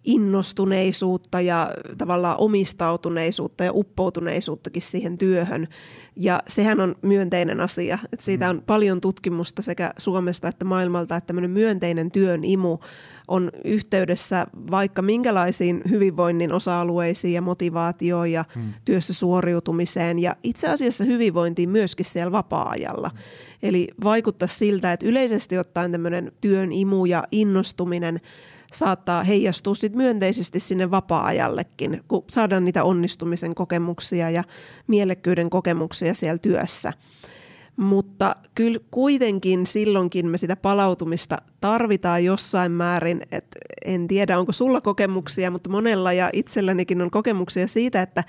innostuneisuutta 0.05 1.41
ja 1.41 1.71
tavallaan 1.99 2.37
omistautuneisuutta 2.39 3.65
ja 3.65 3.73
uppoutuneisuuttakin 3.75 4.83
siihen 4.83 5.19
työhön. 5.19 5.69
Ja 6.17 6.43
sehän 6.49 6.81
on 6.81 6.97
myönteinen 7.03 7.61
asia. 7.61 7.99
Että 8.13 8.25
siitä 8.25 8.45
mm. 8.45 8.51
on 8.51 8.63
paljon 8.67 9.01
tutkimusta 9.01 9.63
sekä 9.63 9.93
Suomesta 9.99 10.49
että 10.49 10.65
maailmalta, 10.65 11.17
että 11.17 11.27
tämmöinen 11.27 11.51
myönteinen 11.51 12.11
työn 12.11 12.45
imu 12.45 12.79
on 13.29 13.51
yhteydessä 13.65 14.47
vaikka 14.71 15.03
minkälaisiin 15.03 15.83
hyvinvoinnin 15.91 16.53
osa-alueisiin 16.53 17.35
ja 17.35 17.43
motivaatioon 17.43 18.33
ja 18.33 18.45
hmm. 18.55 18.73
työssä 18.85 19.15
suoriutumiseen 19.15 20.19
ja 20.19 20.37
itse 20.43 20.69
asiassa 20.69 21.05
hyvinvointiin 21.05 21.71
myöskin 21.71 22.07
siellä 22.07 22.33
vapaa-ajalla. 22.33 23.09
Hmm. 23.09 23.19
Eli 23.63 23.89
vaikuttaa 24.05 24.49
siltä, 24.49 24.93
että 24.93 25.07
yleisesti 25.07 25.59
ottaen 25.59 25.93
tämmöinen 25.93 26.33
työn 26.41 26.73
imu 26.73 27.05
ja 27.05 27.25
innostuminen 27.33 28.21
saattaa 28.73 29.23
heijastua 29.23 29.75
sit 29.75 29.95
myönteisesti 29.95 30.61
sinne 30.61 30.91
vapaa-ajallekin, 30.91 32.01
kun 32.09 32.25
saadaan 32.29 32.65
niitä 32.65 32.85
onnistumisen 32.85 33.55
kokemuksia 33.55 34.31
ja 34.31 34.45
mielekkyyden 34.87 35.51
kokemuksia 35.51 36.15
siellä 36.15 36.39
työssä– 36.39 36.93
mutta 37.79 38.37
kyllä 38.55 38.79
kuitenkin 38.91 39.67
silloinkin 39.67 40.27
me 40.27 40.37
sitä 40.37 40.57
palautumista 40.57 41.37
tarvitaan 41.61 42.25
jossain 42.25 42.73
määrin. 42.73 43.23
Et 43.33 43.47
en 43.85 44.09
tiedä, 44.09 44.39
onko 44.39 44.53
sulla 44.53 44.81
kokemuksia, 44.81 45.51
mutta 45.51 45.71
monella 45.71 46.13
ja 46.13 46.31
itsellänikin 46.33 47.03
on 47.03 47.11
kokemuksia 47.11 47.69
siitä, 47.69 48.03
että 48.03 48.25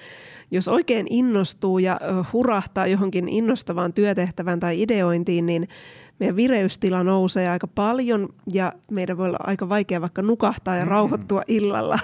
jos 0.52 0.68
oikein 0.68 1.06
innostuu 1.10 1.80
ja 1.80 2.00
hurahtaa 2.34 2.88
johonkin 2.88 3.30
innostavaan 3.30 3.94
työtehtävään 3.94 4.60
tai 4.60 4.82
ideointiin, 4.82 5.46
niin 5.46 5.68
meidän 6.20 6.36
vireystila 6.36 7.04
nousee 7.04 7.50
aika 7.50 7.68
paljon 7.68 8.30
ja 8.54 8.74
meidän 8.92 9.18
voi 9.18 9.28
olla 9.28 9.38
aika 9.40 9.70
vaikea 9.70 10.02
vaikka 10.02 10.22
nukahtaa 10.22 10.76
ja 10.76 10.86
mm. 10.86 10.90
rauhoittua 10.90 11.42
illalla. 11.48 12.00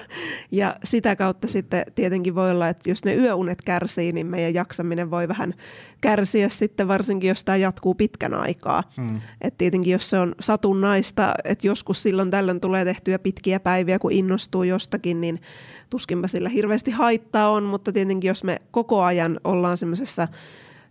Ja 0.50 0.76
sitä 0.84 1.16
kautta 1.16 1.48
sitten 1.48 1.84
tietenkin 1.94 2.34
voi 2.34 2.50
olla, 2.50 2.68
että 2.68 2.90
jos 2.90 3.04
ne 3.04 3.14
yöunet 3.14 3.62
kärsii, 3.62 4.12
niin 4.12 4.26
meidän 4.26 4.54
jaksaminen 4.54 5.10
voi 5.10 5.28
vähän 5.28 5.54
kärsiä 6.00 6.48
sitten 6.48 6.88
varsinkin, 6.88 7.28
jos 7.28 7.44
tämä 7.44 7.56
jatkuu 7.56 7.94
pitkän 7.94 8.34
aikaa. 8.34 8.82
Mm. 8.96 9.20
Et 9.40 9.58
tietenkin 9.58 9.92
jos 9.92 10.10
se 10.10 10.18
on 10.18 10.34
satunnaista, 10.40 11.34
että 11.44 11.66
joskus 11.66 12.02
silloin 12.02 12.30
tällöin 12.30 12.60
tulee 12.60 12.84
tehtyä 12.84 13.18
pitkiä 13.18 13.60
päiviä, 13.60 13.98
kun 13.98 14.12
innostuu 14.12 14.62
jostakin, 14.62 15.20
niin 15.20 15.40
tuskinpa 15.90 16.28
sillä 16.28 16.48
hirveästi 16.48 16.90
haittaa 16.90 17.50
on, 17.50 17.64
mutta 17.64 17.92
tietenkin 17.92 18.28
jos 18.28 18.44
me 18.44 18.58
koko 18.70 19.02
ajan 19.02 19.40
ollaan 19.44 19.76
semmoisessa 19.78 20.28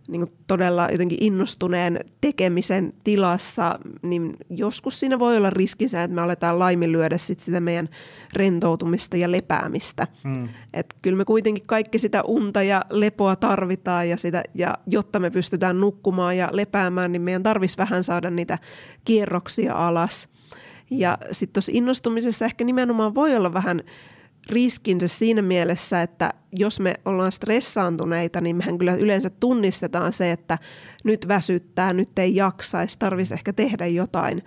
niin 0.08 0.20
kuin 0.20 0.32
todella 0.46 0.88
jotenkin 0.92 1.18
innostuneen 1.20 2.00
tekemisen 2.20 2.92
tilassa, 3.04 3.78
niin 4.02 4.36
joskus 4.50 5.00
siinä 5.00 5.18
voi 5.18 5.36
olla 5.36 5.50
riskinsä, 5.50 6.02
että 6.02 6.14
me 6.14 6.20
aletaan 6.20 6.58
laiminlyödä 6.58 7.18
sit 7.18 7.40
sitä 7.40 7.60
meidän 7.60 7.88
rentoutumista 8.32 9.16
ja 9.16 9.32
lepäämistä. 9.32 10.06
Mm. 10.24 10.48
Et 10.74 10.94
kyllä 11.02 11.16
me 11.16 11.24
kuitenkin 11.24 11.66
kaikki 11.66 11.98
sitä 11.98 12.22
unta 12.22 12.62
ja 12.62 12.84
lepoa 12.90 13.36
tarvitaan, 13.36 14.08
ja, 14.08 14.16
sitä, 14.16 14.42
ja 14.54 14.74
jotta 14.86 15.18
me 15.18 15.30
pystytään 15.30 15.80
nukkumaan 15.80 16.36
ja 16.36 16.48
lepäämään, 16.52 17.12
niin 17.12 17.22
meidän 17.22 17.42
tarvitsisi 17.42 17.78
vähän 17.78 18.04
saada 18.04 18.30
niitä 18.30 18.58
kierroksia 19.04 19.74
alas. 19.74 20.28
Ja 20.90 21.18
sitten 21.32 21.52
tuossa 21.52 21.72
innostumisessa 21.74 22.44
ehkä 22.44 22.64
nimenomaan 22.64 23.14
voi 23.14 23.36
olla 23.36 23.52
vähän 23.52 23.82
riskinsä 24.46 25.08
siinä 25.08 25.42
mielessä, 25.42 26.02
että 26.02 26.30
jos 26.52 26.80
me 26.80 26.94
ollaan 27.04 27.32
stressaantuneita, 27.32 28.40
niin 28.40 28.56
mehän 28.56 28.78
kyllä 28.78 28.94
yleensä 28.94 29.30
tunnistetaan 29.30 30.12
se, 30.12 30.32
että 30.32 30.58
nyt 31.04 31.28
väsyttää, 31.28 31.92
nyt 31.92 32.18
ei 32.18 32.36
jaksaisi, 32.36 32.98
tarvitsisi 32.98 33.34
ehkä 33.34 33.52
tehdä 33.52 33.86
jotain. 33.86 34.42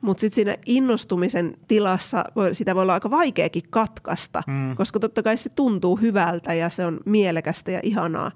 Mutta 0.00 0.20
sitten 0.20 0.34
siinä 0.34 0.56
innostumisen 0.66 1.56
tilassa 1.68 2.24
voi, 2.36 2.54
sitä 2.54 2.74
voi 2.74 2.82
olla 2.82 2.94
aika 2.94 3.10
vaikeakin 3.10 3.62
katkaista, 3.70 4.42
mm. 4.46 4.76
koska 4.76 5.00
totta 5.00 5.22
kai 5.22 5.36
se 5.36 5.48
tuntuu 5.48 5.96
hyvältä 5.96 6.54
ja 6.54 6.70
se 6.70 6.86
on 6.86 7.00
mielekästä 7.04 7.70
ja 7.70 7.80
ihanaa. 7.82 8.30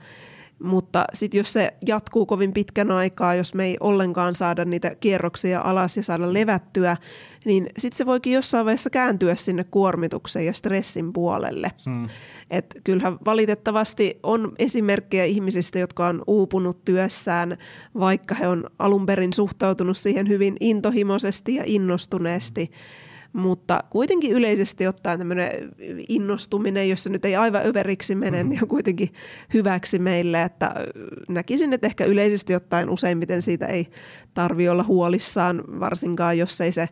Mutta 0.62 1.04
sitten 1.14 1.38
jos 1.38 1.52
se 1.52 1.74
jatkuu 1.86 2.26
kovin 2.26 2.52
pitkän 2.52 2.90
aikaa, 2.90 3.34
jos 3.34 3.54
me 3.54 3.64
ei 3.64 3.76
ollenkaan 3.80 4.34
saada 4.34 4.64
niitä 4.64 4.94
kierroksia 4.94 5.60
alas 5.60 5.96
ja 5.96 6.02
saada 6.02 6.32
levättyä, 6.32 6.96
niin 7.44 7.66
sitten 7.78 7.98
se 7.98 8.06
voikin 8.06 8.32
jossain 8.32 8.64
vaiheessa 8.64 8.90
kääntyä 8.90 9.34
sinne 9.34 9.64
kuormituksen 9.64 10.46
ja 10.46 10.52
stressin 10.52 11.12
puolelle. 11.12 11.70
Hmm. 11.84 12.08
Et 12.50 12.80
kyllähän 12.84 13.18
valitettavasti 13.24 14.18
on 14.22 14.52
esimerkkejä 14.58 15.24
ihmisistä, 15.24 15.78
jotka 15.78 16.06
on 16.06 16.22
uupunut 16.26 16.84
työssään, 16.84 17.58
vaikka 17.98 18.34
he 18.34 18.48
on 18.48 18.64
alun 18.78 19.06
perin 19.06 19.32
suhtautunut 19.32 19.96
siihen 19.96 20.28
hyvin 20.28 20.56
intohimoisesti 20.60 21.54
ja 21.54 21.62
innostuneesti. 21.66 22.64
Hmm 22.64 23.05
mutta 23.36 23.84
kuitenkin 23.90 24.32
yleisesti 24.32 24.86
ottaen 24.86 25.18
tämmöinen 25.18 25.50
innostuminen, 26.08 26.88
jossa 26.88 27.10
nyt 27.10 27.24
ei 27.24 27.36
aivan 27.36 27.66
överiksi 27.66 28.14
mene, 28.14 28.36
mm-hmm. 28.36 28.50
niin 28.50 28.62
on 28.62 28.68
kuitenkin 28.68 29.12
hyväksi 29.54 29.98
meille, 29.98 30.42
että 30.42 30.74
näkisin, 31.28 31.72
että 31.72 31.86
ehkä 31.86 32.04
yleisesti 32.04 32.54
ottaen 32.54 32.90
useimmiten 32.90 33.42
siitä 33.42 33.66
ei 33.66 33.86
tarvi 34.34 34.68
olla 34.68 34.82
huolissaan, 34.82 35.64
varsinkaan 35.80 36.38
jos 36.38 36.60
ei 36.60 36.72
se 36.72 36.88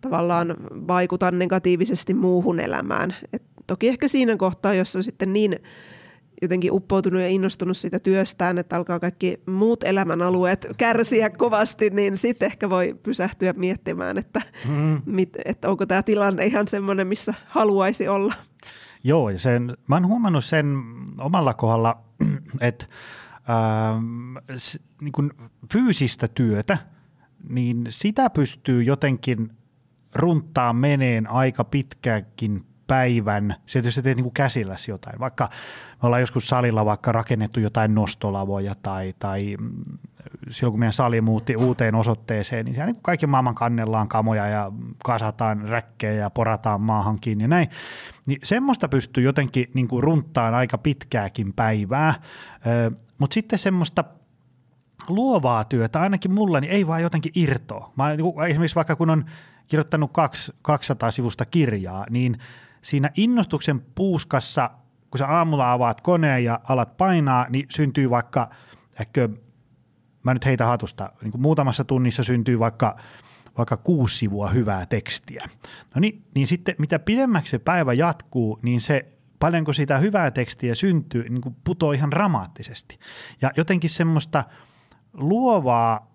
tavallaan 0.00 0.56
vaikuta 0.88 1.30
negatiivisesti 1.30 2.14
muuhun 2.14 2.60
elämään. 2.60 3.16
Et 3.32 3.42
toki 3.66 3.88
ehkä 3.88 4.08
siinä 4.08 4.36
kohtaa, 4.36 4.74
jos 4.74 4.96
on 4.96 5.02
sitten 5.02 5.32
niin 5.32 5.58
jotenkin 6.42 6.72
uppoutunut 6.72 7.20
ja 7.20 7.28
innostunut 7.28 7.76
siitä 7.76 7.98
työstään, 7.98 8.58
että 8.58 8.76
alkaa 8.76 9.00
kaikki 9.00 9.42
muut 9.46 9.84
elämänalueet 9.84 10.66
kärsiä 10.76 11.30
kovasti, 11.30 11.90
niin 11.90 12.16
sitten 12.16 12.46
ehkä 12.46 12.70
voi 12.70 12.98
pysähtyä 13.02 13.52
miettimään, 13.52 14.18
että, 14.18 14.42
mm. 14.68 15.02
mit, 15.06 15.36
että 15.44 15.70
onko 15.70 15.86
tämä 15.86 16.02
tilanne 16.02 16.46
ihan 16.46 16.68
semmoinen, 16.68 17.06
missä 17.06 17.34
haluaisi 17.46 18.08
olla. 18.08 18.34
Joo, 19.04 19.30
ja 19.30 19.38
sen, 19.38 19.76
mä 19.88 19.96
oon 19.96 20.06
huomannut 20.06 20.44
sen 20.44 20.82
omalla 21.18 21.54
kohdalla, 21.54 22.00
että 22.60 22.86
ähm, 23.50 24.36
niin 25.00 25.12
kun 25.12 25.32
fyysistä 25.72 26.28
työtä, 26.28 26.78
niin 27.48 27.86
sitä 27.88 28.30
pystyy 28.30 28.82
jotenkin 28.82 29.50
runttaa 30.14 30.72
meneen 30.72 31.30
aika 31.30 31.64
pitkäänkin 31.64 32.66
päivän, 32.90 33.54
se 33.66 33.90
sä 33.90 34.02
teet 34.02 34.16
niin 34.16 34.32
käsilläsi 34.32 34.90
jotain, 34.90 35.20
vaikka 35.20 35.48
me 36.02 36.06
ollaan 36.06 36.22
joskus 36.22 36.48
salilla 36.48 36.84
vaikka 36.84 37.12
rakennettu 37.12 37.60
jotain 37.60 37.94
nostolavoja 37.94 38.74
tai, 38.82 39.14
tai 39.18 39.56
mm, 39.60 39.70
silloin 40.50 40.72
kun 40.72 40.78
meidän 40.78 40.92
sali 40.92 41.20
muutti 41.20 41.56
uuteen 41.56 41.94
osoitteeseen, 41.94 42.64
niin 42.64 42.74
siellä 42.74 42.92
niin 42.92 43.02
kaiken 43.02 43.28
maailman 43.28 43.54
kannellaan 43.54 44.08
kamoja 44.08 44.46
ja 44.46 44.72
kasataan 45.04 45.68
räkkejä 45.68 46.12
ja 46.12 46.30
porataan 46.30 46.80
maahan 46.80 47.20
kiinni 47.20 47.44
ja 47.44 47.48
näin. 47.48 47.68
Niin 48.26 48.38
semmoista 48.44 48.88
pystyy 48.88 49.24
jotenkin 49.24 49.70
niin 49.74 49.88
kuin 49.88 50.02
runttaan 50.02 50.54
aika 50.54 50.78
pitkääkin 50.78 51.52
päivää, 51.52 52.14
mutta 53.18 53.34
sitten 53.34 53.58
semmoista 53.58 54.04
luovaa 55.08 55.64
työtä, 55.64 56.00
ainakin 56.00 56.32
mulla, 56.32 56.60
niin 56.60 56.72
ei 56.72 56.86
vaan 56.86 57.02
jotenkin 57.02 57.32
irtoa. 57.34 57.92
Mä, 57.96 58.16
niin 58.16 58.42
esimerkiksi 58.48 58.76
vaikka 58.76 58.96
kun 58.96 59.10
on 59.10 59.24
kirjoittanut 59.66 60.10
kaksi, 60.12 60.52
200 60.62 61.10
sivusta 61.10 61.44
kirjaa, 61.44 62.06
niin– 62.10 62.38
siinä 62.82 63.10
innostuksen 63.16 63.80
puuskassa, 63.94 64.70
kun 65.10 65.18
sä 65.18 65.26
aamulla 65.26 65.72
avaat 65.72 66.00
koneen 66.00 66.44
ja 66.44 66.60
alat 66.68 66.96
painaa, 66.96 67.46
niin 67.48 67.66
syntyy 67.70 68.10
vaikka, 68.10 68.50
ehkä, 69.00 69.28
mä 70.24 70.34
nyt 70.34 70.44
heitä 70.44 70.66
hatusta, 70.66 71.12
niin 71.22 71.30
kuin 71.30 71.42
muutamassa 71.42 71.84
tunnissa 71.84 72.24
syntyy 72.24 72.58
vaikka, 72.58 72.96
vaikka 73.58 73.76
kuusi 73.76 74.16
sivua 74.16 74.48
hyvää 74.48 74.86
tekstiä. 74.86 75.48
No 75.94 76.00
niin, 76.00 76.24
niin 76.34 76.46
sitten 76.46 76.74
mitä 76.78 76.98
pidemmäksi 76.98 77.50
se 77.50 77.58
päivä 77.58 77.92
jatkuu, 77.92 78.58
niin 78.62 78.80
se 78.80 79.12
paljonko 79.38 79.72
sitä 79.72 79.98
hyvää 79.98 80.30
tekstiä 80.30 80.74
syntyy, 80.74 81.28
niin 81.28 81.40
kuin 81.40 81.56
putoo 81.64 81.92
ihan 81.92 82.10
dramaattisesti. 82.10 82.98
Ja 83.42 83.50
jotenkin 83.56 83.90
semmoista 83.90 84.44
luovaa 85.12 86.09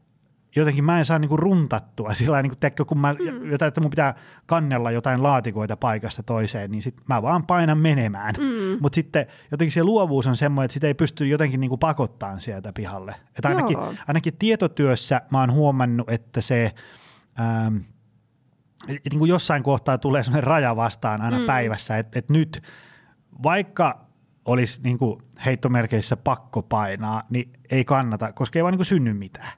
jotenkin 0.56 0.84
mä 0.84 1.00
en 1.00 1.06
saa 1.06 1.20
niinku 1.20 1.38
runtattua 1.38 2.14
sillä 2.16 2.42
niinku, 2.42 2.56
tekkö, 2.60 2.86
kun 2.86 3.00
mä, 3.00 3.14
mm. 3.14 3.52
jotain, 3.52 3.68
että 3.68 3.82
mun 3.82 3.90
pitää 3.90 4.16
kannella 4.46 4.92
jotain 4.92 5.24
laatikoita 5.24 5.78
paikasta 5.78 6.24
toiseen, 6.24 6.72
niin 6.72 6.82
sit 6.82 7.02
mä 7.10 7.22
vaan 7.22 7.46
painan 7.46 7.78
menemään. 7.78 8.36
Mm. 8.38 8.78
Mutta 8.82 8.96
sitten 8.96 9.26
jotenkin 9.52 9.72
se 9.72 9.84
luovuus 9.84 10.28
on 10.28 10.38
semmoinen, 10.38 10.66
että 10.66 10.74
sitä 10.74 10.88
ei 10.88 10.94
pysty 10.94 11.28
jotenkin 11.28 11.60
niinku 11.60 11.78
pakottaan 11.78 12.42
sieltä 12.42 12.74
pihalle. 12.74 13.16
Että 13.28 13.48
ainakin, 13.48 13.78
ainakin 14.08 14.38
tietotyössä 14.40 15.22
mä 15.32 15.40
oon 15.40 15.52
huomannut, 15.52 16.10
että 16.10 16.42
se... 16.42 16.76
Ähm, 17.40 17.78
niin 18.88 19.20
kuin 19.20 19.30
jossain 19.30 19.64
kohtaa 19.64 19.98
tulee 19.98 20.24
sellainen 20.24 20.44
raja 20.44 20.76
vastaan 20.76 21.22
aina 21.22 21.40
mm. 21.40 21.46
päivässä, 21.46 21.98
että, 21.98 22.20
että 22.20 22.34
nyt 22.34 22.64
vaikka 23.44 24.06
olisi 24.46 24.82
niin 24.84 24.98
kuin 24.98 25.22
heittomerkeissä 25.46 26.18
pakko 26.18 26.62
painaa, 26.62 27.24
niin 27.30 27.54
ei 27.70 27.86
kannata, 27.86 28.34
koska 28.34 28.60
ei 28.60 28.64
vaan 28.64 28.72
niin 28.72 28.78
kuin 28.78 28.86
synny 28.86 29.14
mitään. 29.14 29.52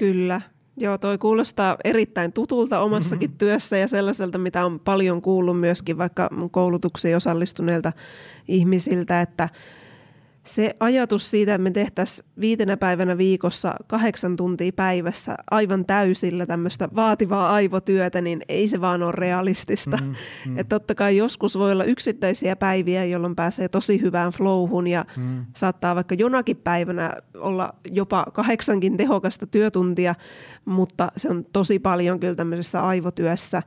Kyllä. 0.00 0.40
Joo, 0.76 0.98
toi 0.98 1.18
kuulostaa 1.18 1.76
erittäin 1.84 2.32
tutulta 2.32 2.80
omassakin 2.80 3.30
mm-hmm. 3.30 3.38
työssä 3.38 3.76
ja 3.76 3.88
sellaiselta, 3.88 4.38
mitä 4.38 4.64
on 4.64 4.80
paljon 4.80 5.22
kuullut 5.22 5.60
myöskin 5.60 5.98
vaikka 5.98 6.28
mun 6.32 6.50
koulutuksiin 6.50 7.16
osallistuneilta 7.16 7.92
ihmisiltä, 8.48 9.20
että– 9.20 9.48
se 10.50 10.76
ajatus 10.80 11.30
siitä, 11.30 11.54
että 11.54 11.62
me 11.62 11.70
tehtäisiin 11.70 12.28
viitenä 12.40 12.76
päivänä 12.76 13.18
viikossa 13.18 13.74
kahdeksan 13.86 14.36
tuntia 14.36 14.72
päivässä 14.76 15.36
aivan 15.50 15.84
täysillä 15.84 16.46
tämmöistä 16.46 16.88
vaativaa 16.94 17.52
aivotyötä, 17.52 18.20
niin 18.20 18.40
ei 18.48 18.68
se 18.68 18.80
vaan 18.80 19.02
ole 19.02 19.12
realistista. 19.12 19.96
Mm, 19.96 20.14
mm. 20.46 20.58
Että 20.58 20.78
totta 20.78 20.94
kai 20.94 21.16
joskus 21.16 21.58
voi 21.58 21.72
olla 21.72 21.84
yksittäisiä 21.84 22.56
päiviä, 22.56 23.04
jolloin 23.04 23.36
pääsee 23.36 23.68
tosi 23.68 24.00
hyvään 24.00 24.32
flowhun 24.32 24.86
ja 24.86 25.04
mm. 25.16 25.46
saattaa 25.56 25.94
vaikka 25.94 26.14
jonakin 26.14 26.56
päivänä 26.56 27.16
olla 27.34 27.74
jopa 27.90 28.26
kahdeksankin 28.32 28.96
tehokasta 28.96 29.46
työtuntia, 29.46 30.14
mutta 30.64 31.12
se 31.16 31.28
on 31.28 31.44
tosi 31.52 31.78
paljon 31.78 32.20
kyllä 32.20 32.34
tämmöisessä 32.34 32.86
aivotyössä. 32.86 33.62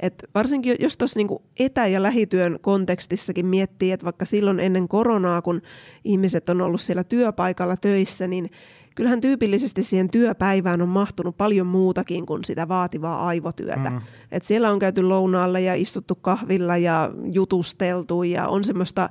Et 0.00 0.24
varsinkin 0.34 0.76
jos 0.80 0.96
tuossa 0.96 1.18
niinku 1.18 1.42
etä- 1.58 1.86
ja 1.86 2.02
lähityön 2.02 2.58
kontekstissakin 2.60 3.46
miettii, 3.46 3.92
että 3.92 4.04
vaikka 4.04 4.24
silloin 4.24 4.60
ennen 4.60 4.88
koronaa, 4.88 5.42
kun 5.42 5.62
ihmiset 6.04 6.48
on 6.48 6.60
ollut 6.60 6.80
siellä 6.80 7.04
työpaikalla 7.04 7.76
töissä, 7.76 8.28
niin 8.28 8.50
kyllähän 8.94 9.20
tyypillisesti 9.20 9.82
siihen 9.82 10.10
työpäivään 10.10 10.82
on 10.82 10.88
mahtunut 10.88 11.36
paljon 11.36 11.66
muutakin 11.66 12.26
kuin 12.26 12.44
sitä 12.44 12.68
vaativaa 12.68 13.26
aivotyötä. 13.26 13.90
Mm. 13.90 14.00
Et 14.32 14.44
siellä 14.44 14.70
on 14.70 14.78
käyty 14.78 15.02
lounaalla 15.02 15.58
ja 15.58 15.74
istuttu 15.74 16.14
kahvilla 16.14 16.76
ja 16.76 17.10
jutusteltu 17.32 18.22
ja 18.22 18.48
on 18.48 18.64
semmoista 18.64 19.10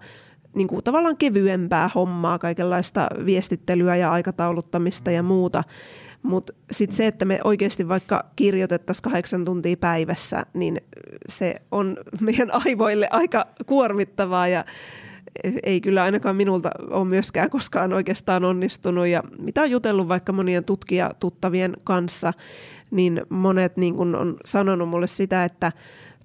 niin 0.57 0.67
kuin 0.67 0.83
tavallaan 0.83 1.17
kevyempää 1.17 1.89
hommaa, 1.95 2.39
kaikenlaista 2.39 3.07
viestittelyä 3.25 3.95
ja 3.95 4.11
aikatauluttamista 4.11 5.11
ja 5.11 5.23
muuta. 5.23 5.63
Mutta 6.23 6.53
sitten 6.71 6.97
se, 6.97 7.07
että 7.07 7.25
me 7.25 7.39
oikeasti 7.43 7.87
vaikka 7.87 8.25
kirjoitettaisiin 8.35 9.03
kahdeksan 9.03 9.45
tuntia 9.45 9.77
päivässä, 9.77 10.43
niin 10.53 10.77
se 11.29 11.55
on 11.71 11.97
meidän 12.21 12.49
aivoille 12.51 13.07
aika 13.11 13.45
kuormittavaa 13.65 14.47
ja 14.47 14.65
ei 15.63 15.81
kyllä 15.81 16.03
ainakaan 16.03 16.35
minulta 16.35 16.69
ole 16.89 17.05
myöskään 17.05 17.49
koskaan 17.49 17.93
oikeastaan 17.93 18.45
onnistunut. 18.45 19.07
Ja 19.07 19.23
mitä 19.39 19.61
on 19.61 19.71
jutellut 19.71 20.07
vaikka 20.07 20.33
monien 20.33 20.65
tutkijatuttavien 20.65 21.73
kanssa, 21.83 22.33
niin 22.91 23.21
monet 23.29 23.77
niin 23.77 23.95
kun 23.95 24.15
on 24.15 24.37
sanonut 24.45 24.89
mulle 24.89 25.07
sitä, 25.07 25.43
että 25.43 25.71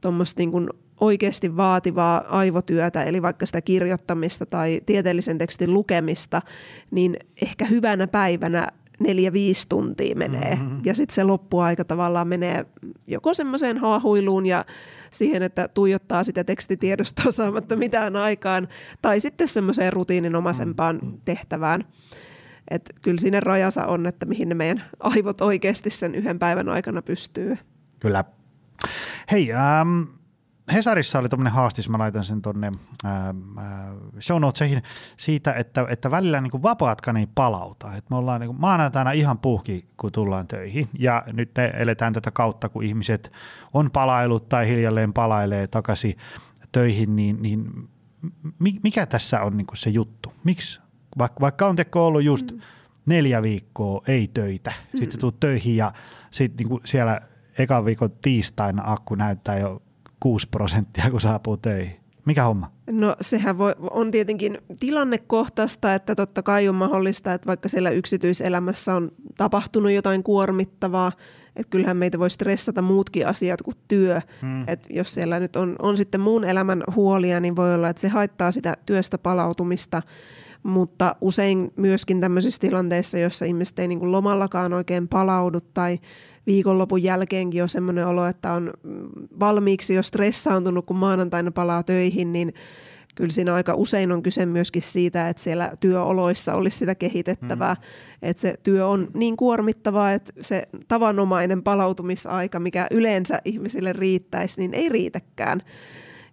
tuommoista 0.01 0.41
niin 0.41 0.53
kun 0.53 0.71
oikeasti 1.03 1.57
vaativaa 1.57 2.25
aivotyötä, 2.29 3.03
eli 3.03 3.23
vaikka 3.23 3.47
sitä 3.47 3.61
kirjoittamista 3.61 4.47
tai 4.47 4.81
tieteellisen 4.87 5.39
tekstin 5.39 5.75
lukemista, 5.75 6.43
niin 6.91 7.17
ehkä 7.43 7.65
hyvänä 7.65 8.07
päivänä 8.07 8.69
neljä-viisi 9.01 9.69
tuntia 9.69 10.17
menee. 10.17 10.55
Mm-hmm. 10.55 10.81
Ja 10.85 10.95
sitten 10.95 11.15
se 11.15 11.25
loppuaika 11.25 11.85
tavallaan 11.85 12.29
menee 12.29 12.67
joko 13.07 13.35
semmoiseen 13.35 13.79
haahuiluun 13.79 14.47
ja 14.47 14.65
siihen, 15.11 15.43
että 15.43 15.69
tuijottaa 15.69 16.25
sitä 16.25 16.45
tekstitiedostoa 16.45 17.33
saamatta 17.43 17.77
mitään 17.77 18.17
aikaan, 18.17 18.69
tai 19.03 19.21
sitten 19.21 19.49
semmoiseen 19.49 19.93
rutiininomaisempaan 19.93 20.97
mm-hmm. 21.03 21.21
tehtävään. 21.25 21.85
että 22.71 22.95
kyllä 23.03 23.21
siinä 23.21 23.41
rajansa 23.41 23.87
on, 23.87 24.07
että 24.07 24.27
mihin 24.27 24.49
ne 24.49 24.55
meidän 24.55 24.85
aivot 25.01 25.41
oikeasti 25.41 25.91
sen 25.91 26.15
yhden 26.15 26.39
päivän 26.39 26.69
aikana 26.69 27.03
pystyy. 27.03 27.59
Kyllä. 28.01 28.25
Hei, 29.31 29.53
ähm, 29.53 30.03
Hesarissa 30.73 31.19
oli 31.19 31.29
tämmöinen 31.29 31.53
haastis, 31.53 31.89
mä 31.89 31.99
laitan 31.99 32.25
sen 32.25 32.43
tuonne 32.43 32.73
show 34.21 34.41
notesihin 34.41 34.83
siitä, 35.17 35.53
että, 35.53 35.87
että 35.89 36.11
välillä 36.11 36.41
niin 36.41 36.51
kuin 36.51 36.63
vapaatkaan 36.63 37.17
ei 37.17 37.29
palauta. 37.35 37.95
Et 37.97 38.11
me 38.11 38.17
ollaan 38.17 38.41
niin 38.41 38.49
kuin 38.49 38.61
maanantaina 38.61 39.13
ihan 39.13 39.39
puhki, 39.39 39.89
kun 39.97 40.13
tullaan 40.13 40.47
töihin 40.47 40.89
ja 40.99 41.25
nyt 41.33 41.51
me 41.57 41.73
eletään 41.77 42.13
tätä 42.13 42.31
kautta, 42.31 42.69
kun 42.69 42.83
ihmiset 42.85 43.33
on 43.73 43.91
palailut 43.91 44.49
tai 44.49 44.69
hiljalleen 44.69 45.13
palailee 45.13 45.67
takaisin 45.67 46.17
töihin, 46.73 47.17
niin, 47.17 47.43
niin 47.43 47.89
mikä 48.83 49.07
tässä 49.07 49.43
on 49.43 49.57
niin 49.57 49.67
kuin 49.67 49.79
se 49.79 49.91
juttu? 49.91 50.33
Miksi, 50.45 50.81
vaikka, 51.19 51.41
vaikka 51.41 51.67
on 51.67 51.77
teko 51.77 52.07
ollut 52.07 52.23
just 52.23 52.53
mm. 52.53 52.61
neljä 53.07 53.43
viikkoa 53.43 54.03
ei 54.09 54.29
töitä, 54.29 54.73
mm. 54.93 54.99
sitten 54.99 55.21
tulet 55.21 55.41
töihin 55.41 55.77
ja 55.77 55.93
sitten 56.31 56.67
niin 56.67 56.81
siellä 56.85 57.21
ekan 57.59 57.85
viikon 57.85 58.11
tiistaina 58.23 58.83
akku 58.87 59.15
näyttää 59.15 59.59
jo 59.59 59.83
6 60.23 60.49
prosenttia, 60.51 61.11
kun 61.11 61.21
saapuu 61.21 61.57
töihin. 61.57 61.97
Mikä 62.25 62.45
homma? 62.45 62.73
No 62.91 63.17
sehän 63.21 63.59
voi, 63.59 63.75
on 63.91 64.11
tietenkin 64.11 64.59
tilannekohtaista, 64.81 65.95
että 65.95 66.15
totta 66.15 66.43
kai 66.43 66.69
on 66.69 66.75
mahdollista, 66.75 67.35
että 67.35 67.47
vaikka 67.47 67.69
siellä 67.69 67.91
yksityiselämässä 67.91 68.95
on 68.95 69.13
tapahtunut 69.37 69.93
jotain 69.93 70.23
kuormittavaa, 70.23 71.13
että 71.57 71.71
kyllähän 71.71 71.97
meitä 71.97 72.19
voi 72.19 72.31
stressata 72.31 72.83
muutkin 72.83 73.27
asiat 73.27 73.63
kuin 73.63 73.77
työ. 73.89 74.21
Hmm. 74.43 74.65
Että 74.67 74.89
jos 74.91 75.15
siellä 75.15 75.41
nyt 75.41 75.57
on, 75.57 75.77
on 75.79 75.97
sitten 75.97 76.21
muun 76.21 76.45
elämän 76.45 76.83
huolia, 76.97 77.41
niin 77.41 77.57
voi 77.57 77.75
olla, 77.75 77.89
että 77.89 78.01
se 78.01 78.09
haittaa 78.09 78.53
sitä 78.53 78.75
työstä 78.87 79.19
palautumista. 79.19 80.03
Mutta 80.63 81.17
usein 81.21 81.73
myöskin 81.77 82.21
tämmöisissä 82.21 82.61
tilanteissa, 82.61 83.19
joissa 83.19 83.45
ihmiset 83.45 83.79
ei 83.79 83.89
niin 83.89 83.99
kuin 83.99 84.13
lomallakaan 84.13 84.73
oikein 84.73 85.09
palaudu 85.09 85.61
tai 85.61 85.99
viikonlopun 86.47 87.03
jälkeenkin 87.03 87.63
on 87.63 87.69
semmoinen 87.69 88.07
olo, 88.07 88.27
että 88.27 88.53
on 88.53 88.73
valmiiksi 89.41 89.95
jo 89.95 90.03
stressaantunut, 90.03 90.87
kun 90.87 90.97
maanantaina 90.97 91.51
palaa 91.51 91.83
töihin, 91.83 92.33
niin 92.33 92.55
kyllä 93.15 93.33
siinä 93.33 93.55
aika 93.55 93.75
usein 93.75 94.13
on 94.13 94.23
kyse 94.23 94.47
myöskin 94.47 94.83
siitä, 94.83 95.29
että 95.29 95.43
siellä 95.43 95.73
työoloissa 95.81 96.55
olisi 96.55 96.79
sitä 96.79 96.95
kehitettävää. 96.95 97.75
Mm. 97.75 97.81
Että 98.23 98.41
se 98.41 98.55
työ 98.63 98.87
on 98.87 99.09
niin 99.15 99.37
kuormittavaa, 99.37 100.13
että 100.13 100.33
se 100.41 100.69
tavanomainen 100.89 101.63
palautumisaika, 101.63 102.61
mikä 102.61 102.87
yleensä 102.91 103.41
ihmisille 103.45 103.93
riittäisi, 103.93 104.61
niin 104.61 104.75
ei 104.75 104.89
riitäkään. 104.89 105.61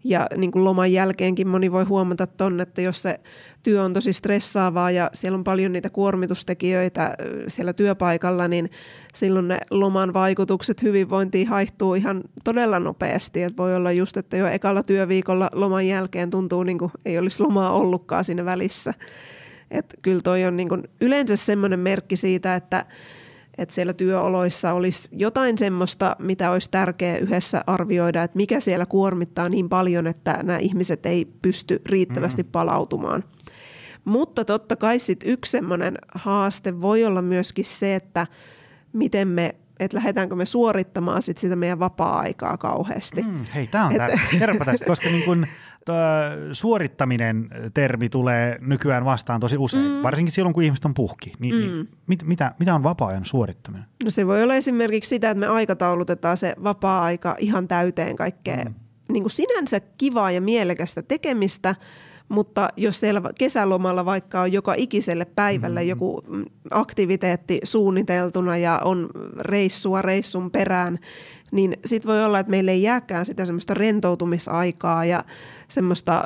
Ja 0.03 0.27
niin 0.37 0.51
kuin 0.51 0.63
loman 0.63 0.91
jälkeenkin 0.91 1.47
moni 1.47 1.71
voi 1.71 1.83
huomata 1.83 2.27
ton, 2.27 2.61
että 2.61 2.81
jos 2.81 3.01
se 3.01 3.19
työ 3.63 3.83
on 3.83 3.93
tosi 3.93 4.13
stressaavaa 4.13 4.91
ja 4.91 5.09
siellä 5.13 5.35
on 5.35 5.43
paljon 5.43 5.71
niitä 5.71 5.89
kuormitustekijöitä 5.89 7.15
siellä 7.47 7.73
työpaikalla, 7.73 8.47
niin 8.47 8.69
silloin 9.13 9.47
ne 9.47 9.59
loman 9.71 10.13
vaikutukset 10.13 10.83
hyvinvointiin 10.83 11.47
haihtuu 11.47 11.93
ihan 11.95 12.23
todella 12.43 12.79
nopeasti. 12.79 13.43
Et 13.43 13.57
voi 13.57 13.75
olla 13.75 13.91
just, 13.91 14.17
että 14.17 14.37
jo 14.37 14.47
ekalla 14.47 14.83
työviikolla 14.83 15.49
loman 15.53 15.87
jälkeen 15.87 16.29
tuntuu 16.29 16.63
niin 16.63 16.77
kuin 16.77 16.91
ei 17.05 17.17
olisi 17.17 17.43
lomaa 17.43 17.71
ollutkaan 17.71 18.25
siinä 18.25 18.45
välissä. 18.45 18.93
Et 19.71 19.85
kyllä 20.01 20.21
toi 20.21 20.45
on 20.45 20.57
niin 20.57 20.69
kuin 20.69 20.83
yleensä 21.01 21.35
semmoinen 21.35 21.79
merkki 21.79 22.15
siitä, 22.15 22.55
että 22.55 22.85
että 23.59 23.75
siellä 23.75 23.93
työoloissa 23.93 24.73
olisi 24.73 25.09
jotain 25.11 25.57
semmoista, 25.57 26.15
mitä 26.19 26.51
olisi 26.51 26.71
tärkeää 26.71 27.17
yhdessä 27.17 27.61
arvioida, 27.67 28.23
että 28.23 28.37
mikä 28.37 28.59
siellä 28.59 28.85
kuormittaa 28.85 29.49
niin 29.49 29.69
paljon, 29.69 30.07
että 30.07 30.39
nämä 30.43 30.59
ihmiset 30.59 31.05
ei 31.05 31.25
pysty 31.41 31.81
riittävästi 31.85 32.43
mm. 32.43 32.49
palautumaan. 32.51 33.23
Mutta 34.05 34.45
totta 34.45 34.75
kai 34.75 34.99
sit 34.99 35.19
yksi 35.25 35.51
semmoinen 35.51 35.97
haaste 36.15 36.81
voi 36.81 37.05
olla 37.05 37.21
myöskin 37.21 37.65
se, 37.65 37.95
että 37.95 38.27
miten 38.93 39.27
me 39.27 39.55
että 39.79 39.97
lähdetäänkö 39.97 40.35
me 40.35 40.45
suorittamaan 40.45 41.21
sit 41.21 41.37
sitä 41.37 41.55
meidän 41.55 41.79
vapaa-aikaa 41.79 42.57
kauheasti. 42.57 43.21
Mm, 43.21 43.45
hei, 43.55 43.67
tämä 43.67 43.85
on 43.85 43.95
tärkeää. 43.95 44.65
tästä, 44.65 44.85
koska 44.85 45.09
niin 45.09 45.23
kun, 45.23 45.47
suorittaminen 46.51 47.49
termi 47.73 48.09
tulee 48.09 48.57
nykyään 48.61 49.05
vastaan 49.05 49.39
tosi 49.39 49.57
usein, 49.57 49.83
mm. 49.83 50.03
varsinkin 50.03 50.33
silloin 50.33 50.53
kun 50.53 50.63
ihmiset 50.63 50.85
on 50.85 50.93
puhki. 50.93 51.33
Niin, 51.39 51.55
niin 51.55 51.71
mm. 51.71 51.75
niin 51.75 51.89
mit, 52.07 52.23
mitä, 52.23 52.51
mitä 52.59 52.75
on 52.75 52.83
vapaa-ajan 52.83 53.25
suorittaminen? 53.25 53.85
No 54.03 54.09
se 54.09 54.27
voi 54.27 54.43
olla 54.43 54.55
esimerkiksi 54.55 55.09
sitä, 55.09 55.29
että 55.29 55.39
me 55.39 55.47
aikataulutetaan 55.47 56.37
se 56.37 56.53
vapaa-aika 56.63 57.35
ihan 57.39 57.67
täyteen 57.67 58.15
kaikkea 58.15 58.63
mm. 58.65 58.73
niin 59.11 59.23
kuin 59.23 59.31
sinänsä 59.31 59.79
kivaa 59.79 60.31
ja 60.31 60.41
mielekästä 60.41 61.01
tekemistä, 61.01 61.75
mutta 62.29 62.69
jos 62.77 62.99
siellä 62.99 63.21
kesälomalla 63.37 64.05
vaikka 64.05 64.41
on 64.41 64.51
joka 64.51 64.73
ikiselle 64.77 65.25
päivälle 65.25 65.79
mm-hmm. 65.79 65.89
joku 65.89 66.23
aktiviteetti 66.71 67.59
suunniteltuna 67.63 68.57
ja 68.57 68.81
on 68.83 69.09
reissua 69.39 70.01
reissun 70.01 70.51
perään, 70.51 70.99
niin 71.51 71.77
sitten 71.85 72.09
voi 72.09 72.23
olla, 72.23 72.39
että 72.39 72.49
meille 72.49 72.71
ei 72.71 72.81
jääkään 72.81 73.25
sitä 73.25 73.45
semmoista 73.45 73.73
rentoutumisaikaa 73.73 75.05
ja 75.05 75.23
semmoista 75.67 76.23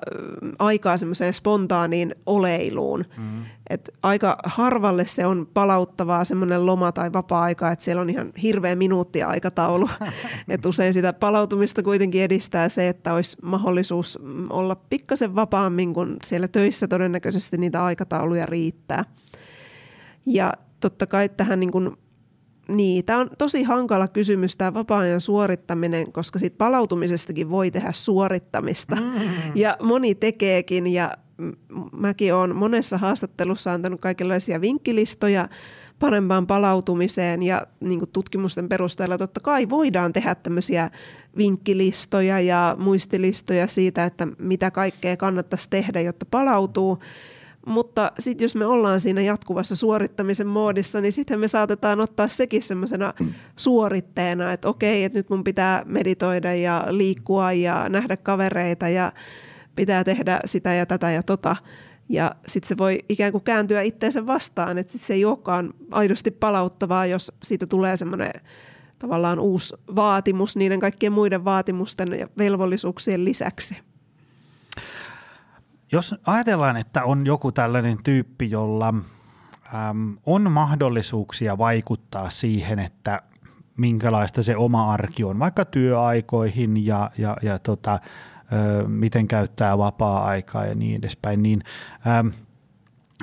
aikaa 0.60 0.98
semmoiseen 0.98 1.34
spontaaniin 1.34 2.16
oleiluun. 2.26 3.06
Mm. 3.18 3.44
Et 3.70 3.90
aika 4.04 4.38
harvalle 4.44 5.06
se 5.08 5.26
on 5.26 5.48
palauttavaa 5.54 6.26
semmoinen 6.26 6.66
loma 6.66 6.92
tai 6.92 7.14
vapaa-aika, 7.14 7.72
että 7.72 7.86
siellä 7.86 8.02
on 8.02 8.10
ihan 8.10 8.32
hirveä 8.42 8.76
minuuttiaikataulu. 8.76 9.90
Et 10.50 10.66
usein 10.66 10.94
sitä 10.94 11.14
palautumista 11.14 11.84
kuitenkin 11.84 12.24
edistää 12.24 12.70
se, 12.70 12.88
että 12.88 13.14
olisi 13.14 13.38
mahdollisuus 13.42 14.20
olla 14.50 14.76
pikkasen 14.76 15.36
vapaammin, 15.36 15.94
kun 15.94 16.18
siellä 16.24 16.48
töissä 16.48 16.88
todennäköisesti 16.88 17.58
niitä 17.58 17.86
aikatauluja 17.86 18.46
riittää. 18.46 19.06
Ja 20.26 20.54
totta 20.80 21.08
kai 21.08 21.30
tähän 21.30 21.60
niin 21.60 21.72
kuin 21.72 21.98
niin, 22.74 23.06
tämä 23.06 23.20
on 23.20 23.30
tosi 23.38 23.64
hankala 23.64 24.08
kysymys 24.08 24.56
tämä 24.56 24.74
vapaa-ajan 24.74 25.22
suorittaminen, 25.22 26.12
koska 26.12 26.40
siitä 26.40 26.58
palautumisestakin 26.58 27.50
voi 27.50 27.72
tehdä 27.72 27.92
suorittamista. 27.92 28.96
Mm. 28.96 29.12
Ja 29.56 29.78
moni 29.82 30.16
tekeekin 30.16 30.88
ja 30.88 31.12
mäkin 31.92 32.34
olen 32.34 32.56
monessa 32.56 32.98
haastattelussa 32.98 33.74
antanut 33.74 34.02
kaikenlaisia 34.02 34.62
vinkkilistoja 34.62 35.48
parempaan 36.00 36.48
palautumiseen 36.48 37.44
ja 37.44 37.68
niin 37.80 38.02
tutkimusten 38.14 38.70
perusteella 38.70 39.18
totta 39.18 39.40
kai 39.40 39.70
voidaan 39.70 40.14
tehdä 40.14 40.36
tämmöisiä 40.36 40.90
vinkkilistoja 41.38 42.40
ja 42.40 42.76
muistilistoja 42.80 43.68
siitä, 43.68 44.06
että 44.06 44.28
mitä 44.40 44.72
kaikkea 44.72 45.18
kannattaisi 45.18 45.70
tehdä, 45.70 46.02
jotta 46.02 46.26
palautuu. 46.32 47.00
Mutta 47.66 48.12
sitten 48.20 48.46
jos 48.46 48.56
me 48.56 48.66
ollaan 48.66 49.00
siinä 49.00 49.22
jatkuvassa 49.22 49.76
suorittamisen 49.76 50.48
moodissa, 50.48 51.02
niin 51.02 51.12
sitten 51.12 51.40
me 51.40 51.48
saatetaan 51.48 52.00
ottaa 52.00 52.28
sekin 52.28 52.64
semmoisena 52.64 53.14
suoritteena, 53.56 54.52
että 54.52 54.68
okei, 54.68 55.04
että 55.04 55.20
nyt 55.20 55.30
mun 55.30 55.44
pitää 55.44 55.84
meditoida 55.86 56.56
ja 56.56 56.86
liikkua 56.90 57.52
ja 57.52 57.90
nähdä 57.90 58.18
kavereita 58.18 58.90
ja 58.90 59.12
pitää 59.76 60.04
tehdä 60.04 60.40
sitä 60.46 60.74
ja 60.74 60.86
tätä 60.86 61.12
ja 61.12 61.24
tota. 61.24 61.56
Ja 62.10 62.36
sitten 62.48 62.68
se 62.68 62.78
voi 62.78 63.00
ikään 63.10 63.32
kuin 63.32 63.44
kääntyä 63.44 63.82
itteensä 63.82 64.26
vastaan, 64.26 64.78
että 64.78 64.94
sit 64.94 65.02
se 65.02 65.14
ei 65.14 65.26
olekaan 65.26 65.74
aidosti 65.92 66.32
palauttavaa, 66.32 67.06
jos 67.06 67.32
siitä 67.44 67.66
tulee 67.66 67.98
semmoinen 67.98 68.32
tavallaan 69.00 69.40
uusi 69.40 69.76
vaatimus 69.96 70.56
niiden 70.56 70.80
kaikkien 70.80 71.14
muiden 71.14 71.46
vaatimusten 71.46 72.20
ja 72.20 72.28
velvollisuuksien 72.38 73.26
lisäksi. 73.26 73.78
Jos 75.94 76.16
ajatellaan, 76.26 76.78
että 76.78 77.04
on 77.04 77.26
joku 77.26 77.52
tällainen 77.52 77.98
tyyppi, 78.04 78.52
jolla 78.52 78.88
äm, 78.90 80.18
on 80.26 80.52
mahdollisuuksia 80.52 81.58
vaikuttaa 81.58 82.30
siihen, 82.30 82.80
että 82.80 83.22
minkälaista 83.78 84.44
se 84.44 84.58
oma 84.58 84.94
arki 84.94 85.24
on, 85.24 85.40
vaikka 85.40 85.66
työaikoihin 85.66 86.86
ja, 86.86 87.12
ja, 87.18 87.38
ja 87.42 87.60
tota, 87.60 88.00
ö, 88.54 88.88
miten 88.88 89.28
käyttää 89.28 89.78
vapaa-aikaa 89.78 90.66
ja 90.66 90.76
niin 90.76 90.96
edespäin, 90.96 91.44
niin 91.44 91.64
äm, 92.08 92.32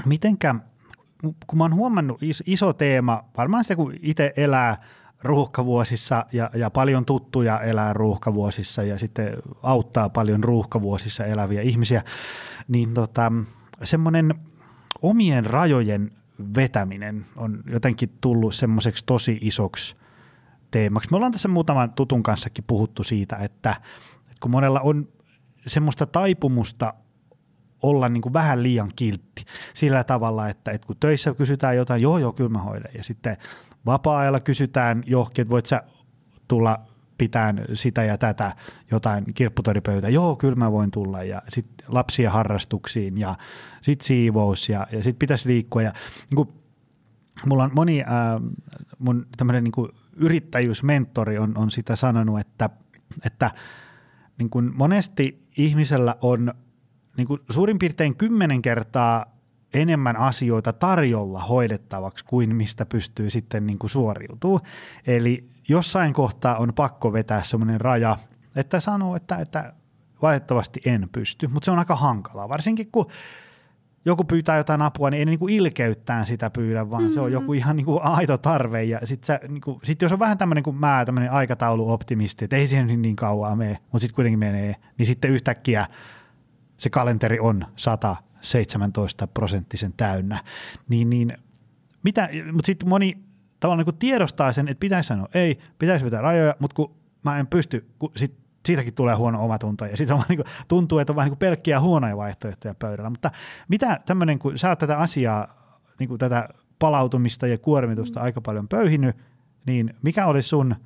mitenkä, 0.06 0.54
kun 1.46 1.58
mä 1.58 1.64
oon 1.64 1.74
huomannut 1.74 2.22
iso, 2.22 2.44
iso 2.46 2.72
teema, 2.72 3.24
varmaan 3.36 3.64
sitä 3.64 3.76
kun 3.76 3.94
itse 4.02 4.32
elää– 4.36 4.76
ruuhkavuosissa 5.22 6.26
ja, 6.32 6.50
ja 6.54 6.70
paljon 6.70 7.04
tuttuja 7.04 7.60
elää 7.60 7.92
ruuhkavuosissa 7.92 8.82
ja 8.82 8.98
sitten 8.98 9.32
auttaa 9.62 10.08
paljon 10.08 10.44
ruuhkavuosissa 10.44 11.24
eläviä 11.24 11.62
ihmisiä, 11.62 12.02
niin 12.68 12.94
tota, 12.94 13.32
semmoinen 13.84 14.34
omien 15.02 15.46
rajojen 15.46 16.12
vetäminen 16.54 17.26
on 17.36 17.62
jotenkin 17.66 18.16
tullut 18.20 18.54
semmoiseksi 18.54 19.04
tosi 19.06 19.38
isoksi 19.40 19.96
teemaksi. 20.70 21.10
Me 21.10 21.16
ollaan 21.16 21.32
tässä 21.32 21.48
muutaman 21.48 21.92
tutun 21.92 22.22
kanssakin 22.22 22.64
puhuttu 22.66 23.04
siitä, 23.04 23.36
että, 23.36 23.76
että 24.20 24.40
kun 24.40 24.50
monella 24.50 24.80
on 24.80 25.08
semmoista 25.66 26.06
taipumusta 26.06 26.94
olla 27.82 28.08
niin 28.08 28.22
kuin 28.22 28.32
vähän 28.32 28.62
liian 28.62 28.90
kiltti 28.96 29.44
sillä 29.74 30.04
tavalla, 30.04 30.48
että, 30.48 30.70
että 30.70 30.86
kun 30.86 30.96
töissä 31.00 31.34
kysytään 31.34 31.76
jotain, 31.76 32.02
joo 32.02 32.18
joo, 32.18 32.32
kyllä 32.32 32.50
mä 32.50 32.58
hoidan, 32.58 32.92
ja 32.96 33.04
sitten 33.04 33.36
vapaa-ajalla 33.86 34.40
kysytään 34.40 35.02
johonkin, 35.06 35.42
että 35.42 35.52
voit 35.52 35.66
sä 35.66 35.82
tulla 36.48 36.78
pitään 37.18 37.64
sitä 37.74 38.04
ja 38.04 38.18
tätä 38.18 38.56
jotain 38.90 39.24
kirpputoripöytä. 39.34 40.08
Joo, 40.08 40.36
kyllä 40.36 40.56
mä 40.56 40.72
voin 40.72 40.90
tulla. 40.90 41.22
Ja 41.22 41.42
sitten 41.48 41.86
lapsia 41.88 42.30
harrastuksiin 42.30 43.18
ja 43.18 43.36
sitten 43.82 44.06
siivous 44.06 44.68
ja, 44.68 44.86
ja 44.92 44.98
sitten 44.98 45.18
pitäisi 45.18 45.48
liikkua. 45.48 45.82
Ja, 45.82 45.92
niin 46.30 46.36
kuin, 46.36 46.48
mulla 47.46 47.64
on 47.64 47.70
moni 47.74 48.00
äh, 48.00 48.06
mun 48.98 49.26
tämmöinen 49.36 49.64
niin 49.64 49.88
yrittäjyysmentori 50.16 51.38
on, 51.38 51.58
on 51.58 51.70
sitä 51.70 51.96
sanonut, 51.96 52.40
että, 52.40 52.70
että 53.24 53.50
niin 54.38 54.50
kuin 54.50 54.70
monesti 54.74 55.46
ihmisellä 55.56 56.16
on 56.22 56.54
niin 57.16 57.26
kuin 57.26 57.40
suurin 57.50 57.78
piirtein 57.78 58.16
kymmenen 58.16 58.62
kertaa 58.62 59.39
enemmän 59.74 60.16
asioita 60.16 60.72
tarjolla 60.72 61.40
hoidettavaksi 61.40 62.24
kuin 62.24 62.56
mistä 62.56 62.86
pystyy 62.86 63.30
sitten 63.30 63.66
niin 63.66 63.78
kuin 63.78 63.90
suoriutuu. 63.90 64.60
Eli 65.06 65.50
jossain 65.68 66.12
kohtaa 66.12 66.56
on 66.56 66.72
pakko 66.74 67.12
vetää 67.12 67.42
semmoinen 67.42 67.80
raja, 67.80 68.16
että 68.56 68.80
sanoo, 68.80 69.16
että, 69.16 69.36
että 69.36 69.72
valitettavasti 70.22 70.80
en 70.84 71.08
pysty, 71.12 71.46
mutta 71.46 71.64
se 71.64 71.70
on 71.70 71.78
aika 71.78 71.96
hankalaa, 71.96 72.48
varsinkin 72.48 72.90
kun 72.92 73.06
joku 74.04 74.24
pyytää 74.24 74.56
jotain 74.56 74.82
apua, 74.82 75.10
niin 75.10 75.18
ei 75.18 75.24
niin 75.24 75.38
kuin 75.38 75.54
ilkeyttään 75.54 76.26
sitä 76.26 76.50
pyydä, 76.50 76.90
vaan 76.90 77.02
mm-hmm. 77.02 77.14
se 77.14 77.20
on 77.20 77.32
joku 77.32 77.52
ihan 77.52 77.76
niin 77.76 77.84
kuin 77.84 78.02
aito 78.02 78.38
tarve. 78.38 78.84
Ja 78.84 79.00
sitten 79.04 79.38
niin 79.48 79.60
kuin, 79.60 79.80
sit 79.84 80.02
jos 80.02 80.12
on 80.12 80.18
vähän 80.18 80.38
tämmöinen 80.38 80.64
kuin 80.64 80.76
mä, 80.76 81.02
tämmöinen 81.06 81.32
aikatauluoptimisti, 81.32 82.44
että 82.44 82.56
ei 82.56 82.66
siihen 82.66 82.86
niin, 82.86 83.02
niin 83.02 83.16
kauan 83.16 83.58
mene, 83.58 83.78
mutta 83.82 83.98
sitten 83.98 84.14
kuitenkin 84.14 84.38
menee, 84.38 84.76
niin 84.98 85.06
sitten 85.06 85.30
yhtäkkiä 85.30 85.86
se 86.80 86.90
kalenteri 86.90 87.40
on 87.40 87.64
117 87.76 89.26
prosenttisen 89.26 89.92
täynnä. 89.96 90.44
Niin, 90.88 91.10
niin 91.10 91.32
mitä, 92.02 92.28
mutta 92.52 92.66
sitten 92.66 92.88
moni 92.88 93.18
tavallaan 93.60 93.86
niin 93.86 93.98
tiedostaa 93.98 94.52
sen, 94.52 94.68
että 94.68 94.80
pitäisi 94.80 95.06
sanoa 95.06 95.28
ei, 95.34 95.58
pitäisi 95.78 96.04
pitää 96.04 96.20
rajoja, 96.20 96.54
mutta 96.58 96.74
kun 96.74 96.94
mä 97.24 97.38
en 97.38 97.46
pysty, 97.46 97.90
kun 97.98 98.12
sit 98.16 98.34
siitäkin 98.66 98.94
tulee 98.94 99.14
huono 99.14 99.44
omatunto 99.44 99.84
ja 99.84 99.96
sitten 99.96 100.18
niin 100.28 100.44
tuntuu, 100.68 100.98
että 100.98 101.12
on 101.12 101.16
vähän 101.16 101.30
niin 101.30 101.38
pelkkiä 101.38 101.80
huonoja 101.80 102.16
vaihtoehtoja 102.16 102.74
pöydällä. 102.74 103.10
Mutta 103.10 103.30
mitä 103.68 104.00
tämmöinen, 104.06 104.38
kun 104.38 104.58
sä 104.58 104.68
oot 104.68 104.78
tätä 104.78 104.98
asiaa, 104.98 105.48
niin 105.98 106.08
kuin 106.08 106.18
tätä 106.18 106.48
palautumista 106.78 107.46
ja 107.46 107.58
kuormitusta 107.58 108.20
mm. 108.20 108.24
aika 108.24 108.40
paljon 108.40 108.68
pöyhinyt, 108.68 109.16
niin 109.66 109.94
mikä 110.04 110.26
olisi 110.26 110.48
sun 110.48 110.76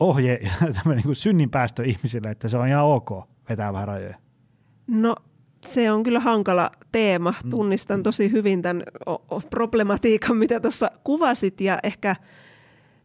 ohje 0.00 0.40
ja 0.66 0.72
tämmöinen 0.72 1.04
niin 1.04 1.16
synninpäästö 1.16 1.84
ihmisille, 1.84 2.30
että 2.30 2.48
se 2.48 2.56
on 2.56 2.68
ihan 2.68 2.84
ok 2.84 3.28
vetää 3.48 3.72
vähän 3.72 3.88
rajoja? 3.88 4.27
No 4.88 5.16
se 5.66 5.92
on 5.92 6.02
kyllä 6.02 6.20
hankala 6.20 6.70
teema. 6.92 7.34
Mm. 7.44 7.50
Tunnistan 7.50 8.02
tosi 8.02 8.32
hyvin 8.32 8.62
tämän 8.62 8.82
problematiikan, 9.50 10.36
mitä 10.36 10.60
tuossa 10.60 10.90
kuvasit 11.04 11.60
ja 11.60 11.78
ehkä– 11.82 12.16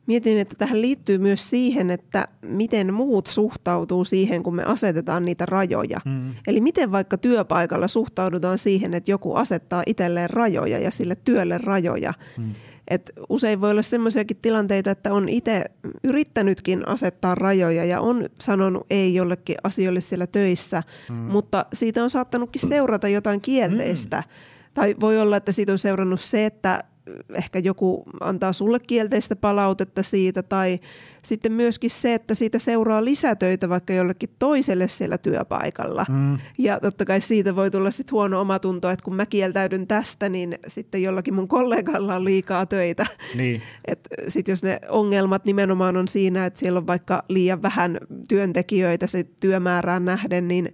Mietin, 0.08 0.38
että 0.38 0.56
tähän 0.58 0.82
liittyy 0.82 1.18
myös 1.18 1.50
siihen, 1.50 1.90
että 1.90 2.28
miten 2.42 2.94
muut 2.94 3.28
suhtautuu 3.28 4.06
siihen, 4.06 4.44
kun 4.44 4.56
me 4.56 4.64
asetetaan 4.64 5.26
niitä 5.26 5.46
rajoja. 5.46 6.00
Mm. 6.06 6.34
Eli 6.48 6.62
miten 6.62 6.92
vaikka 6.92 7.18
työpaikalla 7.18 7.88
suhtaudutaan 7.88 8.58
siihen, 8.58 8.94
että 8.94 9.12
joku 9.12 9.36
asettaa 9.36 9.84
itselleen 9.86 10.30
rajoja 10.30 10.80
ja 10.80 10.92
sille 10.92 11.16
työlle 11.16 11.58
rajoja. 11.58 12.14
Mm. 12.38 12.54
Et 12.88 13.12
usein 13.30 13.62
voi 13.62 13.72
olla 13.72 13.82
sellaisiakin 13.82 14.38
tilanteita, 14.42 14.92
että 14.92 15.14
on 15.14 15.30
itse 15.30 15.66
yrittänytkin 16.04 16.88
asettaa 16.88 17.36
rajoja 17.36 17.86
ja 17.86 18.02
on 18.02 18.26
sanonut 18.42 18.88
ei 18.90 19.16
jollekin 19.16 19.56
asioille 19.64 20.02
siellä 20.02 20.28
töissä, 20.28 20.84
mm. 21.10 21.16
mutta 21.16 21.66
siitä 21.74 22.04
on 22.04 22.10
saattanutkin 22.10 22.70
seurata 22.70 23.08
jotain 23.08 23.42
kielteistä. 23.42 24.18
Mm. 24.18 24.34
Tai 24.74 24.96
voi 25.00 25.20
olla, 25.20 25.38
että 25.38 25.52
siitä 25.52 25.72
on 25.72 25.78
seurannut 25.78 26.22
se, 26.22 26.46
että 26.46 26.84
ehkä 27.34 27.60
joku 27.60 28.04
antaa 28.22 28.54
sulle 28.54 28.80
kielteistä 28.80 29.36
palautetta 29.36 30.04
siitä 30.04 30.44
tai 30.44 30.80
sitten 31.24 31.52
myöskin 31.52 31.90
se, 31.90 32.14
että 32.14 32.36
siitä 32.36 32.60
seuraa 32.60 33.06
lisätöitä 33.06 33.70
vaikka 33.70 33.94
jollekin 33.94 34.30
toiselle 34.40 34.88
siellä 34.88 35.18
työpaikalla. 35.18 36.06
Mm. 36.10 36.40
Ja 36.58 36.80
totta 36.80 37.06
kai 37.06 37.22
siitä 37.22 37.56
voi 37.56 37.72
tulla 37.72 37.92
sitten 37.92 38.12
huono 38.12 38.42
omatunto, 38.42 38.90
että 38.90 39.04
kun 39.04 39.16
mä 39.16 39.26
kieltäydyn 39.26 39.88
tästä, 39.88 40.30
niin 40.30 40.56
sitten 40.68 41.04
jollakin 41.04 41.34
mun 41.34 41.48
kollegalla 41.48 42.16
on 42.16 42.26
liikaa 42.26 42.66
töitä. 42.66 43.06
Niin. 43.36 43.62
Sitten 44.28 44.52
jos 44.52 44.64
ne 44.64 44.80
ongelmat 44.90 45.46
nimenomaan 45.46 45.98
on 45.98 46.08
siinä, 46.08 46.46
että 46.46 46.60
siellä 46.60 46.78
on 46.78 46.88
vaikka 46.88 47.24
liian 47.30 47.62
vähän 47.62 47.98
työntekijöitä 48.28 49.08
se 49.08 49.24
työmäärään 49.24 50.06
nähden, 50.06 50.48
niin 50.48 50.74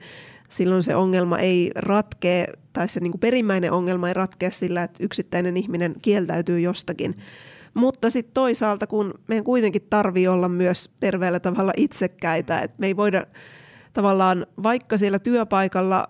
silloin 0.49 0.83
se 0.83 0.95
ongelma 0.95 1.37
ei 1.37 1.71
ratkee, 1.75 2.53
tai 2.73 2.89
se 2.89 2.99
niin 2.99 3.11
kuin 3.11 3.19
perimmäinen 3.19 3.71
ongelma 3.71 4.07
ei 4.07 4.13
ratkea 4.13 4.51
sillä, 4.51 4.83
että 4.83 5.03
yksittäinen 5.03 5.57
ihminen 5.57 5.95
kieltäytyy 6.01 6.59
jostakin. 6.59 7.15
Mutta 7.73 8.09
sitten 8.09 8.33
toisaalta, 8.33 8.87
kun 8.87 9.13
meidän 9.27 9.43
kuitenkin 9.43 9.87
tarvii 9.89 10.27
olla 10.27 10.49
myös 10.49 10.89
terveellä 10.99 11.39
tavalla 11.39 11.71
itsekkäitä, 11.77 12.59
että 12.59 12.75
me 12.79 12.87
ei 12.87 12.97
voida 12.97 13.25
tavallaan, 13.93 14.45
vaikka 14.63 14.97
siellä 14.97 15.19
työpaikalla 15.19 16.09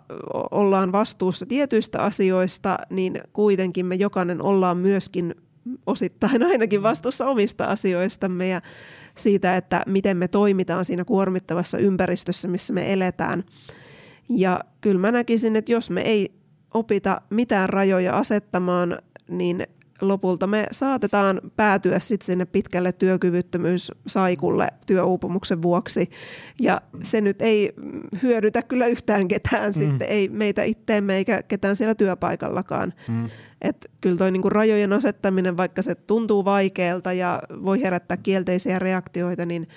ollaan 0.51 0.91
vastuussa 0.91 1.45
tietyistä 1.45 1.99
asioista, 1.99 2.77
niin 2.89 3.21
kuitenkin 3.33 3.85
me 3.85 3.95
jokainen 3.95 4.41
ollaan 4.41 4.77
myöskin 4.77 5.35
osittain 5.85 6.43
ainakin 6.43 6.83
vastuussa 6.83 7.25
omista 7.25 7.65
asioistamme 7.65 8.47
ja 8.47 8.61
siitä, 9.17 9.57
että 9.57 9.83
miten 9.85 10.17
me 10.17 10.27
toimitaan 10.27 10.85
siinä 10.85 11.05
kuormittavassa 11.05 11.77
ympäristössä, 11.77 12.47
missä 12.47 12.73
me 12.73 12.93
eletään. 12.93 13.43
Ja 14.29 14.59
kyllä 14.81 14.99
mä 14.99 15.11
näkisin, 15.11 15.55
että 15.55 15.71
jos 15.71 15.89
me 15.89 16.01
ei 16.01 16.31
opita 16.73 17.21
mitään 17.29 17.69
rajoja 17.69 18.17
asettamaan, 18.17 18.97
niin 19.29 19.63
lopulta 20.01 20.47
me 20.47 20.67
saatetaan 20.71 21.41
päätyä 21.55 21.99
sitten 21.99 22.25
sinne 22.25 22.45
pitkälle 22.45 22.91
työkyvyttömyyssaikulle 22.91 24.67
työuupumuksen 24.85 25.61
vuoksi. 25.61 26.09
Ja 26.59 26.81
se 27.03 27.21
nyt 27.21 27.41
ei 27.41 27.73
hyödytä 28.23 28.61
kyllä 28.61 28.87
yhtään 28.87 29.27
ketään 29.27 29.69
mm. 29.69 29.73
sitten, 29.73 30.07
ei 30.07 30.29
meitä 30.29 30.63
itteemme 30.63 31.15
eikä 31.15 31.43
ketään 31.43 31.75
siellä 31.75 31.95
työpaikallakaan. 31.95 32.93
Mm. 33.07 33.29
Et 33.61 33.91
kyllä 34.01 34.17
toi 34.17 34.31
niinku 34.31 34.49
rajojen 34.49 34.93
asettaminen, 34.93 35.57
vaikka 35.57 35.81
se 35.81 35.95
tuntuu 35.95 36.45
vaikealta 36.45 37.13
ja 37.13 37.41
voi 37.49 37.81
herättää 37.81 38.17
kielteisiä 38.17 38.79
reaktioita, 38.79 39.45
niin 39.45 39.67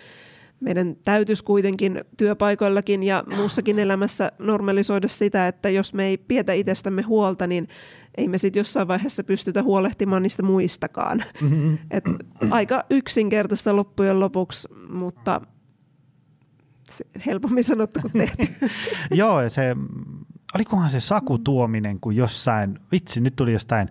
meidän 0.63 0.97
täytyisi 1.05 1.45
kuitenkin 1.45 2.01
työpaikoillakin 2.17 3.03
ja 3.03 3.25
muussakin 3.37 3.79
elämässä 3.79 4.33
normalisoida 4.39 5.09
sitä, 5.09 5.49
että 5.49 5.69
jos 5.69 5.95
me 5.95 6.05
ei 6.05 6.19
pietä 6.19 6.53
itsestämme 6.53 7.03
huolta, 7.03 7.47
niin 7.47 7.69
ei 8.17 8.29
me 8.29 8.39
sitten 8.39 8.61
jossain 8.61 8.89
vaiheessa 8.89 9.25
pystytä 9.25 9.63
huolehtimaan 9.63 10.23
niistä 10.23 10.43
muistakaan. 10.43 11.25
Mm-hmm. 11.41 11.79
Et 11.91 12.05
aika 12.51 12.85
yksinkertaista 12.91 13.77
loppujen 13.77 14.21
lopuksi, 14.21 14.69
mutta 14.89 15.41
helpommin 17.27 17.65
sanottu 17.65 18.01
kuin 18.01 18.13
tehty. 18.13 18.47
Joo, 19.11 19.49
se 19.49 19.77
olikohan 20.55 20.91
se 20.91 21.01
Saku 21.01 21.39
Tuominen, 21.39 22.01
kun 22.01 22.17
jossain, 22.17 22.79
vitsi, 22.93 23.21
nyt 23.21 23.37
tuli 23.37 23.53
jostain 23.53 23.89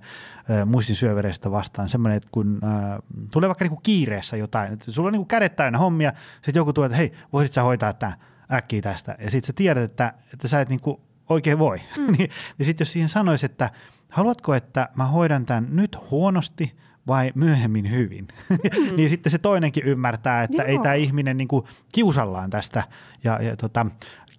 äh, 0.50 0.66
muistin 0.66 0.96
syövereistä 0.96 1.52
vastaan, 1.52 1.90
semmoinen, 1.90 2.18
että 2.18 2.30
kun 2.32 2.60
äh, 2.64 3.00
tulee 3.32 3.50
vaikka 3.50 3.66
niinku 3.66 3.82
kiireessä 3.84 4.38
jotain, 4.38 4.74
että 4.74 4.92
sulla 4.92 5.08
on 5.08 5.14
niinku 5.14 5.26
kädet 5.26 5.56
täynnä 5.56 5.80
hommia, 5.80 6.14
sitten 6.36 6.60
joku 6.60 6.74
tulee, 6.74 6.86
että 6.86 6.98
hei, 6.98 7.12
voisit 7.34 7.54
sä 7.54 7.64
hoitaa 7.64 7.94
tämä 7.94 8.14
äkkiä 8.52 8.82
tästä, 8.82 9.16
ja 9.20 9.32
sitten 9.32 9.48
sä 9.48 9.54
tiedät, 9.54 9.84
että, 9.84 10.14
että 10.34 10.48
sä 10.48 10.62
et 10.62 10.70
niinku 10.70 11.02
oikein 11.30 11.60
voi, 11.60 11.82
mm. 11.98 12.06
niin, 12.18 12.30
niin 12.58 12.66
sitten 12.66 12.86
jos 12.86 12.92
siihen 12.92 13.10
sanoisi, 13.10 13.46
että 13.46 13.70
haluatko, 14.10 14.54
että 14.54 14.90
mä 14.96 15.06
hoidan 15.06 15.46
tämän 15.46 15.68
nyt 15.70 15.98
huonosti, 16.12 16.76
vai 17.08 17.32
myöhemmin 17.36 17.92
hyvin. 17.92 18.28
Mm. 18.52 18.96
niin 18.96 19.10
sitten 19.10 19.32
se 19.32 19.38
toinenkin 19.38 19.84
ymmärtää, 19.84 20.44
että 20.44 20.62
Joo. 20.62 20.68
ei 20.68 20.80
tämä 20.80 20.94
ihminen 20.94 21.38
niinku 21.38 21.68
kiusallaan 21.94 22.50
tästä 22.50 22.84
ja, 23.24 23.42
ja 23.42 23.58
tota, 23.58 23.86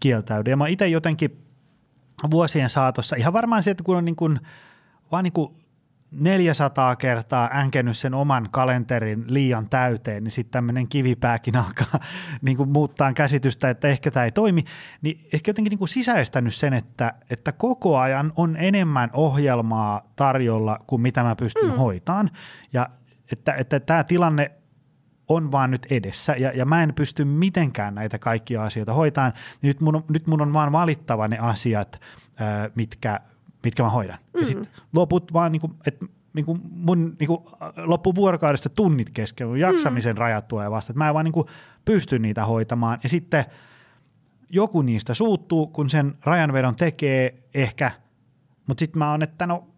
kieltäydy. 0.01 0.51
Ja 0.51 0.57
mä 0.57 0.67
itse 0.67 0.89
jotenkin 0.89 1.43
vuosien 2.31 2.71
saatossa. 2.71 3.17
Ihan 3.17 3.33
varmaan 3.33 3.63
se, 3.63 3.71
että 3.71 3.85
kun 3.85 3.97
on 3.97 4.05
niin 4.05 4.17
kuin, 4.17 4.41
vaan 5.13 5.25
niin 5.25 5.33
kuin 5.33 5.53
400 6.13 6.97
kertaa 6.97 7.51
änkennyt 7.55 7.99
sen 7.99 8.15
oman 8.15 8.49
kalenterin 8.51 9.25
liian 9.27 9.69
täyteen, 9.69 10.25
niin 10.25 10.33
sitten 10.33 10.53
tämmöinen 10.53 10.89
kivipääkin 10.89 11.57
alkaa 11.57 12.01
niin 12.43 12.57
kuin 12.57 12.69
muuttaa 12.69 13.13
käsitystä, 13.13 13.71
että 13.71 13.89
ehkä 13.89 14.11
tämä 14.11 14.25
ei 14.25 14.33
toimi, 14.33 14.65
niin 15.03 15.29
ehkä 15.33 15.49
jotenkin 15.49 15.71
niin 15.71 15.79
kuin 15.79 15.89
sisäistänyt 15.89 16.55
sen, 16.55 16.73
että, 16.73 17.15
että 17.31 17.53
koko 17.53 17.99
ajan 17.99 18.33
on 18.37 18.57
enemmän 18.57 19.11
ohjelmaa 19.13 20.13
tarjolla 20.17 20.79
kuin 20.87 21.03
mitä 21.03 21.23
mä 21.23 21.37
pystyn 21.37 21.71
mm. 21.71 21.77
hoitaan. 21.77 22.31
Ja 22.73 22.89
että, 23.33 23.53
että 23.53 23.81
tämä 23.81 24.05
tilanne 24.05 24.51
on 25.29 25.53
vaan 25.53 25.71
nyt 25.71 25.87
edessä 25.91 26.35
ja, 26.39 26.53
ja 26.55 26.65
mä 26.65 26.83
en 26.83 26.95
pysty 26.95 27.25
mitenkään 27.25 27.95
näitä 27.95 28.19
kaikkia 28.19 28.63
asioita 28.63 28.93
hoitaan. 28.93 29.33
Nyt 29.63 29.81
mun, 29.81 30.05
nyt 30.11 30.27
mun 30.27 30.41
on 30.41 30.53
vaan 30.53 30.73
valittava 30.73 31.29
ne 31.29 31.39
asiat, 31.39 32.01
mitkä, 32.75 33.21
mitkä 33.65 33.83
mä 33.83 33.91
hoidan. 33.91 34.19
Ja 34.43 34.47
sitten 34.47 34.83
loput 34.93 35.33
vaan, 35.33 35.53
niinku, 35.53 35.71
että 35.87 36.07
niinku 36.35 36.59
mun 36.71 37.17
niinku, 37.21 37.51
loppuvuorokaudesta 37.77 38.69
tunnit 38.69 39.11
kesken, 39.11 39.49
mun 39.49 39.61
jaksamisen 39.61 40.17
mm. 40.17 40.19
rajat 40.19 40.49
tulee 40.49 40.71
vasta, 40.71 40.93
että 40.93 40.99
mä 40.99 41.09
en 41.09 41.15
vaan 41.15 41.25
niinku 41.25 41.47
pysty 41.85 42.19
niitä 42.19 42.47
hoitamaan. 42.47 42.99
Ja 43.03 43.09
sitten 43.09 43.45
joku 44.51 44.83
niistä 44.83 45.15
suuttuu, 45.15 45.67
kun 45.67 45.91
sen 45.91 46.15
rajanvedon 46.25 46.77
tekee 46.77 47.35
ehkä, 47.55 47.91
mutta 48.69 48.81
sitten 48.81 48.99
mä 48.99 49.11
oon, 49.11 49.23
että 49.23 49.47
no 49.47 49.69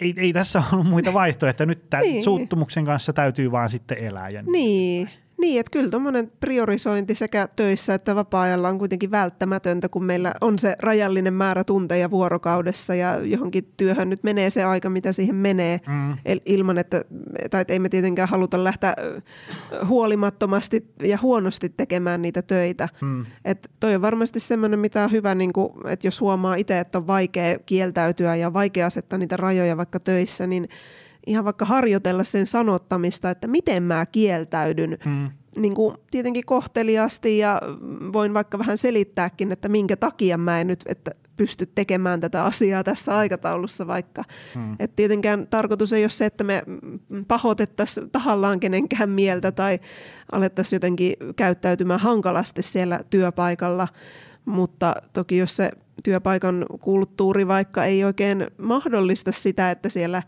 ei, 0.00 0.14
ei 0.16 0.32
tässä 0.32 0.62
ollut 0.72 0.86
muita 0.86 1.12
vaihtoehtoja. 1.12 1.66
Nyt 1.66 1.90
tämän 1.90 2.02
niin. 2.02 2.24
suuttumuksen 2.24 2.84
kanssa 2.84 3.12
täytyy 3.12 3.52
vaan 3.52 3.70
sitten 3.70 3.98
elää. 3.98 4.28
Ja 4.28 4.42
niin. 4.42 4.52
Niin, 4.52 5.10
että 5.42 5.70
kyllä 5.70 5.90
tuommoinen 5.90 6.32
priorisointi 6.40 7.14
sekä 7.14 7.48
töissä 7.56 7.94
että 7.94 8.14
vapaa-ajalla 8.14 8.68
on 8.68 8.78
kuitenkin 8.78 9.10
välttämätöntä, 9.10 9.88
kun 9.88 10.04
meillä 10.04 10.32
on 10.40 10.58
se 10.58 10.76
rajallinen 10.78 11.34
määrä 11.34 11.64
tunteja 11.64 12.10
vuorokaudessa 12.10 12.94
ja 12.94 13.20
johonkin 13.24 13.72
työhön 13.76 14.10
nyt 14.10 14.22
menee 14.22 14.50
se 14.50 14.64
aika, 14.64 14.90
mitä 14.90 15.12
siihen 15.12 15.34
menee, 15.36 15.80
mm. 15.88 16.16
ilman, 16.46 16.78
että, 16.78 17.04
tai 17.50 17.60
että 17.60 17.72
ei 17.72 17.78
me 17.78 17.88
tietenkään 17.88 18.28
haluta 18.28 18.64
lähteä 18.64 18.94
huolimattomasti 19.86 20.86
ja 21.02 21.18
huonosti 21.22 21.68
tekemään 21.68 22.22
niitä 22.22 22.42
töitä. 22.42 22.88
Mm. 23.00 23.26
Että 23.44 23.68
toi 23.80 23.94
on 23.94 24.02
varmasti 24.02 24.40
semmoinen, 24.40 24.78
mitä 24.78 25.04
on 25.04 25.12
hyvä, 25.12 25.34
niin 25.34 25.52
kuin, 25.52 25.72
että 25.88 26.06
jos 26.06 26.20
huomaa 26.20 26.54
itse, 26.54 26.78
että 26.78 26.98
on 26.98 27.06
vaikea 27.06 27.58
kieltäytyä 27.58 28.36
ja 28.36 28.52
vaikea 28.52 28.86
asettaa 28.86 29.18
niitä 29.18 29.36
rajoja 29.36 29.76
vaikka 29.76 30.00
töissä, 30.00 30.46
niin 30.46 30.68
ihan 31.26 31.44
vaikka 31.44 31.64
harjoitella 31.64 32.24
sen 32.24 32.46
sanottamista, 32.46 33.30
että 33.30 33.46
miten 33.46 33.82
mä 33.82 34.06
kieltäydyn 34.06 34.96
mm. 35.04 35.28
niin 35.56 35.74
kuin 35.74 35.96
tietenkin 36.10 36.46
kohteliasti 36.46 37.38
ja 37.38 37.60
voin 38.12 38.34
vaikka 38.34 38.58
vähän 38.58 38.78
selittääkin, 38.78 39.52
että 39.52 39.68
minkä 39.68 39.96
takia 39.96 40.38
mä 40.38 40.60
en 40.60 40.66
nyt 40.66 40.84
että 40.86 41.10
pysty 41.36 41.66
tekemään 41.66 42.20
tätä 42.20 42.44
asiaa 42.44 42.84
tässä 42.84 43.16
aikataulussa 43.16 43.86
vaikka. 43.86 44.24
Mm. 44.54 44.76
Et 44.78 44.96
tietenkään 44.96 45.46
tarkoitus 45.50 45.92
ei 45.92 46.02
ole 46.02 46.10
se, 46.10 46.26
että 46.26 46.44
me 46.44 46.62
pahoitettaisiin 47.28 48.10
tahallaan 48.10 48.60
kenenkään 48.60 49.10
mieltä 49.10 49.52
tai 49.52 49.78
alettaisiin 50.32 50.76
jotenkin 50.76 51.14
käyttäytymään 51.36 52.00
hankalasti 52.00 52.62
siellä 52.62 53.00
työpaikalla, 53.10 53.88
mutta 54.44 54.94
toki 55.12 55.36
jos 55.36 55.56
se 55.56 55.70
työpaikan 56.02 56.66
kulttuuri 56.80 57.48
vaikka 57.48 57.84
ei 57.84 58.04
oikein 58.04 58.46
mahdollista 58.58 59.32
sitä, 59.32 59.70
että 59.70 59.88
siellä 59.88 60.22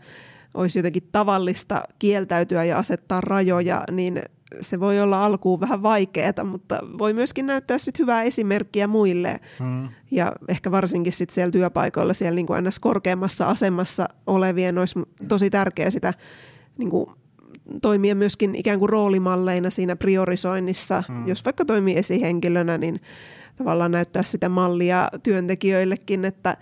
olisi 0.59 0.79
jotenkin 0.79 1.09
tavallista 1.11 1.83
kieltäytyä 1.99 2.63
ja 2.63 2.79
asettaa 2.79 3.21
rajoja, 3.21 3.83
niin 3.91 4.21
se 4.61 4.79
voi 4.79 5.01
olla 5.01 5.25
alkuun 5.25 5.59
vähän 5.59 5.83
vaikeaa, 5.83 6.43
mutta 6.43 6.79
voi 6.97 7.13
myöskin 7.13 7.45
näyttää 7.45 7.77
sit 7.77 7.99
hyvää 7.99 8.23
esimerkkiä 8.23 8.87
muille. 8.87 9.39
Hmm. 9.59 9.89
Ja 10.11 10.31
ehkä 10.47 10.71
varsinkin 10.71 11.13
sit 11.13 11.29
siellä 11.29 11.51
työpaikoilla, 11.51 12.13
siellä 12.13 12.35
niin 12.35 12.45
kuin 12.45 12.63
ns. 12.63 12.79
korkeammassa 12.79 13.45
asemassa 13.45 14.05
olevien 14.27 14.77
olisi 14.77 14.99
tosi 15.27 15.49
tärkeää 15.49 15.89
sitä 15.89 16.13
niin 16.77 16.89
kuin 16.89 17.09
toimia 17.81 18.15
myöskin 18.15 18.55
ikään 18.55 18.79
kuin 18.79 18.89
roolimalleina 18.89 19.69
siinä 19.69 19.95
priorisoinnissa. 19.95 21.03
Hmm. 21.07 21.27
Jos 21.27 21.45
vaikka 21.45 21.65
toimii 21.65 21.97
esihenkilönä, 21.97 22.77
niin 22.77 23.01
tavallaan 23.55 23.91
näyttää 23.91 24.23
sitä 24.23 24.49
mallia 24.49 25.09
työntekijöillekin, 25.23 26.25
että 26.25 26.57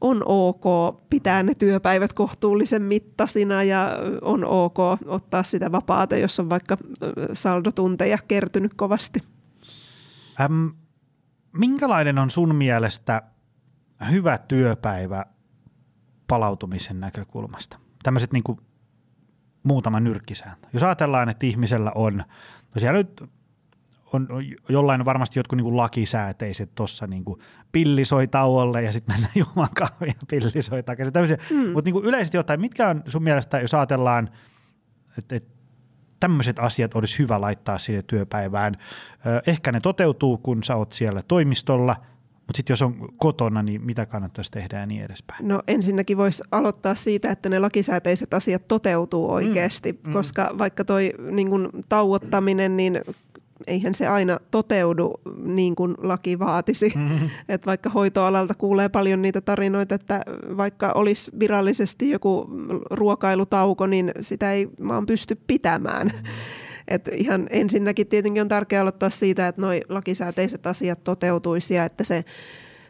on 0.00 0.22
ok 0.26 0.64
pitää 1.10 1.42
ne 1.42 1.54
työpäivät 1.54 2.12
kohtuullisen 2.12 2.82
mittasina 2.82 3.62
ja 3.62 3.92
on 4.22 4.44
ok 4.44 4.78
ottaa 5.06 5.42
sitä 5.42 5.72
vapaata, 5.72 6.16
jos 6.16 6.40
on 6.40 6.50
vaikka 6.50 6.76
saldotunteja 7.32 8.18
kertynyt 8.28 8.74
kovasti. 8.74 9.20
Äm, 10.40 10.72
minkälainen 11.52 12.18
on 12.18 12.30
sun 12.30 12.54
mielestä 12.54 13.22
hyvä 14.10 14.38
työpäivä 14.38 15.24
palautumisen 16.26 17.00
näkökulmasta? 17.00 17.78
Tämmöiset 18.02 18.32
niin 18.32 18.44
muutama 19.62 20.00
nyrkkisääntö. 20.00 20.68
Jos 20.72 20.82
ajatellaan, 20.82 21.28
että 21.28 21.46
ihmisellä 21.46 21.92
on, 21.94 22.16
no 22.74 22.80
siellä 22.80 22.98
nyt 22.98 23.22
on 24.14 24.28
jollain 24.68 25.04
varmasti 25.04 25.38
jotkut 25.38 25.56
niin 25.56 25.64
kuin 25.64 25.76
lakisääteiset 25.76 26.74
tuossa 26.74 27.06
niin 27.06 27.24
pilli 27.72 28.04
soi 28.04 28.26
tauolle 28.26 28.82
ja 28.82 28.92
sitten 28.92 29.14
mennään 29.14 29.32
juomaan 29.46 29.74
kahvia 29.74 30.08
ja 30.08 30.26
pilli 30.28 30.62
soi 30.62 30.82
takaisin. 30.82 31.38
Mm. 31.50 31.72
Mutta 31.72 31.90
niin 31.90 32.04
yleisesti 32.04 32.38
ottaen, 32.38 32.60
mitkä 32.60 32.88
on 32.88 33.02
sun 33.06 33.22
mielestä, 33.22 33.60
jos 33.60 33.74
ajatellaan, 33.74 34.30
että 35.18 35.36
et, 35.36 35.54
tämmöiset 36.20 36.58
asiat 36.58 36.94
olisi 36.94 37.18
hyvä 37.18 37.40
laittaa 37.40 37.78
sinne 37.78 38.02
työpäivään. 38.02 38.76
Ehkä 39.46 39.72
ne 39.72 39.80
toteutuu, 39.80 40.38
kun 40.38 40.64
sä 40.64 40.76
oot 40.76 40.92
siellä 40.92 41.22
toimistolla, 41.28 41.96
mutta 42.46 42.56
sitten 42.56 42.72
jos 42.72 42.82
on 42.82 43.08
kotona, 43.16 43.62
niin 43.62 43.82
mitä 43.84 44.06
kannattaisi 44.06 44.50
tehdä 44.50 44.78
ja 44.78 44.86
niin 44.86 45.04
edespäin? 45.04 45.48
No 45.48 45.62
ensinnäkin 45.68 46.16
voisi 46.16 46.44
aloittaa 46.50 46.94
siitä, 46.94 47.30
että 47.30 47.48
ne 47.48 47.58
lakisääteiset 47.58 48.34
asiat 48.34 48.68
toteutuu 48.68 49.32
oikeasti, 49.32 49.92
mm, 49.92 49.98
mm. 50.06 50.12
koska 50.12 50.54
vaikka 50.58 50.84
toi 50.84 51.12
niin 51.30 51.50
kun, 51.50 51.70
tauottaminen, 51.88 52.76
niin 52.76 53.00
eihän 53.66 53.94
se 53.94 54.06
aina 54.06 54.38
toteudu 54.50 55.20
niin 55.44 55.74
kuin 55.74 55.94
laki 55.98 56.38
vaatisi. 56.38 56.92
Mm-hmm. 56.96 57.30
Et 57.48 57.66
vaikka 57.66 57.90
hoitoalalta 57.90 58.54
kuulee 58.54 58.88
paljon 58.88 59.22
niitä 59.22 59.40
tarinoita, 59.40 59.94
että 59.94 60.20
vaikka 60.56 60.92
olisi 60.94 61.30
virallisesti 61.38 62.10
joku 62.10 62.50
ruokailutauko, 62.90 63.86
niin 63.86 64.12
sitä 64.20 64.52
ei 64.52 64.68
vaan 64.88 65.06
pysty 65.06 65.38
pitämään. 65.46 66.06
Mm-hmm. 66.06 66.28
Et 66.88 67.08
ihan 67.12 67.46
ensinnäkin 67.50 68.06
tietenkin 68.06 68.40
on 68.40 68.48
tärkeää 68.48 68.82
aloittaa 68.82 69.10
siitä, 69.10 69.48
että 69.48 69.62
nuo 69.62 69.70
lakisääteiset 69.88 70.66
asiat 70.66 71.04
toteutuisi 71.04 71.74
ja 71.74 71.84
että 71.84 72.04
se 72.04 72.24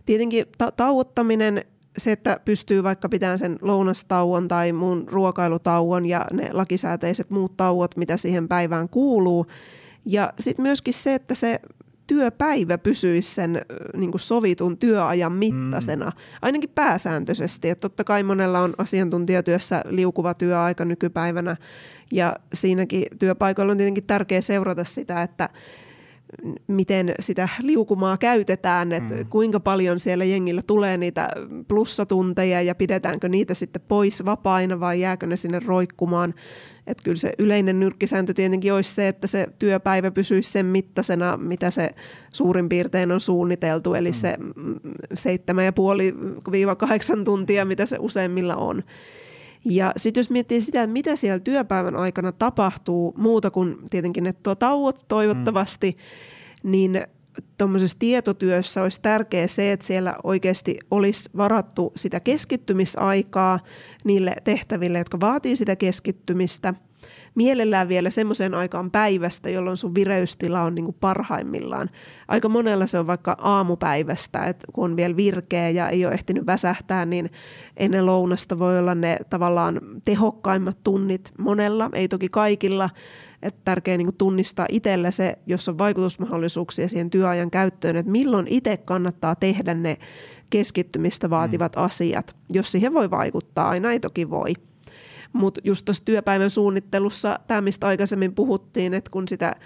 tietenkin 0.06 0.46
ta- 0.58 0.72
tauottaminen 0.72 1.64
se, 1.98 2.12
että 2.12 2.40
pystyy 2.44 2.82
vaikka 2.82 3.08
pitämään 3.08 3.38
sen 3.38 3.58
lounastauon 3.62 4.48
tai 4.48 4.72
muun 4.72 5.04
ruokailutauon 5.08 6.06
ja 6.06 6.26
ne 6.32 6.48
lakisääteiset 6.52 7.30
muut 7.30 7.56
tauot, 7.56 7.96
mitä 7.96 8.16
siihen 8.16 8.48
päivään 8.48 8.88
kuuluu, 8.88 9.46
ja 10.04 10.32
sitten 10.40 10.62
myöskin 10.62 10.94
se, 10.94 11.14
että 11.14 11.34
se 11.34 11.60
työpäivä 12.06 12.78
pysyisi 12.78 13.34
sen 13.34 13.62
niin 13.96 14.10
kuin 14.10 14.20
sovitun 14.20 14.78
työajan 14.78 15.32
mittaisena, 15.32 16.06
mm. 16.06 16.12
ainakin 16.42 16.70
pääsääntöisesti. 16.70 17.70
Että 17.70 17.82
totta 17.82 18.04
kai 18.04 18.22
monella 18.22 18.60
on 18.60 18.74
asiantuntijatyössä 18.78 19.84
liukuva 19.88 20.34
työaika 20.34 20.84
nykypäivänä 20.84 21.56
ja 22.12 22.36
siinäkin 22.54 23.04
työpaikoilla 23.18 23.72
on 23.72 23.78
tietenkin 23.78 24.04
tärkeää 24.04 24.40
seurata 24.40 24.84
sitä, 24.84 25.22
että 25.22 25.48
miten 26.66 27.14
sitä 27.20 27.48
liukumaa 27.62 28.16
käytetään, 28.16 28.92
että 28.92 29.14
mm. 29.14 29.26
kuinka 29.26 29.60
paljon 29.60 30.00
siellä 30.00 30.24
jengillä 30.24 30.62
tulee 30.66 30.96
niitä 30.96 31.28
plussatunteja 31.68 32.62
ja 32.62 32.74
pidetäänkö 32.74 33.28
niitä 33.28 33.54
sitten 33.54 33.82
pois 33.88 34.24
vapaina 34.24 34.80
vai 34.80 35.00
jääkö 35.00 35.26
ne 35.26 35.36
sinne 35.36 35.60
roikkumaan. 35.66 36.34
Että 36.86 37.02
kyllä 37.02 37.16
se 37.16 37.32
yleinen 37.38 37.80
nyrkkisääntö 37.80 38.34
tietenkin 38.34 38.72
olisi 38.72 38.94
se, 38.94 39.08
että 39.08 39.26
se 39.26 39.46
työpäivä 39.58 40.10
pysyisi 40.10 40.52
sen 40.52 40.66
mittaisena, 40.66 41.36
mitä 41.36 41.70
se 41.70 41.90
suurin 42.30 42.68
piirtein 42.68 43.12
on 43.12 43.20
suunniteltu, 43.20 43.94
eli 43.94 44.10
mm. 44.10 44.14
se 44.14 44.36
seitsemän 45.14 45.64
ja 45.64 45.72
puoli 45.72 46.14
viiva 46.52 46.76
kahdeksan 46.76 47.24
tuntia, 47.24 47.64
mitä 47.64 47.86
se 47.86 47.96
useimmilla 48.00 48.56
on. 48.56 48.82
Ja 49.64 49.92
sitten 49.96 50.20
jos 50.20 50.30
miettii 50.30 50.60
sitä, 50.60 50.82
että 50.82 50.92
mitä 50.92 51.16
siellä 51.16 51.38
työpäivän 51.38 51.96
aikana 51.96 52.32
tapahtuu, 52.32 53.14
muuta 53.16 53.50
kuin 53.50 53.76
tietenkin 53.90 54.24
ne 54.24 54.32
tuo 54.32 54.54
tauot 54.54 55.04
toivottavasti, 55.08 55.96
mm. 56.64 56.70
niin 56.70 57.02
tuommoisessa 57.58 57.98
tietotyössä 57.98 58.82
olisi 58.82 59.00
tärkeää 59.00 59.46
se, 59.46 59.72
että 59.72 59.86
siellä 59.86 60.14
oikeasti 60.24 60.76
olisi 60.90 61.30
varattu 61.36 61.92
sitä 61.96 62.20
keskittymisaikaa 62.20 63.60
niille 64.04 64.36
tehtäville, 64.44 64.98
jotka 64.98 65.20
vaatii 65.20 65.56
sitä 65.56 65.76
keskittymistä– 65.76 66.74
mielellään 67.34 67.88
vielä 67.88 68.10
semmoiseen 68.10 68.54
aikaan 68.54 68.90
päivästä, 68.90 69.50
jolloin 69.50 69.76
sun 69.76 69.94
vireystila 69.94 70.62
on 70.62 70.74
niin 70.74 70.84
kuin 70.84 70.96
parhaimmillaan. 71.00 71.90
Aika 72.28 72.48
monella 72.48 72.86
se 72.86 72.98
on 72.98 73.06
vaikka 73.06 73.36
aamupäivästä, 73.38 74.44
että 74.44 74.66
kun 74.72 74.84
on 74.84 74.96
vielä 74.96 75.16
virkeä 75.16 75.70
ja 75.70 75.88
ei 75.88 76.06
ole 76.06 76.14
ehtinyt 76.14 76.46
väsähtää, 76.46 77.06
niin 77.06 77.30
ennen 77.76 78.06
lounasta 78.06 78.58
voi 78.58 78.78
olla 78.78 78.94
ne 78.94 79.16
tavallaan 79.30 79.80
tehokkaimmat 80.04 80.78
tunnit 80.84 81.32
monella, 81.38 81.90
ei 81.92 82.08
toki 82.08 82.28
kaikilla, 82.28 82.90
että 83.42 83.60
tärkeää 83.64 83.96
niin 83.96 84.16
tunnistaa 84.18 84.66
itsellä 84.68 85.10
se, 85.10 85.38
jos 85.46 85.68
on 85.68 85.78
vaikutusmahdollisuuksia 85.78 86.88
siihen 86.88 87.10
työajan 87.10 87.50
käyttöön, 87.50 87.96
että 87.96 88.12
milloin 88.12 88.46
itse 88.48 88.76
kannattaa 88.76 89.34
tehdä 89.34 89.74
ne 89.74 89.96
keskittymistä 90.50 91.30
vaativat 91.30 91.76
mm. 91.76 91.82
asiat. 91.82 92.36
Jos 92.52 92.72
siihen 92.72 92.94
voi 92.94 93.10
vaikuttaa, 93.10 93.68
aina 93.68 93.92
ei 93.92 94.00
toki 94.00 94.30
voi. 94.30 94.52
Mutta 95.34 95.60
just 95.64 95.84
tuossa 95.84 96.04
työpäivän 96.04 96.50
suunnittelussa, 96.50 97.38
tämä 97.46 97.60
mistä 97.60 97.86
aikaisemmin 97.86 98.34
puhuttiin, 98.34 98.94
että 98.94 99.10
kun 99.10 99.28
sitä 99.28 99.56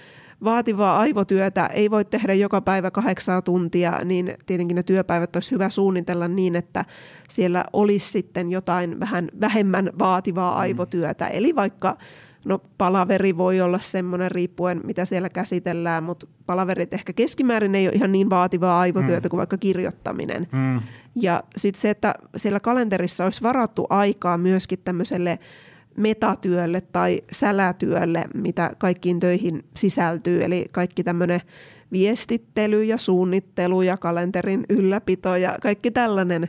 vaativaa 0.45 0.99
aivotyötä 0.99 1.66
ei 1.66 1.91
voi 1.91 2.05
tehdä 2.05 2.35
joka 2.35 2.61
päivä 2.61 2.91
kahdeksaa 2.91 3.43
tuntia, 3.43 4.01
niin 4.05 4.35
tietenkin 4.47 4.75
ne 4.75 4.83
työpäivät 4.83 5.37
olisi 5.37 5.51
hyvä 5.51 5.69
suunnitella 5.69 6.29
niin, 6.29 6.57
että 6.57 6.85
siellä 7.31 7.64
olisi 7.73 8.11
sitten 8.11 8.51
jotain 8.51 9.01
vähän 9.01 9.29
vähemmän 9.41 9.91
vaativaa 9.99 10.53
mm. 10.53 10.61
aivotyötä. 10.61 11.27
Eli 11.27 11.55
vaikka 11.55 11.97
No 12.45 12.59
palaveri 12.78 13.36
voi 13.36 13.61
olla 13.61 13.78
semmoinen 13.78 14.30
riippuen, 14.30 14.80
mitä 14.84 15.05
siellä 15.05 15.28
käsitellään, 15.28 16.05
mutta 16.05 16.26
palaverit 16.47 16.95
ehkä 16.95 17.12
keskimäärin 17.12 17.74
ei 17.74 17.86
ole 17.86 17.95
ihan 17.95 18.12
niin 18.12 18.30
vaativaa 18.30 18.80
aivotyötä 18.80 19.28
mm. 19.28 19.30
kuin 19.30 19.39
vaikka 19.39 19.59
kirjoittaminen. 19.59 20.49
Mm. 20.53 20.80
Ja 21.14 21.43
sitten 21.57 21.80
se, 21.80 21.91
että 21.91 22.14
siellä 22.36 22.61
kalenterissa 22.61 23.24
olisi 23.24 23.43
varattu 23.43 23.86
aikaa 23.91 24.39
myöskin 24.39 24.78
tämmöiselle 24.84 25.39
metatyölle 25.97 26.80
tai 26.80 27.20
sälätyölle, 27.32 28.24
mitä 28.34 28.70
kaikkiin 28.78 29.20
töihin 29.20 29.64
sisältyy. 29.76 30.45
Eli 30.45 30.66
kaikki 30.72 31.05
tämmöinen 31.05 31.41
viestittely 31.93 32.84
ja 32.84 32.99
suunnittelu 32.99 33.82
ja 33.82 33.97
kalenterin 33.97 34.66
ylläpito 34.68 35.36
ja 35.36 35.57
kaikki 35.62 35.91
tällainen 35.91 36.49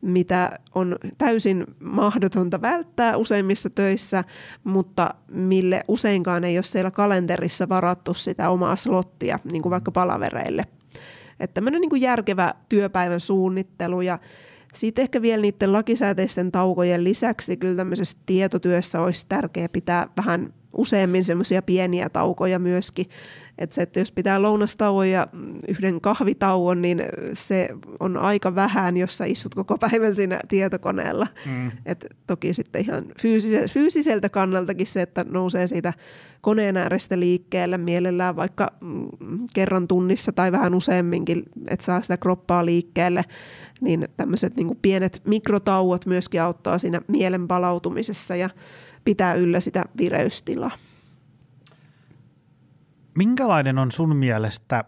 mitä 0.00 0.50
on 0.74 0.96
täysin 1.18 1.64
mahdotonta 1.80 2.62
välttää 2.62 3.16
useimmissa 3.16 3.70
töissä, 3.70 4.24
mutta 4.64 5.14
mille 5.28 5.84
useinkaan 5.88 6.44
ei 6.44 6.58
ole 6.58 6.62
siellä 6.62 6.90
kalenterissa 6.90 7.68
varattu 7.68 8.14
sitä 8.14 8.50
omaa 8.50 8.76
slottia, 8.76 9.38
niin 9.52 9.62
kuin 9.62 9.70
vaikka 9.70 9.90
palavereille. 9.90 10.64
Että 11.40 11.54
tämmöinen 11.54 11.80
niin 11.80 11.90
kuin 11.90 12.02
järkevä 12.02 12.54
työpäivän 12.68 13.20
suunnittelu 13.20 14.00
ja 14.00 14.18
sitten 14.74 15.02
ehkä 15.02 15.22
vielä 15.22 15.42
niiden 15.42 15.72
lakisääteisten 15.72 16.52
taukojen 16.52 17.04
lisäksi 17.04 17.56
kyllä 17.56 17.76
tämmöisessä 17.76 18.16
tietotyössä 18.26 19.00
olisi 19.00 19.26
tärkeää 19.28 19.68
pitää 19.68 20.08
vähän 20.16 20.54
useammin 20.72 21.24
semmoisia 21.24 21.62
pieniä 21.62 22.08
taukoja 22.08 22.58
myöskin, 22.58 23.06
että, 23.58 23.74
se, 23.74 23.82
että 23.82 23.98
jos 23.98 24.12
pitää 24.12 24.42
lounastauon 24.42 25.10
ja 25.10 25.26
yhden 25.68 26.00
kahvitauon, 26.00 26.82
niin 26.82 27.02
se 27.32 27.68
on 28.00 28.16
aika 28.16 28.54
vähän, 28.54 28.96
jos 28.96 29.18
sä 29.18 29.24
istut 29.24 29.54
koko 29.54 29.78
päivän 29.78 30.14
siinä 30.14 30.40
tietokoneella. 30.48 31.26
Mm. 31.46 31.70
Et 31.86 32.06
toki 32.26 32.52
sitten 32.52 32.82
ihan 32.82 33.04
fyysise- 33.04 33.72
fyysiseltä 33.72 34.28
kannaltakin 34.28 34.86
se, 34.86 35.02
että 35.02 35.24
nousee 35.28 35.66
siitä 35.66 35.92
koneen 36.40 36.76
äärestä 36.76 37.20
liikkeelle 37.20 37.78
mielellään 37.78 38.36
vaikka 38.36 38.72
mm, 38.80 39.08
kerran 39.54 39.88
tunnissa 39.88 40.32
tai 40.32 40.52
vähän 40.52 40.74
useamminkin, 40.74 41.42
että 41.68 41.86
saa 41.86 42.02
sitä 42.02 42.16
kroppaa 42.16 42.66
liikkeelle, 42.66 43.24
niin 43.80 44.08
tämmöiset 44.16 44.56
niin 44.56 44.78
pienet 44.82 45.22
mikrotauot 45.24 46.06
myöskin 46.06 46.42
auttaa 46.42 46.78
siinä 46.78 47.00
mielen 47.08 47.48
palautumisessa 47.48 48.36
ja 48.36 48.50
pitää 49.04 49.34
yllä 49.34 49.60
sitä 49.60 49.84
vireystilaa. 49.98 50.70
Minkälainen 53.16 53.78
on 53.78 53.92
sun 53.92 54.16
mielestä 54.16 54.84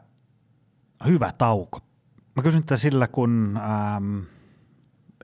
hyvä 1.07 1.33
tauko? 1.39 1.81
Mä 2.37 2.43
kysyn 2.43 2.63
tätä 2.63 2.77
sillä, 2.77 3.09
kun 3.09 3.61
ähm, 3.65 4.19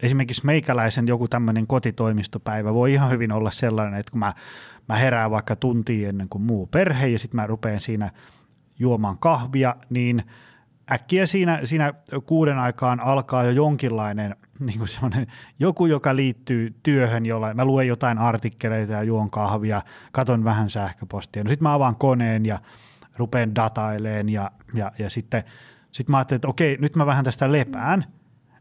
esimerkiksi 0.02 0.46
meikäläisen 0.46 1.08
joku 1.08 1.28
tämmöinen 1.28 1.66
kotitoimistopäivä 1.66 2.74
voi 2.74 2.92
ihan 2.92 3.10
hyvin 3.10 3.32
olla 3.32 3.50
sellainen, 3.50 4.00
että 4.00 4.10
kun 4.10 4.18
mä, 4.18 4.32
mä 4.88 4.96
herään 4.96 5.30
vaikka 5.30 5.56
tunti 5.56 6.04
ennen 6.04 6.28
kuin 6.28 6.42
muu 6.42 6.66
perhe 6.66 7.06
ja 7.06 7.18
sitten 7.18 7.36
mä 7.36 7.46
rupean 7.46 7.80
siinä 7.80 8.10
juomaan 8.78 9.18
kahvia, 9.18 9.76
niin 9.90 10.22
äkkiä 10.92 11.26
siinä, 11.26 11.60
siinä 11.64 11.94
kuuden 12.26 12.58
aikaan 12.58 13.00
alkaa 13.00 13.44
jo 13.44 13.50
jonkinlainen 13.50 14.36
niin 14.66 14.78
kuin 14.78 14.88
semmoinen, 14.88 15.26
joku, 15.58 15.86
joka 15.86 16.16
liittyy 16.16 16.74
työhön, 16.82 17.26
jolla 17.26 17.54
mä 17.54 17.64
luen 17.64 17.88
jotain 17.88 18.18
artikkeleita 18.18 18.92
ja 18.92 19.02
juon 19.02 19.30
kahvia, 19.30 19.82
katon 20.12 20.44
vähän 20.44 20.70
sähköpostia. 20.70 21.44
No 21.44 21.48
sitten 21.48 21.68
mä 21.68 21.74
avaan 21.74 21.96
koneen 21.96 22.46
ja 22.46 22.58
rupean 23.16 23.54
dataileen 23.54 24.28
ja, 24.28 24.50
ja, 24.74 24.92
ja 24.98 25.10
sitten 25.10 25.44
sit 25.92 26.08
mä 26.08 26.16
ajattelin, 26.16 26.38
että 26.38 26.48
okei, 26.48 26.76
nyt 26.80 26.96
mä 26.96 27.06
vähän 27.06 27.24
tästä 27.24 27.52
lepään, 27.52 28.04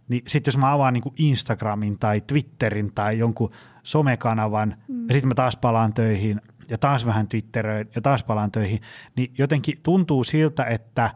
niin 0.08 0.24
sitten 0.28 0.52
jos 0.52 0.58
mä 0.58 0.74
avaan 0.74 0.94
niin 0.94 1.04
kuin 1.04 1.16
Instagramin 1.18 2.00
tai 2.00 2.22
Twitterin 2.22 2.92
tai 2.96 3.18
jonkun 3.18 3.52
somekanavan, 3.84 4.76
mm. 4.88 5.08
ja 5.08 5.14
sitten 5.14 5.28
mä 5.28 5.36
taas 5.36 5.58
palaan 5.58 5.94
töihin 5.94 6.42
ja 6.70 6.78
taas 6.78 7.06
vähän 7.06 7.28
Twitteröin 7.28 7.90
ja 7.96 8.02
taas 8.02 8.24
palaan 8.24 8.52
töihin, 8.52 8.80
niin 9.18 9.34
jotenkin 9.38 9.80
tuntuu 9.84 10.24
siltä, 10.24 10.64
että 10.64 11.12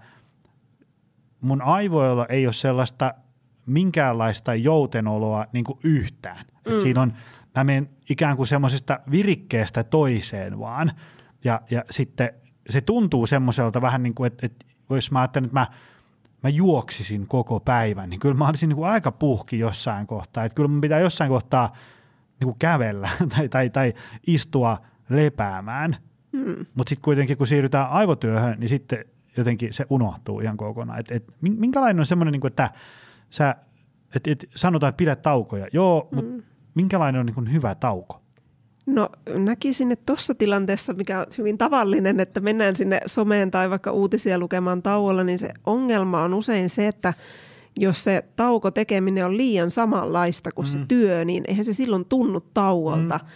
mun 1.42 1.62
aivoilla 1.62 2.26
ei 2.30 2.48
ole 2.48 2.54
sellaista 2.54 3.14
minkäänlaista 3.68 4.56
joutenoloa 4.56 5.46
niin 5.54 5.64
kuin 5.64 5.80
yhtään. 5.84 6.46
Mm. 6.46 6.74
Et 6.74 6.80
siinä 6.80 7.02
on, 7.02 7.14
mä 7.56 7.64
menen 7.64 7.90
ikään 8.10 8.38
kuin 8.38 8.48
semmoisesta 8.48 9.00
virikkeestä 9.12 9.84
toiseen 9.84 10.60
vaan, 10.60 10.92
ja, 11.44 11.62
ja 11.72 11.84
sitten 11.92 12.30
se 12.70 12.82
tuntuu 12.82 13.28
semmoiselta 13.28 13.82
vähän 13.82 14.04
niin 14.04 14.16
kuin, 14.16 14.28
että, 14.28 14.46
että 14.46 14.66
jos 14.90 15.12
mä 15.12 15.20
ajattelen, 15.20 15.46
että 15.46 15.60
mä, 15.60 15.68
mä 16.44 16.50
juoksisin 16.50 17.28
koko 17.28 17.60
päivän, 17.60 18.10
niin 18.10 18.20
kyllä 18.20 18.36
mä 18.36 18.48
olisin 18.48 18.70
niin 18.70 18.78
kuin 18.78 18.90
aika 18.90 19.12
puhki 19.12 19.60
jossain 19.60 20.08
kohtaa. 20.08 20.46
Että 20.46 20.56
kyllä 20.56 20.68
mun 20.68 20.82
pitää 20.82 21.00
jossain 21.00 21.30
kohtaa 21.30 21.74
niin 22.40 22.46
kuin 22.46 22.60
kävellä 22.60 23.10
tai, 23.36 23.50
tai, 23.50 23.70
tai 23.70 23.94
istua 24.28 24.78
lepäämään. 25.10 25.98
Hmm. 26.38 26.66
Mutta 26.76 26.90
sitten 26.90 27.04
kuitenkin, 27.04 27.38
kun 27.38 27.48
siirrytään 27.48 27.90
aivotyöhön, 27.90 28.60
niin 28.60 28.70
sitten 28.70 29.06
jotenkin 29.38 29.74
se 29.74 29.86
unohtuu 29.90 30.40
ihan 30.40 30.58
kokonaan. 30.58 31.00
Et, 31.00 31.12
et, 31.12 31.34
minkälainen 31.42 32.00
on 32.00 32.06
semmoinen, 32.06 32.32
niin 32.32 32.42
kuin, 32.42 32.50
että 32.50 32.70
sä, 33.30 33.56
et, 34.16 34.28
et, 34.28 34.50
sanotaan, 34.56 34.90
että 34.90 34.98
pidät 34.98 35.22
taukoja. 35.22 35.68
Joo, 35.74 36.08
mutta 36.12 36.32
hmm. 36.32 36.44
minkälainen 36.76 37.20
on 37.20 37.26
niin 37.26 37.36
kuin 37.36 37.54
hyvä 37.54 37.76
tauko? 37.76 38.22
No 38.88 39.10
näkisin, 39.34 39.92
että 39.92 40.06
tuossa 40.06 40.36
tilanteessa, 40.36 40.94
mikä 40.94 41.20
on 41.20 41.26
hyvin 41.38 41.58
tavallinen, 41.58 42.20
että 42.20 42.40
mennään 42.40 42.76
sinne 42.76 43.02
someen 43.06 43.52
tai 43.52 43.70
vaikka 43.70 43.92
uutisia 43.92 44.40
lukemaan 44.40 44.84
tauolla, 44.84 45.24
niin 45.24 45.40
se 45.40 45.50
ongelma 45.66 46.24
on 46.24 46.34
usein 46.34 46.70
se, 46.70 46.88
että 46.88 47.14
jos 47.80 48.04
se 48.04 48.24
tauko 48.36 48.72
tekeminen 48.72 49.26
on 49.26 49.38
liian 49.38 49.72
samanlaista 49.72 50.52
kuin 50.52 50.68
mm. 50.68 50.72
se 50.72 50.80
työ, 50.88 51.26
niin 51.26 51.44
eihän 51.48 51.66
se 51.66 51.74
silloin 51.74 52.06
tunnu 52.06 52.40
tauolta. 52.54 53.20
Mm. 53.24 53.30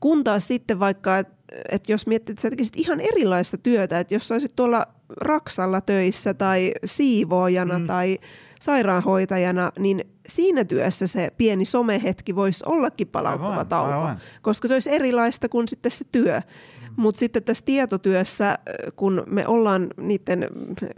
Kun 0.00 0.24
taas 0.24 0.48
sitten 0.48 0.80
vaikka, 0.80 1.18
että 1.18 1.34
et 1.68 1.88
jos 1.88 2.06
miettii, 2.06 2.32
että 2.32 2.42
sä 2.42 2.50
tekisit 2.50 2.76
ihan 2.76 3.00
erilaista 3.00 3.58
työtä, 3.58 4.00
että 4.00 4.14
jos 4.14 4.28
sä 4.28 4.34
olisit 4.34 4.56
tuolla 4.56 4.86
Raksalla 5.16 5.80
töissä 5.80 6.34
tai 6.34 6.72
siivoojana 6.84 7.78
mm. 7.78 7.86
tai 7.86 8.18
sairaanhoitajana, 8.60 9.72
niin 9.78 10.04
siinä 10.28 10.64
työssä 10.64 11.06
se 11.06 11.30
pieni 11.36 11.64
somehetki 11.64 12.36
voisi 12.36 12.64
ollakin 12.66 13.08
palauttava 13.08 13.50
aivan, 13.50 13.66
tauko, 13.66 13.92
aivan. 13.92 14.20
koska 14.42 14.68
se 14.68 14.74
olisi 14.74 14.90
erilaista 14.90 15.48
kuin 15.48 15.68
sitten 15.68 15.90
se 15.90 16.04
työ. 16.12 16.40
Mm. 16.40 16.94
Mutta 16.96 17.18
sitten 17.18 17.44
tässä 17.44 17.64
tietotyössä, 17.64 18.58
kun 18.96 19.22
me 19.26 19.46
ollaan 19.46 19.86
niiden 19.96 20.46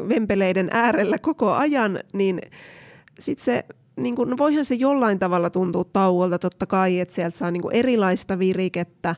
vempeleiden 0.08 0.68
äärellä 0.72 1.18
koko 1.18 1.52
ajan, 1.52 1.98
niin 2.12 2.40
sitten 3.18 3.44
se 3.44 3.64
niin 3.96 4.16
kun, 4.16 4.30
no 4.30 4.36
voihan 4.38 4.64
se 4.64 4.74
jollain 4.74 5.18
tavalla 5.18 5.50
tuntua 5.50 5.84
tauolta 5.92 6.38
totta 6.38 6.66
kai, 6.66 7.00
että 7.00 7.14
sieltä 7.14 7.38
saa 7.38 7.50
niin 7.50 7.62
erilaista 7.72 8.38
virikettä, 8.38 9.16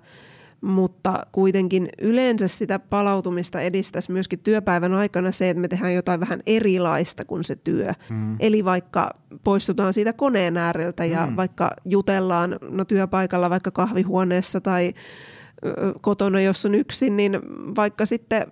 mutta 0.65 1.27
kuitenkin 1.33 1.89
yleensä 2.03 2.49
sitä 2.49 2.79
palautumista 2.79 3.61
edistäisi 3.61 4.13
myöskin 4.13 4.39
työpäivän 4.39 4.95
aikana 4.95 5.33
se, 5.33 5.51
että 5.51 5.61
me 5.61 5.69
tehdään 5.69 5.95
jotain 5.95 6.21
vähän 6.21 6.41
erilaista 6.47 7.25
kuin 7.25 7.45
se 7.45 7.57
työ. 7.57 7.93
Mm. 8.11 8.37
Eli 8.41 8.65
vaikka 8.65 9.11
poistutaan 9.45 9.93
siitä 9.93 10.13
koneen 10.13 10.57
ääreltä 10.57 11.05
ja 11.05 11.27
mm. 11.27 11.37
vaikka 11.37 11.71
jutellaan 11.85 12.59
no 12.71 12.85
työpaikalla 12.85 13.51
vaikka 13.51 13.71
kahvihuoneessa 13.71 14.61
tai 14.61 14.95
kotona, 16.01 16.41
jos 16.41 16.67
on 16.67 16.75
yksin, 16.75 17.17
niin 17.17 17.41
vaikka 17.77 18.07
sitten 18.07 18.47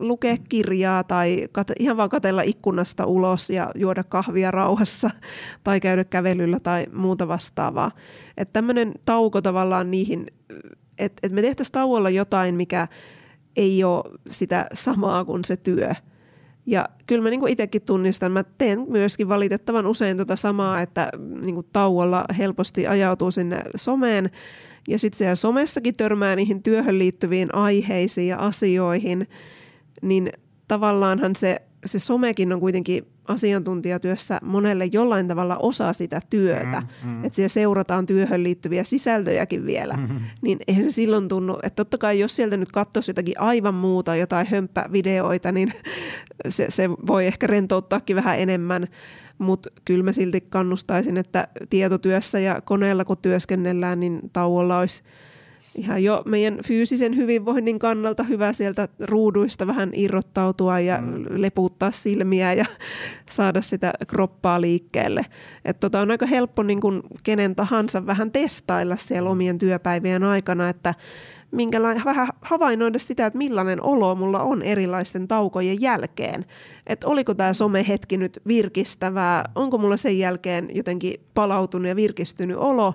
lukea 0.00 0.36
kirjaa 0.48 1.04
tai 1.04 1.48
kat- 1.58 1.74
ihan 1.78 1.96
vaan 1.96 2.08
katella 2.08 2.42
ikkunasta 2.42 3.06
ulos 3.06 3.50
ja 3.50 3.70
juoda 3.74 4.04
kahvia 4.04 4.50
rauhassa 4.50 5.10
tai 5.64 5.80
käydä 5.80 6.04
kävelyllä 6.04 6.58
tai 6.62 6.86
muuta 6.92 7.28
vastaavaa. 7.28 7.90
Että 8.36 8.52
tämmöinen 8.52 8.94
tauko 9.04 9.42
tavallaan 9.42 9.90
niihin 9.90 10.26
että 10.98 11.26
et 11.26 11.32
me 11.32 11.42
tehtäisiin 11.42 11.72
tauolla 11.72 12.10
jotain, 12.10 12.54
mikä 12.54 12.88
ei 13.56 13.84
ole 13.84 14.04
sitä 14.30 14.66
samaa 14.74 15.24
kuin 15.24 15.44
se 15.44 15.56
työ. 15.56 15.88
Ja 16.66 16.88
kyllä 17.06 17.22
mä 17.22 17.30
niin 17.30 17.48
itsekin 17.48 17.82
tunnistan, 17.82 18.32
mä 18.32 18.44
teen 18.58 18.86
myöskin 18.88 19.28
valitettavan 19.28 19.86
usein 19.86 20.16
tota 20.16 20.36
samaa, 20.36 20.80
että 20.80 21.10
niin 21.44 21.64
tauolla 21.72 22.24
helposti 22.38 22.86
ajautuu 22.86 23.30
sinne 23.30 23.62
someen 23.76 24.30
ja 24.88 24.98
sitten 24.98 25.18
siellä 25.18 25.34
somessakin 25.34 25.94
törmää 25.96 26.36
niihin 26.36 26.62
työhön 26.62 26.98
liittyviin 26.98 27.54
aiheisiin 27.54 28.28
ja 28.28 28.38
asioihin, 28.38 29.28
niin 30.02 30.32
tavallaanhan 30.68 31.36
se, 31.36 31.62
se 31.86 31.98
somekin 31.98 32.52
on 32.52 32.60
kuitenkin 32.60 33.06
asiantuntijatyössä 33.28 34.38
monelle 34.42 34.84
jollain 34.92 35.28
tavalla 35.28 35.56
osa 35.56 35.92
sitä 35.92 36.20
työtä, 36.30 36.82
mm, 37.04 37.10
mm. 37.10 37.24
että 37.24 37.36
siellä 37.36 37.48
seurataan 37.48 38.06
työhön 38.06 38.42
liittyviä 38.42 38.84
sisältöjäkin 38.84 39.66
vielä, 39.66 39.94
mm. 39.94 40.20
niin 40.42 40.58
eihän 40.68 40.84
se 40.84 40.90
silloin 40.90 41.28
tunnu, 41.28 41.58
että 41.62 41.76
totta 41.76 41.98
kai 41.98 42.18
jos 42.18 42.36
sieltä 42.36 42.56
nyt 42.56 42.72
katsoisi 42.72 43.10
jotakin 43.10 43.40
aivan 43.40 43.74
muuta, 43.74 44.16
jotain 44.16 44.46
hömppävideoita, 44.46 45.52
niin 45.52 45.72
se, 46.48 46.66
se 46.68 46.90
voi 46.90 47.26
ehkä 47.26 47.46
rentouttaakin 47.46 48.16
vähän 48.16 48.38
enemmän, 48.38 48.88
mutta 49.38 49.70
kyllä 49.84 50.04
mä 50.04 50.12
silti 50.12 50.40
kannustaisin, 50.40 51.16
että 51.16 51.48
tietotyössä 51.70 52.38
ja 52.38 52.60
koneella 52.60 53.04
kun 53.04 53.18
työskennellään, 53.22 54.00
niin 54.00 54.20
tauolla 54.32 54.78
olisi– 54.78 55.02
ihan 55.78 56.04
jo 56.04 56.22
meidän 56.24 56.58
fyysisen 56.66 57.16
hyvinvoinnin 57.16 57.78
kannalta 57.78 58.22
hyvä 58.22 58.52
sieltä 58.52 58.88
ruuduista 59.00 59.66
vähän 59.66 59.90
irrottautua 59.94 60.80
ja 60.80 60.98
mm. 61.00 61.24
leputtaa 61.28 61.92
silmiä 61.92 62.52
ja 62.52 62.64
saada 63.30 63.62
sitä 63.62 63.92
kroppaa 64.06 64.60
liikkeelle. 64.60 65.26
Et 65.64 65.80
tota 65.80 66.00
on 66.00 66.10
aika 66.10 66.26
helppo 66.26 66.62
niin 66.62 66.80
kun 66.80 67.02
kenen 67.22 67.56
tahansa 67.56 68.06
vähän 68.06 68.30
testailla 68.30 68.96
siellä 68.96 69.30
omien 69.30 69.58
työpäivien 69.58 70.24
aikana, 70.24 70.68
että 70.68 70.94
minkälainen, 71.50 72.04
vähän 72.04 72.28
havainnoida 72.42 72.98
sitä, 72.98 73.26
että 73.26 73.38
millainen 73.38 73.82
olo 73.82 74.14
mulla 74.14 74.40
on 74.40 74.62
erilaisten 74.62 75.28
taukojen 75.28 75.80
jälkeen. 75.80 76.44
Että 76.86 77.06
oliko 77.06 77.34
tämä 77.34 77.52
somehetki 77.52 78.16
nyt 78.16 78.40
virkistävää, 78.46 79.44
onko 79.54 79.78
mulla 79.78 79.96
sen 79.96 80.18
jälkeen 80.18 80.68
jotenkin 80.74 81.14
palautunut 81.34 81.88
ja 81.88 81.96
virkistynyt 81.96 82.56
olo, 82.56 82.94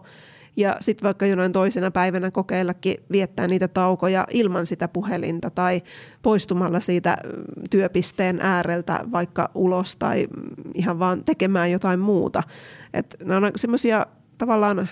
ja 0.56 0.78
sitten 0.80 1.06
vaikka 1.06 1.26
jonain 1.26 1.52
toisena 1.52 1.92
päivänä 1.92 2.32
kokeillakin 2.32 2.96
viettää 3.12 3.48
niitä 3.48 3.68
taukoja 3.68 4.28
ilman 4.32 4.66
sitä 4.66 4.88
puhelinta 4.88 5.50
tai 5.50 5.82
poistumalla 6.22 6.80
siitä 6.80 7.18
mm, 7.24 7.44
työpisteen 7.70 8.40
ääreltä 8.42 9.06
vaikka 9.12 9.50
ulos 9.56 9.96
tai 9.96 10.28
ihan 10.74 11.00
vaan 11.00 11.24
tekemään 11.24 11.72
jotain 11.72 12.00
muuta. 12.00 12.44
Et 12.94 13.16
nämä 13.24 13.48
on 13.48 13.52
semmoisia 13.56 14.06
tavallaan 14.38 14.90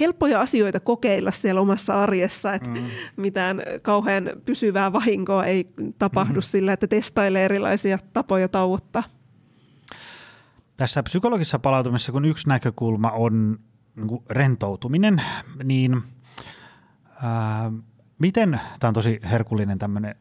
helppoja 0.00 0.40
asioita 0.40 0.80
kokeilla 0.80 1.30
siellä 1.30 1.60
omassa 1.60 2.02
arjessa, 2.02 2.52
että 2.52 2.70
mm. 2.70 2.76
mitään 3.16 3.62
kauhean 3.82 4.30
pysyvää 4.44 4.92
vahinkoa 4.92 5.44
ei 5.44 5.68
tapahdu 5.98 6.40
mm. 6.40 6.42
sillä, 6.42 6.72
että 6.72 6.86
testailee 6.86 7.44
erilaisia 7.44 7.98
tapoja 8.12 8.48
tauottaa. 8.48 9.02
Tässä 10.76 11.02
psykologisessa 11.02 11.58
palautumisessa, 11.58 12.12
kun 12.12 12.24
yksi 12.24 12.48
näkökulma 12.48 13.10
on 13.10 13.58
niin 13.96 14.22
rentoutuminen, 14.30 15.22
niin 15.64 16.02
ää, 17.22 17.72
miten, 18.18 18.60
tämä 18.80 18.88
on 18.88 18.94
tosi 18.94 19.20
herkullinen 19.30 19.78
tämmöinen 19.78 20.14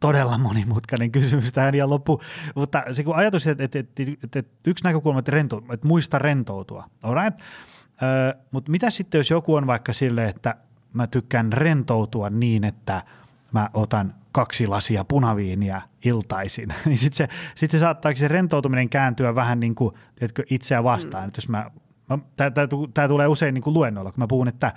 todella 0.00 0.38
monimutkainen 0.38 1.12
kysymys 1.12 1.52
tähän 1.52 1.74
ja 1.74 1.88
loppu, 1.88 2.20
mutta 2.54 2.84
se 2.92 3.04
kun 3.04 3.16
ajatus, 3.16 3.46
että, 3.46 3.64
että, 3.64 3.78
että, 3.78 4.38
että, 4.38 4.52
yksi 4.66 4.84
näkökulma, 4.84 5.18
että, 5.18 5.30
rento, 5.30 5.62
että 5.72 5.88
muista 5.88 6.18
rentoutua, 6.18 6.90
alright? 7.02 7.40
Öö, 8.02 8.32
mutta 8.50 8.70
mitä 8.70 8.90
sitten, 8.90 9.18
jos 9.18 9.30
joku 9.30 9.54
on 9.54 9.66
vaikka 9.66 9.92
sille, 9.92 10.28
että 10.28 10.54
mä 10.94 11.06
tykkään 11.06 11.52
rentoutua 11.52 12.30
niin, 12.30 12.64
että 12.64 13.02
mä 13.52 13.70
otan 13.74 14.14
kaksi 14.32 14.66
lasia 14.66 15.04
punaviiniä 15.04 15.82
iltaisin, 16.04 16.74
niin 16.84 16.98
sitten 16.98 17.16
se, 17.28 17.34
sit 17.54 17.70
se 17.70 17.78
saattaako 17.78 18.18
se 18.18 18.28
rentoutuminen 18.28 18.88
kääntyä 18.88 19.34
vähän 19.34 19.60
niin 19.60 19.74
kuin, 19.74 19.94
tiedätkö, 20.16 20.42
itseä 20.50 20.84
vastaan, 20.84 21.24
mm. 21.24 21.28
että 21.28 21.38
jos 21.38 21.48
mä 21.48 21.70
Tämä 22.94 23.08
tulee 23.08 23.26
usein 23.26 23.54
niin 23.54 23.62
kuin 23.62 23.74
luennoilla, 23.74 24.12
kun 24.12 24.22
mä 24.22 24.26
puhun, 24.26 24.48
että, 24.48 24.72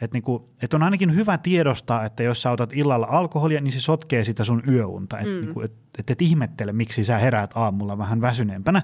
että, 0.00 0.14
niin 0.14 0.22
kuin, 0.22 0.42
että 0.62 0.76
on 0.76 0.82
ainakin 0.82 1.14
hyvä 1.14 1.38
tiedostaa, 1.38 2.04
että 2.04 2.22
jos 2.22 2.42
sä 2.42 2.50
otat 2.50 2.72
illalla 2.72 3.06
alkoholia, 3.10 3.60
niin 3.60 3.72
se 3.72 3.80
sotkee 3.80 4.24
sitä 4.24 4.44
sun 4.44 4.62
yöunta. 4.68 5.18
Että 5.18 5.30
mm. 5.30 5.40
niin 5.40 5.54
kuin, 5.54 5.64
et, 5.64 5.72
et, 5.98 6.10
et 6.10 6.22
ihmettele, 6.22 6.72
miksi 6.72 7.04
sä 7.04 7.18
heräät 7.18 7.50
aamulla 7.54 7.98
vähän 7.98 8.20
väsyneempänä. 8.20 8.82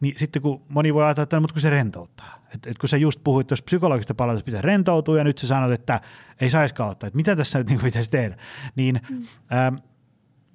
Niin 0.00 0.14
sitten 0.18 0.42
kun 0.42 0.62
moni 0.68 0.94
voi 0.94 1.04
ajatella, 1.04 1.22
että 1.22 1.36
no, 1.36 1.40
mutta 1.40 1.54
kun 1.54 1.62
se 1.62 1.70
rentouttaa. 1.70 2.44
Että 2.54 2.70
et 2.70 2.78
kun 2.78 2.88
sä 2.88 2.96
just 2.96 3.20
puhuit 3.24 3.46
tuossa 3.46 3.64
psykologista 3.64 4.14
palautusta, 4.14 4.44
pitää 4.44 4.62
rentoutua 4.62 5.18
ja 5.18 5.24
nyt 5.24 5.38
sä 5.38 5.46
sanot, 5.46 5.72
että 5.72 6.00
ei 6.40 6.50
saiskaan 6.50 6.90
ottaa, 6.90 7.06
että 7.06 7.16
mitä 7.16 7.36
tässä 7.36 7.58
nyt 7.58 7.70
niin 7.70 7.80
pitäisi 7.80 8.10
tehdä. 8.10 8.36
Niin 8.76 9.00
mm. 9.10 9.24
ää, 9.50 9.72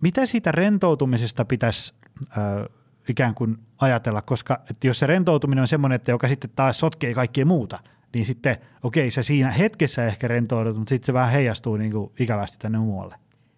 mitä 0.01 0.25
siitä 0.25 0.51
rentoutumisesta 0.51 1.45
pitäisi 1.45 1.93
ää, 2.29 2.65
ikään 3.09 3.35
kuin 3.35 3.57
ajatella, 3.77 4.21
koska 4.21 4.61
että 4.69 4.87
jos 4.87 4.99
se 4.99 5.07
rentoutuminen 5.07 5.61
on 5.61 5.67
semmoinen, 5.67 5.95
että 5.95 6.11
joka 6.11 6.27
sitten 6.27 6.49
taas 6.55 6.79
sotkee 6.79 7.13
kaikkea 7.13 7.45
muuta, 7.45 7.79
niin 8.13 8.25
sitten 8.25 8.57
okei, 8.83 9.03
okay, 9.03 9.11
se 9.11 9.23
siinä 9.23 9.51
hetkessä 9.51 10.05
ehkä 10.05 10.27
rentoudut, 10.27 10.77
mutta 10.77 10.89
sitten 10.89 11.05
se 11.05 11.13
vähän 11.13 11.31
heijastuu 11.31 11.77
niin 11.77 11.91
kuin 11.91 12.11
ikävästi 12.19 12.57
tänne 12.59 12.77
muualle. 12.77 13.15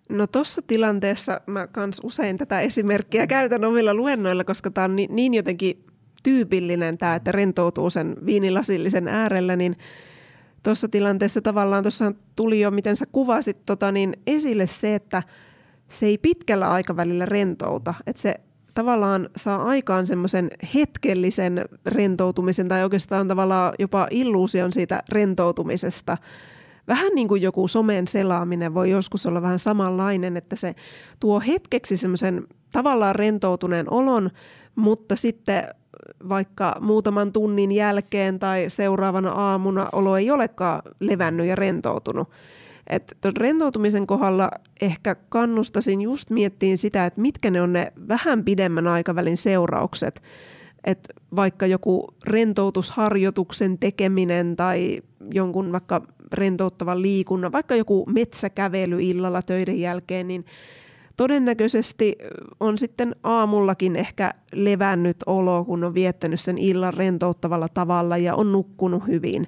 No 0.09 0.27
tuossa 0.27 0.61
tilanteessa 0.61 1.41
mä 1.47 1.67
kans 1.67 2.01
usein 2.03 2.37
tätä 2.37 2.59
esimerkkiä 2.59 3.27
käytän 3.27 3.65
omilla 3.65 3.93
luennoilla, 3.93 4.43
koska 4.43 4.71
tämä 4.71 4.85
on 4.85 4.95
niin, 4.95 5.15
niin 5.15 5.33
jotenkin 5.33 5.85
tyypillinen 6.23 6.97
tämä, 6.97 7.15
että 7.15 7.31
rentoutuu 7.31 7.89
sen 7.89 8.15
viinilasillisen 8.25 9.07
äärellä, 9.07 9.55
niin 9.55 9.77
tuossa 10.63 10.87
tilanteessa 10.89 11.41
tavallaan 11.41 11.83
tuossa 11.83 12.11
tuli 12.35 12.59
jo, 12.59 12.71
miten 12.71 12.95
sä 12.95 13.05
kuvasit 13.11 13.65
tota, 13.65 13.91
niin 13.91 14.13
esille 14.27 14.67
se, 14.67 14.95
että 14.95 15.23
se 15.87 16.05
ei 16.05 16.17
pitkällä 16.17 16.71
aikavälillä 16.71 17.25
rentouta, 17.25 17.93
että 18.07 18.21
se 18.21 18.35
tavallaan 18.81 19.29
saa 19.35 19.63
aikaan 19.63 20.07
semmoisen 20.07 20.49
hetkellisen 20.75 21.65
rentoutumisen 21.85 22.67
tai 22.67 22.83
oikeastaan 22.83 23.27
tavallaan 23.27 23.73
jopa 23.79 24.07
illuusion 24.11 24.73
siitä 24.73 25.03
rentoutumisesta. 25.09 26.17
Vähän 26.87 27.11
niin 27.15 27.27
kuin 27.27 27.41
joku 27.41 27.67
somen 27.67 28.07
selaaminen 28.07 28.73
voi 28.73 28.89
joskus 28.89 29.25
olla 29.25 29.41
vähän 29.41 29.59
samanlainen, 29.59 30.37
että 30.37 30.55
se 30.55 30.75
tuo 31.19 31.39
hetkeksi 31.39 31.97
semmoisen 31.97 32.47
tavallaan 32.71 33.15
rentoutuneen 33.15 33.93
olon, 33.93 34.29
mutta 34.75 35.15
sitten 35.15 35.63
vaikka 36.29 36.75
muutaman 36.79 37.33
tunnin 37.33 37.71
jälkeen 37.71 38.39
tai 38.39 38.65
seuraavana 38.67 39.31
aamuna 39.31 39.87
olo 39.91 40.17
ei 40.17 40.31
olekaan 40.31 40.81
levännyt 40.99 41.45
ja 41.45 41.55
rentoutunut. 41.55 42.29
Et 42.87 43.17
ton 43.21 43.37
rentoutumisen 43.37 44.07
kohdalla 44.07 44.51
ehkä 44.81 45.15
kannustasin 45.15 46.01
just 46.01 46.29
miettiin 46.29 46.77
sitä, 46.77 47.05
että 47.05 47.21
mitkä 47.21 47.51
ne 47.51 47.61
on 47.61 47.73
ne 47.73 47.93
vähän 48.07 48.43
pidemmän 48.43 48.87
aikavälin 48.87 49.37
seuraukset. 49.37 50.21
Että 50.83 51.13
vaikka 51.35 51.65
joku 51.65 52.07
rentoutusharjoituksen 52.25 53.79
tekeminen 53.79 54.55
tai 54.55 55.01
jonkun 55.33 55.71
vaikka 55.71 56.01
rentouttavan 56.33 57.01
liikunnan, 57.01 57.51
vaikka 57.51 57.75
joku 57.75 58.05
metsäkävely 58.05 58.97
illalla 59.01 59.41
töiden 59.41 59.79
jälkeen, 59.79 60.27
niin 60.27 60.45
todennäköisesti 61.17 62.15
on 62.59 62.77
sitten 62.77 63.15
aamullakin 63.23 63.95
ehkä 63.95 64.33
levännyt 64.53 65.17
olo, 65.25 65.65
kun 65.65 65.83
on 65.83 65.93
viettänyt 65.93 66.39
sen 66.39 66.57
illan 66.57 66.93
rentouttavalla 66.93 67.67
tavalla 67.73 68.17
ja 68.17 68.35
on 68.35 68.51
nukkunut 68.51 69.07
hyvin. 69.07 69.47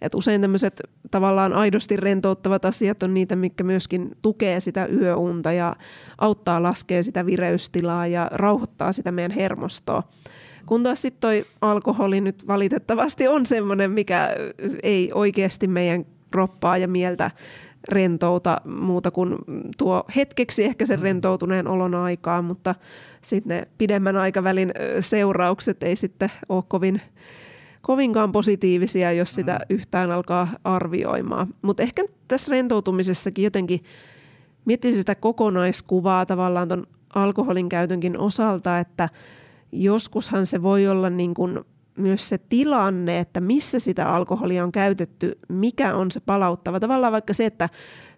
Et 0.00 0.14
usein 0.14 0.40
tämmöiset 0.40 0.80
tavallaan 1.10 1.52
aidosti 1.52 1.96
rentouttavat 1.96 2.64
asiat 2.64 3.02
on 3.02 3.14
niitä, 3.14 3.36
mikä 3.36 3.64
myöskin 3.64 4.10
tukee 4.22 4.60
sitä 4.60 4.86
yöunta 4.86 5.52
ja 5.52 5.74
auttaa 6.18 6.62
laskea 6.62 7.02
sitä 7.02 7.26
vireystilaa 7.26 8.06
ja 8.06 8.28
rauhoittaa 8.32 8.92
sitä 8.92 9.12
meidän 9.12 9.30
hermostoa. 9.30 10.02
Kun 10.66 10.82
taas 10.82 11.02
sitten 11.02 11.20
toi 11.20 11.44
alkoholi 11.60 12.20
nyt 12.20 12.46
valitettavasti 12.46 13.28
on 13.28 13.46
semmoinen, 13.46 13.90
mikä 13.90 14.30
ei 14.82 15.10
oikeasti 15.14 15.66
meidän 15.68 16.06
kroppaa 16.30 16.78
ja 16.78 16.88
mieltä 16.88 17.30
rentouta 17.88 18.60
muuta 18.64 19.10
kuin 19.10 19.36
tuo 19.78 20.04
hetkeksi 20.16 20.64
ehkä 20.64 20.86
sen 20.86 21.00
mm. 21.00 21.02
rentoutuneen 21.02 21.68
olon 21.68 21.94
aikaa, 21.94 22.42
mutta 22.42 22.74
sitten 23.22 23.56
ne 23.56 23.68
pidemmän 23.78 24.16
aikavälin 24.16 24.72
seuraukset 25.00 25.82
ei 25.82 25.96
sitten 25.96 26.30
ole 26.48 26.64
kovin 26.68 27.00
kovinkaan 27.84 28.32
positiivisia, 28.32 29.12
jos 29.12 29.34
sitä 29.34 29.52
mm. 29.52 29.74
yhtään 29.76 30.10
alkaa 30.10 30.48
arvioimaan. 30.64 31.54
Mutta 31.62 31.82
ehkä 31.82 32.04
tässä 32.28 32.50
rentoutumisessakin 32.50 33.44
jotenkin 33.44 33.80
miettisi 34.64 34.98
sitä 34.98 35.14
kokonaiskuvaa 35.14 36.26
tavallaan 36.26 36.68
tuon 36.68 36.86
alkoholin 37.14 37.68
käytönkin 37.68 38.18
osalta, 38.18 38.78
että 38.78 39.08
joskushan 39.72 40.46
se 40.46 40.62
voi 40.62 40.88
olla 40.88 41.10
niin 41.10 41.34
kuin 41.34 41.60
myös 41.98 42.28
se 42.28 42.38
tilanne, 42.38 43.18
että 43.18 43.40
missä 43.40 43.78
sitä 43.78 44.08
alkoholia 44.08 44.64
on 44.64 44.72
käytetty, 44.72 45.38
mikä 45.48 45.94
on 45.94 46.10
se 46.10 46.20
palauttava. 46.20 46.80
Tavallaan 46.80 47.12
vaikka 47.12 47.32
se, 47.32 47.46
että 47.46 47.68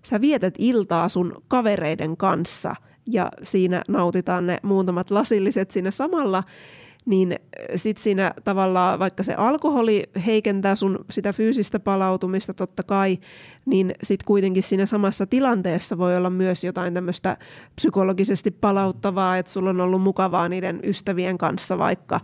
sä 0.03 0.21
vietät 0.21 0.55
iltaa 0.59 1.09
sun 1.09 1.33
kavereiden 1.49 2.17
kanssa 2.17 2.75
ja 3.07 3.31
siinä 3.43 3.83
nautitaan 3.89 4.47
ne 4.47 4.59
muutamat 4.63 5.11
lasilliset 5.11 5.71
siinä 5.71 5.91
samalla, 5.91 6.45
niin 7.07 7.33
äh, 7.33 7.39
sitten 7.77 8.03
siinä 8.03 8.33
tavallaan, 8.45 8.99
vaikka 8.99 9.23
se 9.23 9.35
alkoholi 9.35 10.03
heikentää 10.27 10.75
sun 10.75 11.05
sitä 11.11 11.33
fyysistä 11.33 11.81
palautumista 11.81 12.55
totta 12.55 12.83
kai, 12.83 13.19
niin 13.67 13.93
sitten 14.03 14.27
kuitenkin 14.27 14.63
siinä 14.63 14.87
samassa 14.87 15.27
tilanteessa 15.27 15.99
voi 15.99 16.17
olla 16.17 16.31
myös 16.31 16.65
jotain 16.65 16.95
tämmöistä 16.95 17.37
psykologisesti 17.77 18.51
palauttavaa, 18.51 19.39
että 19.39 19.53
sulla 19.53 19.71
on 19.71 19.81
ollut 19.81 20.03
mukavaa 20.03 20.49
niiden 20.49 20.81
ystävien 20.85 21.39
kanssa 21.39 21.79
vaikka, 21.79 22.21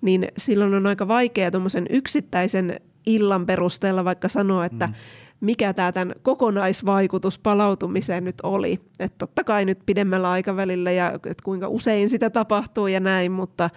niin 0.00 0.28
silloin 0.38 0.74
on 0.74 0.86
aika 0.86 1.08
vaikea 1.08 1.50
tuommoisen 1.50 1.86
yksittäisen 1.90 2.80
illan 3.06 3.46
perusteella 3.46 4.04
vaikka 4.04 4.28
sanoa, 4.28 4.64
että 4.64 4.86
mm 4.86 4.94
mikä 5.40 5.72
tämä 5.72 5.92
tämän 5.92 6.14
kokonaisvaikutus 6.22 7.38
palautumiseen 7.38 8.24
nyt 8.24 8.36
oli. 8.42 8.80
Että 8.98 9.18
totta 9.18 9.44
kai 9.44 9.64
nyt 9.64 9.78
pidemmällä 9.86 10.30
aikavälillä 10.30 10.90
ja 10.90 11.12
että 11.14 11.44
kuinka 11.44 11.68
usein 11.68 12.10
sitä 12.10 12.30
tapahtuu 12.30 12.86
ja 12.86 13.00
näin, 13.00 13.32
mutta 13.32 13.70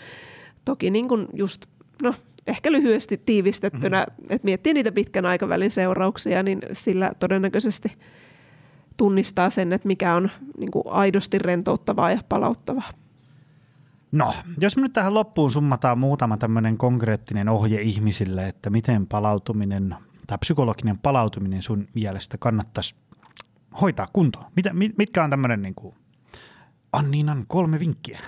Toki 0.69 0.89
niin 0.89 1.07
kuin 1.07 1.27
just, 1.33 1.65
no 2.03 2.13
ehkä 2.47 2.71
lyhyesti 2.71 3.21
tiivistettynä, 3.25 4.05
mm-hmm. 4.09 4.25
että 4.29 4.45
miettii 4.45 4.73
niitä 4.73 4.91
pitkän 4.91 5.25
aikavälin 5.25 5.71
seurauksia, 5.71 6.43
niin 6.43 6.59
sillä 6.71 7.11
todennäköisesti 7.19 7.91
tunnistaa 8.97 9.49
sen, 9.49 9.73
että 9.73 9.87
mikä 9.87 10.15
on 10.15 10.29
niin 10.57 10.71
kuin 10.71 10.83
aidosti 10.87 11.39
rentouttavaa 11.39 12.11
ja 12.11 12.19
palauttavaa. 12.29 12.91
No, 14.11 14.33
jos 14.59 14.75
me 14.75 14.81
nyt 14.81 14.93
tähän 14.93 15.13
loppuun 15.13 15.51
summataan 15.51 15.99
muutama 15.99 16.37
tämmöinen 16.37 16.77
konkreettinen 16.77 17.49
ohje 17.49 17.81
ihmisille, 17.81 18.47
että 18.47 18.69
miten 18.69 19.07
palautuminen 19.07 19.95
tai 20.27 20.37
psykologinen 20.37 20.97
palautuminen 20.97 21.61
sun 21.61 21.87
mielestä 21.95 22.37
kannattaisi 22.37 22.95
hoitaa 23.81 24.07
kuntoon. 24.13 24.45
Mitä, 24.55 24.71
mitkä 24.97 25.23
on 25.23 25.29
tämmöinen 25.29 25.61
niin 25.61 25.75
kuin 25.75 25.95
Anniinan 26.93 27.45
kolme 27.47 27.79
vinkkiä? 27.79 28.19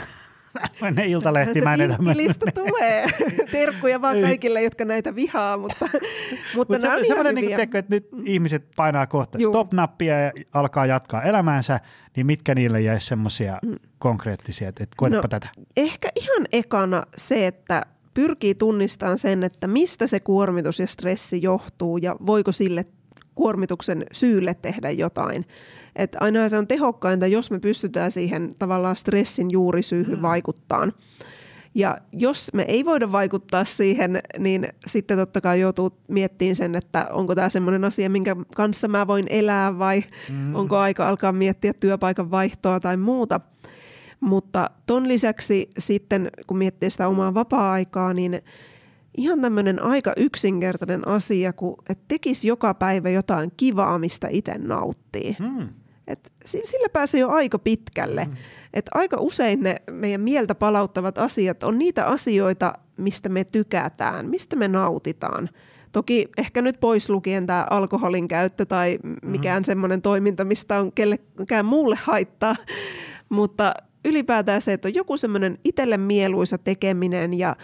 Ne 0.95 1.07
iltalehti 1.07 1.61
mä 1.61 1.73
en 1.73 1.97
lista 2.13 2.45
tulee. 2.51 3.05
Terkkuja 3.51 4.01
vaan 4.01 4.21
kaikille, 4.21 4.63
jotka 4.63 4.85
näitä 4.85 5.15
vihaa, 5.15 5.57
mutta, 5.57 5.85
mutta 6.55 6.73
Mut 6.73 6.81
nämä 6.81 6.95
se, 6.95 6.99
on 6.99 7.05
ihan 7.05 7.35
niin 7.35 7.47
kuin, 7.47 7.61
että 7.61 7.83
nyt 7.89 8.07
ihmiset 8.25 8.65
painaa 8.75 9.07
kohta 9.07 9.37
stop-nappia 9.39 10.19
ja 10.19 10.31
alkaa 10.53 10.85
jatkaa 10.85 11.23
elämäänsä, 11.23 11.79
niin 12.15 12.25
mitkä 12.25 12.55
niille 12.55 12.81
jäisi 12.81 13.07
semmoisia 13.07 13.59
mm. 13.65 13.75
konkreettisia, 13.99 14.69
että, 14.69 14.83
että 14.83 14.95
koetapa 14.97 15.21
no, 15.21 15.27
tätä? 15.27 15.47
Ehkä 15.77 16.09
ihan 16.15 16.47
ekana 16.51 17.03
se, 17.17 17.47
että 17.47 17.81
pyrkii 18.13 18.55
tunnistamaan 18.55 19.17
sen, 19.17 19.43
että 19.43 19.67
mistä 19.67 20.07
se 20.07 20.19
kuormitus 20.19 20.79
ja 20.79 20.87
stressi 20.87 21.41
johtuu 21.41 21.97
ja 21.97 22.15
voiko 22.25 22.51
sille 22.51 22.85
kuormituksen 23.35 24.05
syylle 24.11 24.53
tehdä 24.53 24.89
jotain. 24.89 25.45
Että 25.95 26.17
aina 26.21 26.49
se 26.49 26.57
on 26.57 26.67
tehokkainta, 26.67 27.27
jos 27.27 27.51
me 27.51 27.59
pystytään 27.59 28.11
siihen 28.11 28.55
tavallaan 28.59 28.95
stressin 28.95 29.51
juurisyyhyn 29.51 30.17
mm. 30.17 30.21
vaikuttaa. 30.21 30.87
Ja 31.75 31.97
jos 32.11 32.53
me 32.53 32.65
ei 32.67 32.85
voida 32.85 33.11
vaikuttaa 33.11 33.65
siihen, 33.65 34.21
niin 34.39 34.67
sitten 34.87 35.17
totta 35.17 35.41
kai 35.41 35.59
joutuu 35.59 35.97
miettimään 36.07 36.55
sen, 36.55 36.75
että 36.75 37.07
onko 37.11 37.35
tämä 37.35 37.49
semmoinen 37.49 37.83
asia, 37.83 38.09
minkä 38.09 38.35
kanssa 38.55 38.87
mä 38.87 39.07
voin 39.07 39.25
elää 39.29 39.79
vai 39.79 40.03
mm. 40.29 40.55
onko 40.55 40.77
aika 40.77 41.09
alkaa 41.09 41.31
miettiä 41.31 41.73
työpaikan 41.73 42.31
vaihtoa 42.31 42.79
tai 42.79 42.97
muuta. 42.97 43.39
Mutta 44.19 44.69
ton 44.85 45.07
lisäksi 45.07 45.69
sitten, 45.77 46.29
kun 46.47 46.57
miettii 46.57 46.91
sitä 46.91 47.07
omaa 47.07 47.33
vapaa-aikaa, 47.33 48.13
niin 48.13 48.41
ihan 49.17 49.41
tämmöinen 49.41 49.83
aika 49.83 50.13
yksinkertainen 50.17 51.07
asia, 51.07 51.53
kun 51.53 51.75
että 51.89 52.03
tekisi 52.07 52.47
joka 52.47 52.73
päivä 52.73 53.09
jotain 53.09 53.51
kivaa, 53.57 53.99
mistä 53.99 54.27
itse 54.31 54.53
nauttii. 54.57 55.35
Mm. 55.39 55.69
Et 56.07 56.31
sillä 56.45 56.89
pääsee 56.89 57.19
jo 57.21 57.29
aika 57.29 57.59
pitkälle. 57.59 58.25
Mm. 58.25 58.33
Et 58.73 58.85
aika 58.93 59.17
usein 59.19 59.59
ne 59.59 59.75
meidän 59.91 60.21
mieltä 60.21 60.55
palauttavat 60.55 61.17
asiat 61.17 61.63
on 61.63 61.77
niitä 61.77 62.05
asioita, 62.05 62.73
mistä 62.97 63.29
me 63.29 63.43
tykätään, 63.43 64.29
mistä 64.29 64.55
me 64.55 64.67
nautitaan. 64.67 65.49
Toki 65.91 66.29
ehkä 66.37 66.61
nyt 66.61 66.79
pois 66.79 67.09
lukien 67.09 67.47
tämä 67.47 67.67
alkoholin 67.69 68.27
käyttö 68.27 68.65
tai 68.65 68.99
mikään 69.23 69.61
mm. 69.61 69.65
semmoinen 69.65 70.01
toiminta, 70.01 70.45
mistä 70.45 70.79
on 70.79 70.91
kellekään 70.91 71.65
muulle 71.65 71.97
haittaa. 72.03 72.55
Mutta 73.29 73.73
ylipäätään 74.05 74.61
se, 74.61 74.73
että 74.73 74.87
on 74.87 74.93
joku 74.93 75.17
semmoinen 75.17 75.57
itselle 75.63 75.97
mieluisa 75.97 76.57
tekeminen 76.57 77.33
ja 77.33 77.55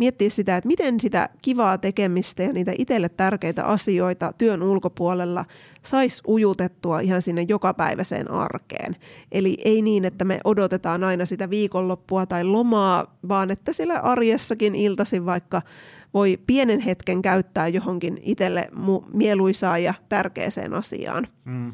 miettiä 0.00 0.30
sitä, 0.30 0.56
että 0.56 0.68
miten 0.68 1.00
sitä 1.00 1.28
kivaa 1.42 1.78
tekemistä 1.78 2.42
ja 2.42 2.52
niitä 2.52 2.72
itselle 2.78 3.08
tärkeitä 3.08 3.64
asioita 3.64 4.32
työn 4.38 4.62
ulkopuolella 4.62 5.44
saisi 5.82 6.22
ujutettua 6.28 7.00
ihan 7.00 7.22
sinne 7.22 7.42
jokapäiväiseen 7.48 8.30
arkeen. 8.30 8.96
Eli 9.32 9.56
ei 9.64 9.82
niin, 9.82 10.04
että 10.04 10.24
me 10.24 10.40
odotetaan 10.44 11.04
aina 11.04 11.26
sitä 11.26 11.50
viikonloppua 11.50 12.26
tai 12.26 12.44
lomaa, 12.44 13.18
vaan 13.28 13.50
että 13.50 13.72
siellä 13.72 13.98
arjessakin 13.98 14.74
iltaisin 14.74 15.26
vaikka 15.26 15.62
voi 16.14 16.38
pienen 16.46 16.80
hetken 16.80 17.22
käyttää 17.22 17.68
johonkin 17.68 18.18
itselle 18.22 18.68
mieluisaa 19.12 19.78
ja 19.78 19.94
tärkeäseen 20.08 20.74
asiaan. 20.74 21.28
Mm. 21.44 21.72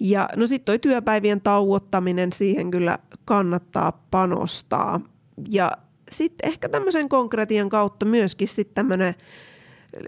Ja 0.00 0.28
no 0.36 0.46
sitten 0.46 0.64
toi 0.64 0.78
työpäivien 0.78 1.40
tauottaminen, 1.40 2.32
siihen 2.32 2.70
kyllä 2.70 2.98
kannattaa 3.24 4.06
panostaa. 4.10 5.00
Ja 5.50 5.72
sitten 6.16 6.48
ehkä 6.48 6.68
tämmöisen 6.68 7.08
konkretian 7.08 7.68
kautta 7.68 8.06
myöskin 8.06 8.48
sitten 8.48 8.74
tämmöinen 8.74 9.14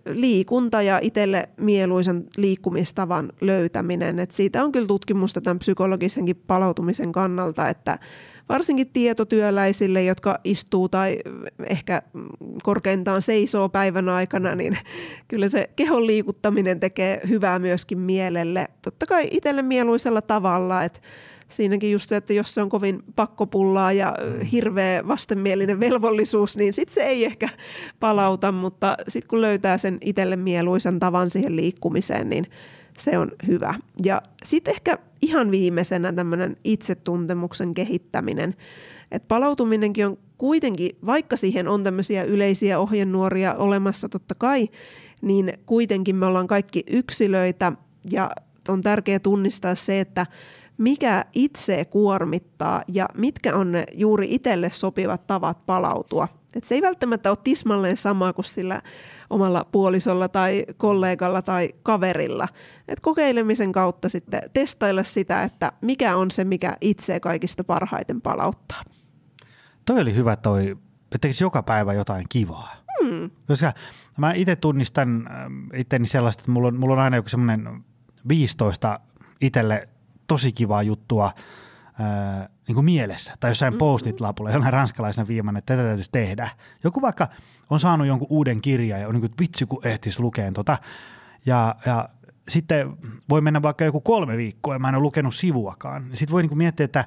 liikunta 0.07 0.83
ja 0.83 0.99
itselle 1.03 1.49
mieluisen 1.57 2.25
liikkumistavan 2.37 3.33
löytäminen. 3.41 4.19
Et 4.19 4.31
siitä 4.31 4.65
on 4.65 4.73
kyllä 4.73 4.87
tutkimusta 4.87 5.41
tämän 5.41 5.59
psykologisenkin 5.59 6.37
palautumisen 6.37 7.13
kannalta, 7.13 7.69
että 7.69 7.99
varsinkin 8.49 8.91
tietotyöläisille, 8.93 10.03
jotka 10.03 10.39
istuu 10.45 10.89
tai 10.89 11.19
ehkä 11.67 12.03
korkeintaan 12.63 13.23
seisoo 13.23 13.69
päivän 13.69 14.09
aikana, 14.09 14.55
niin 14.55 14.79
kyllä 15.29 15.49
se 15.49 15.71
kehon 15.77 16.07
liikuttaminen 16.07 16.81
tekee 16.81 17.21
hyvää 17.29 17.59
myöskin 17.59 17.99
mielelle. 17.99 18.69
Totta 18.83 19.07
kai 19.07 19.29
itselle 19.31 19.63
mieluisella 19.63 20.23
tavalla, 20.23 20.85
että 20.85 21.01
siinäkin 21.49 21.93
just 21.93 22.09
se, 22.09 22.17
että 22.17 22.33
jos 22.33 22.55
se 22.55 22.63
on 22.63 22.69
kovin 22.69 23.03
pakkopullaa 23.17 23.93
ja 23.93 24.15
mm. 24.25 24.47
hirveä 24.47 25.09
vastenmielinen 25.09 25.81
velvollisuus, 25.81 26.57
niin 26.57 26.73
sitten 26.73 26.95
se 26.95 27.03
ei 27.03 27.25
ehkä 27.25 27.49
palauta, 28.01 28.53
mutta 28.53 28.97
sitten 29.09 29.29
kun 29.29 29.41
löytää 29.41 29.79
sen 29.79 29.99
itselle 30.01 30.37
mieluisen 30.37 30.99
tavan 30.99 31.31
siihen 31.31 31.57
liikkumiseen, 31.57 32.31
niin 32.31 32.47
se 32.99 33.19
on 33.19 33.33
hyvä. 33.47 33.75
Ja 34.05 34.23
sitten 34.45 34.75
ehkä 34.75 34.99
ihan 35.23 35.51
viimeisenä 35.51 36.13
tämmöinen 36.13 36.57
itsetuntemuksen 36.65 37.75
kehittäminen. 37.75 38.55
Et 39.11 39.29
palautuminenkin 39.29 40.07
on 40.07 40.19
kuitenkin, 40.39 40.91
vaikka 41.07 41.37
siihen 41.37 41.69
on 41.69 41.85
tämmöisiä 41.85 42.25
yleisiä 42.25 42.79
ohjenuoria 42.79 43.55
olemassa 43.55 44.09
totta 44.09 44.35
kai, 44.35 44.69
niin 45.23 45.53
kuitenkin 45.67 46.17
me 46.17 46.27
ollaan 46.27 46.47
kaikki 46.47 46.83
yksilöitä 46.91 47.73
ja 48.11 48.31
on 48.69 48.83
tärkeää 48.83 49.19
tunnistaa 49.19 49.75
se, 49.75 50.01
että 50.01 50.27
mikä 50.79 51.25
itse 51.35 51.85
kuormittaa 51.85 52.83
ja 52.89 53.09
mitkä 53.15 53.57
on 53.57 53.73
ne 53.73 53.85
juuri 53.95 54.27
itselle 54.31 54.71
sopivat 54.71 55.27
tavat 55.27 55.67
palautua. 55.67 56.29
Et 56.55 56.65
se 56.65 56.75
ei 56.75 56.83
välttämättä 56.83 57.31
ole 57.31 57.39
tismalleen 57.45 57.97
sama 57.97 58.33
kuin 58.33 58.45
sillä 58.45 58.83
omalla 59.31 59.67
puolisolla 59.73 60.29
tai 60.29 60.65
kollegalla 60.77 61.43
tai 61.43 61.69
kaverilla. 61.83 62.49
Et 62.89 63.01
kokeilemisen 63.01 63.73
kautta 63.73 64.09
sitten 64.09 64.41
testailla 64.53 65.03
sitä, 65.03 65.43
että 65.43 65.73
mikä 65.81 66.17
on 66.17 66.31
se, 66.31 66.45
mikä 66.45 66.77
itse 66.81 67.21
kaikista 67.21 67.65
parhaiten 67.65 68.21
palauttaa. 68.21 68.83
Toi 69.85 70.01
oli 70.01 70.15
hyvä 70.15 70.37
toi, 70.37 70.77
että 71.13 71.29
joka 71.41 71.63
päivä 71.63 71.93
jotain 71.93 72.27
kivaa. 72.29 72.77
Hmm. 73.05 73.31
Koska 73.47 73.73
mä 74.19 74.33
itse 74.33 74.57
tunnistan 74.57 75.29
äh, 75.31 75.81
itteni 75.81 76.09
sellaista, 76.09 76.41
että 76.41 76.51
mulla 76.51 76.69
on, 76.69 76.77
mulla 76.77 76.95
on 76.95 77.01
aina 77.01 77.17
joku 77.17 77.29
semmoinen 77.29 77.85
15 78.29 79.01
itselle 79.41 79.89
tosi 80.27 80.53
kivaa 80.53 80.83
juttua 80.83 81.33
ää, 81.99 82.49
niin 82.69 82.75
kuin 82.75 82.85
mielessä 82.85 83.33
tai 83.41 83.51
jossain 83.51 83.73
mm-hmm. 83.73 83.79
postit-lapulla, 83.79 84.51
jollain 84.51 84.73
ranskalaisena 84.73 85.29
viimeinen, 85.29 85.59
että 85.59 85.77
tätä 85.77 85.89
täytyisi 85.89 86.11
tehdä. 86.13 86.49
Joku 86.85 87.03
vaikka 87.03 87.29
on 87.71 87.81
saanut 87.81 88.07
jonkun 88.07 88.29
uuden 88.31 88.61
kirjan 88.61 89.01
ja 89.01 89.09
on 89.09 89.15
niin 89.15 89.21
kuin, 89.21 89.33
vitsi 89.41 89.67
kun 89.67 89.87
ehtisi 89.87 90.21
lukeen 90.21 90.55
tota. 90.55 90.79
Ja, 91.47 91.75
ja 91.87 92.09
sitten 92.49 92.97
voi 93.29 93.41
mennä 93.41 93.63
vaikka 93.63 93.85
joku 93.85 94.01
kolme 94.01 94.37
viikkoa 94.37 94.75
ja 94.75 94.79
mä 94.79 94.89
en 94.89 94.95
ole 94.95 95.03
lukenut 95.03 95.35
sivuakaan. 95.35 96.05
Sitten 96.15 96.33
voi 96.33 96.43
niin 96.43 96.49
kuin 96.49 96.59
miettiä, 96.59 96.85
että 96.85 97.05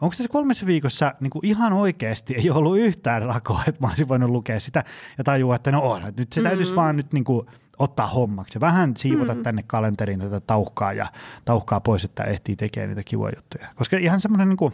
onko 0.00 0.16
tässä 0.16 0.32
kolmessa 0.32 0.66
viikossa 0.66 1.14
niin 1.20 1.30
kuin 1.30 1.46
ihan 1.46 1.72
oikeasti 1.72 2.34
ei 2.34 2.50
ollut 2.50 2.78
yhtään 2.78 3.22
rakoa, 3.22 3.62
että 3.66 3.80
mä 3.80 3.88
olisin 3.88 4.08
voinut 4.08 4.30
lukea 4.30 4.60
sitä 4.60 4.84
ja 5.18 5.24
tajua, 5.24 5.56
että 5.56 5.72
no 5.72 5.90
on, 5.90 6.02
nyt 6.16 6.32
se 6.32 6.42
täytyisi 6.42 6.70
mm-hmm. 6.70 6.76
vaan 6.76 6.96
nyt 6.96 7.12
niin 7.12 7.24
kuin 7.24 7.46
ottaa 7.80 8.06
hommaksi. 8.06 8.60
Vähän 8.60 8.96
siivota 8.96 9.34
mm. 9.34 9.42
tänne 9.42 9.62
kalenteriin 9.66 10.20
tätä 10.20 10.40
tauhkaa 10.40 10.92
ja 10.92 11.06
tauhkaa 11.44 11.80
pois, 11.80 12.04
että 12.04 12.24
ehtii 12.24 12.56
tekemään 12.56 12.88
niitä 12.88 13.02
kivoja 13.04 13.32
juttuja. 13.36 13.66
Koska 13.74 13.96
ihan 13.96 14.20
semmoinen 14.20 14.48
niin 14.48 14.72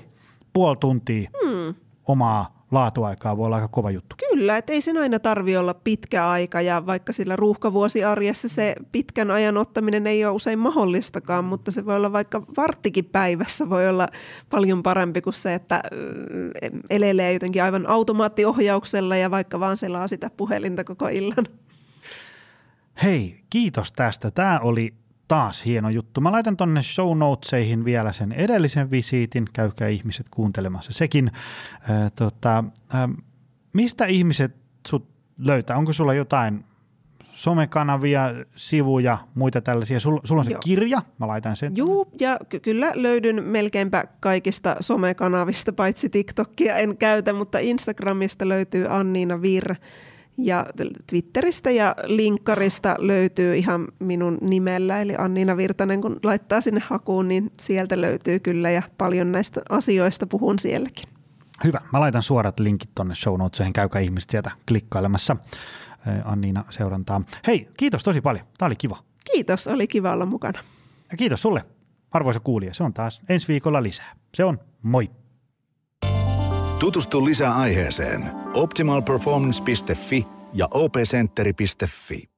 puoli 0.53 0.77
tuntia 0.77 1.31
mm. 1.45 1.75
omaa 2.07 2.57
laatuaikaa 2.71 3.37
voi 3.37 3.47
olla 3.47 3.57
aika 3.57 3.69
kova 3.69 3.91
juttu. 3.91 4.17
Kyllä, 4.31 4.57
että 4.57 4.73
ei 4.73 4.81
sen 4.81 4.97
aina 4.97 5.19
tarvi 5.19 5.57
olla 5.57 5.75
pitkä 5.75 6.29
aika 6.29 6.61
ja 6.61 6.87
vaikka 6.87 7.13
sillä 7.13 7.37
ruuhkavuosiarjessa 7.37 8.49
se 8.49 8.77
pitkän 8.93 9.31
ajan 9.31 9.57
ottaminen 9.57 10.07
ei 10.07 10.25
ole 10.25 10.35
usein 10.35 10.59
mahdollistakaan, 10.59 11.45
mutta 11.45 11.71
se 11.71 11.87
voi 11.87 11.97
olla 11.97 12.13
vaikka 12.13 12.43
varttikin 12.57 13.05
päivässä 13.05 13.71
voi 13.71 13.89
olla 13.89 14.09
paljon 14.51 14.83
parempi 14.83 15.21
kuin 15.21 15.35
se, 15.35 15.55
että 15.55 15.83
elelee 16.91 17.33
jotenkin 17.33 17.63
aivan 17.63 17.89
automaattiohjauksella 17.89 19.17
ja 19.17 19.31
vaikka 19.31 19.61
vaan 19.61 19.77
selaa 19.77 20.09
sitä 20.09 20.31
puhelinta 20.37 20.85
koko 20.85 21.09
illan. 21.09 21.47
Hei, 23.03 23.41
kiitos 23.51 23.93
tästä. 23.93 24.31
Tämä 24.31 24.59
oli 24.59 24.95
taas 25.29 25.65
hieno 25.65 25.91
juttu. 25.91 26.21
Mä 26.21 26.33
laitan 26.33 26.57
tonne 26.57 26.83
show 26.83 27.19
notesihin 27.19 27.85
vielä 27.85 28.13
sen 28.13 28.33
edellisen 28.33 28.91
visiitin. 28.91 29.45
Käykää 29.53 29.89
ihmiset 29.89 30.27
kuuntelemassa 30.31 30.93
sekin. 30.93 31.31
Äh, 31.91 32.13
tota, 32.17 32.65
äh, 32.95 33.11
mistä 33.73 34.07
ihmiset 34.07 34.57
sut 34.89 35.09
löytää? 35.39 35.77
Onko 35.77 35.93
sulla 35.93 36.15
jotain 36.15 36.65
somekanavia, 37.33 38.35
sivuja, 38.55 39.19
muita 39.35 39.61
tällaisia. 39.61 40.01
Sulla, 40.01 40.21
sulla 40.25 40.41
on 40.41 40.47
se 40.47 40.53
Joo. 40.53 40.61
kirja, 40.65 41.03
mä 41.19 41.29
laitan 41.29 41.57
sen. 41.57 41.77
Joo, 41.77 42.09
ja 42.21 42.39
ky- 42.49 42.61
kyllä 42.61 42.93
löydyn 42.95 43.45
melkeinpä 43.45 44.05
kaikista 44.21 44.77
somekanavista, 44.81 45.73
paitsi 45.73 46.09
TikTokia 46.09 46.77
en 46.77 46.97
käytä, 46.97 47.33
mutta 47.33 47.59
Instagramista 47.59 48.49
löytyy 48.49 48.87
Anniina 48.89 49.43
Vir 49.43 49.75
ja 50.39 50.67
Twitteristä 51.07 51.71
ja 51.71 51.95
linkkarista 52.05 52.97
löytyy 52.99 53.57
ihan 53.57 53.89
minun 53.99 54.39
nimellä, 54.41 55.01
eli 55.01 55.15
Anniina 55.19 55.57
Virtanen, 55.57 56.01
kun 56.01 56.21
laittaa 56.23 56.61
sinne 56.61 56.83
hakuun, 56.87 57.29
niin 57.29 57.51
sieltä 57.61 58.01
löytyy 58.01 58.41
kyllä 58.41 58.71
ja 58.71 58.83
paljon 58.99 59.33
näistä 59.33 59.61
asioista 59.69 60.27
puhun 60.27 60.59
sielläkin. 60.59 61.09
Hyvä. 61.65 61.81
Mä 61.93 62.01
laitan 62.01 62.23
suorat 62.23 62.61
linkit 62.61 62.91
tuonne 62.95 63.15
show 63.15 63.39
notesiin. 63.39 63.73
Käykää 63.73 64.01
ihmiset 64.01 64.31
sieltä 64.31 64.51
klikkailemassa 64.69 65.37
Anniina 66.25 66.65
seurantaa. 66.71 67.23
Hei, 67.47 67.69
kiitos 67.77 68.03
tosi 68.03 68.21
paljon. 68.21 68.47
Tämä 68.59 68.67
oli 68.67 68.77
kiva. 68.77 68.99
Kiitos, 69.33 69.69
oli 69.69 69.87
kiva 69.87 70.13
olla 70.13 70.27
mukana. 70.27 70.59
Ja 71.11 71.17
kiitos 71.17 71.43
sulle, 71.43 71.65
arvoisa 72.11 72.41
kuulija. 72.41 72.75
Se 72.75 72.83
on 72.85 72.93
taas 72.93 73.23
ensi 73.29 73.49
viikolla 73.49 73.83
lisää. 73.83 74.17
Se 74.35 74.45
on 74.45 74.59
moi. 74.83 75.11
Tutustu 76.79 77.25
lisää 77.25 77.57
aiheeseen 77.57 78.31
optimalperformance.fi 78.57 80.27
ja 80.53 80.69
opcenteri.fi. 80.71 82.36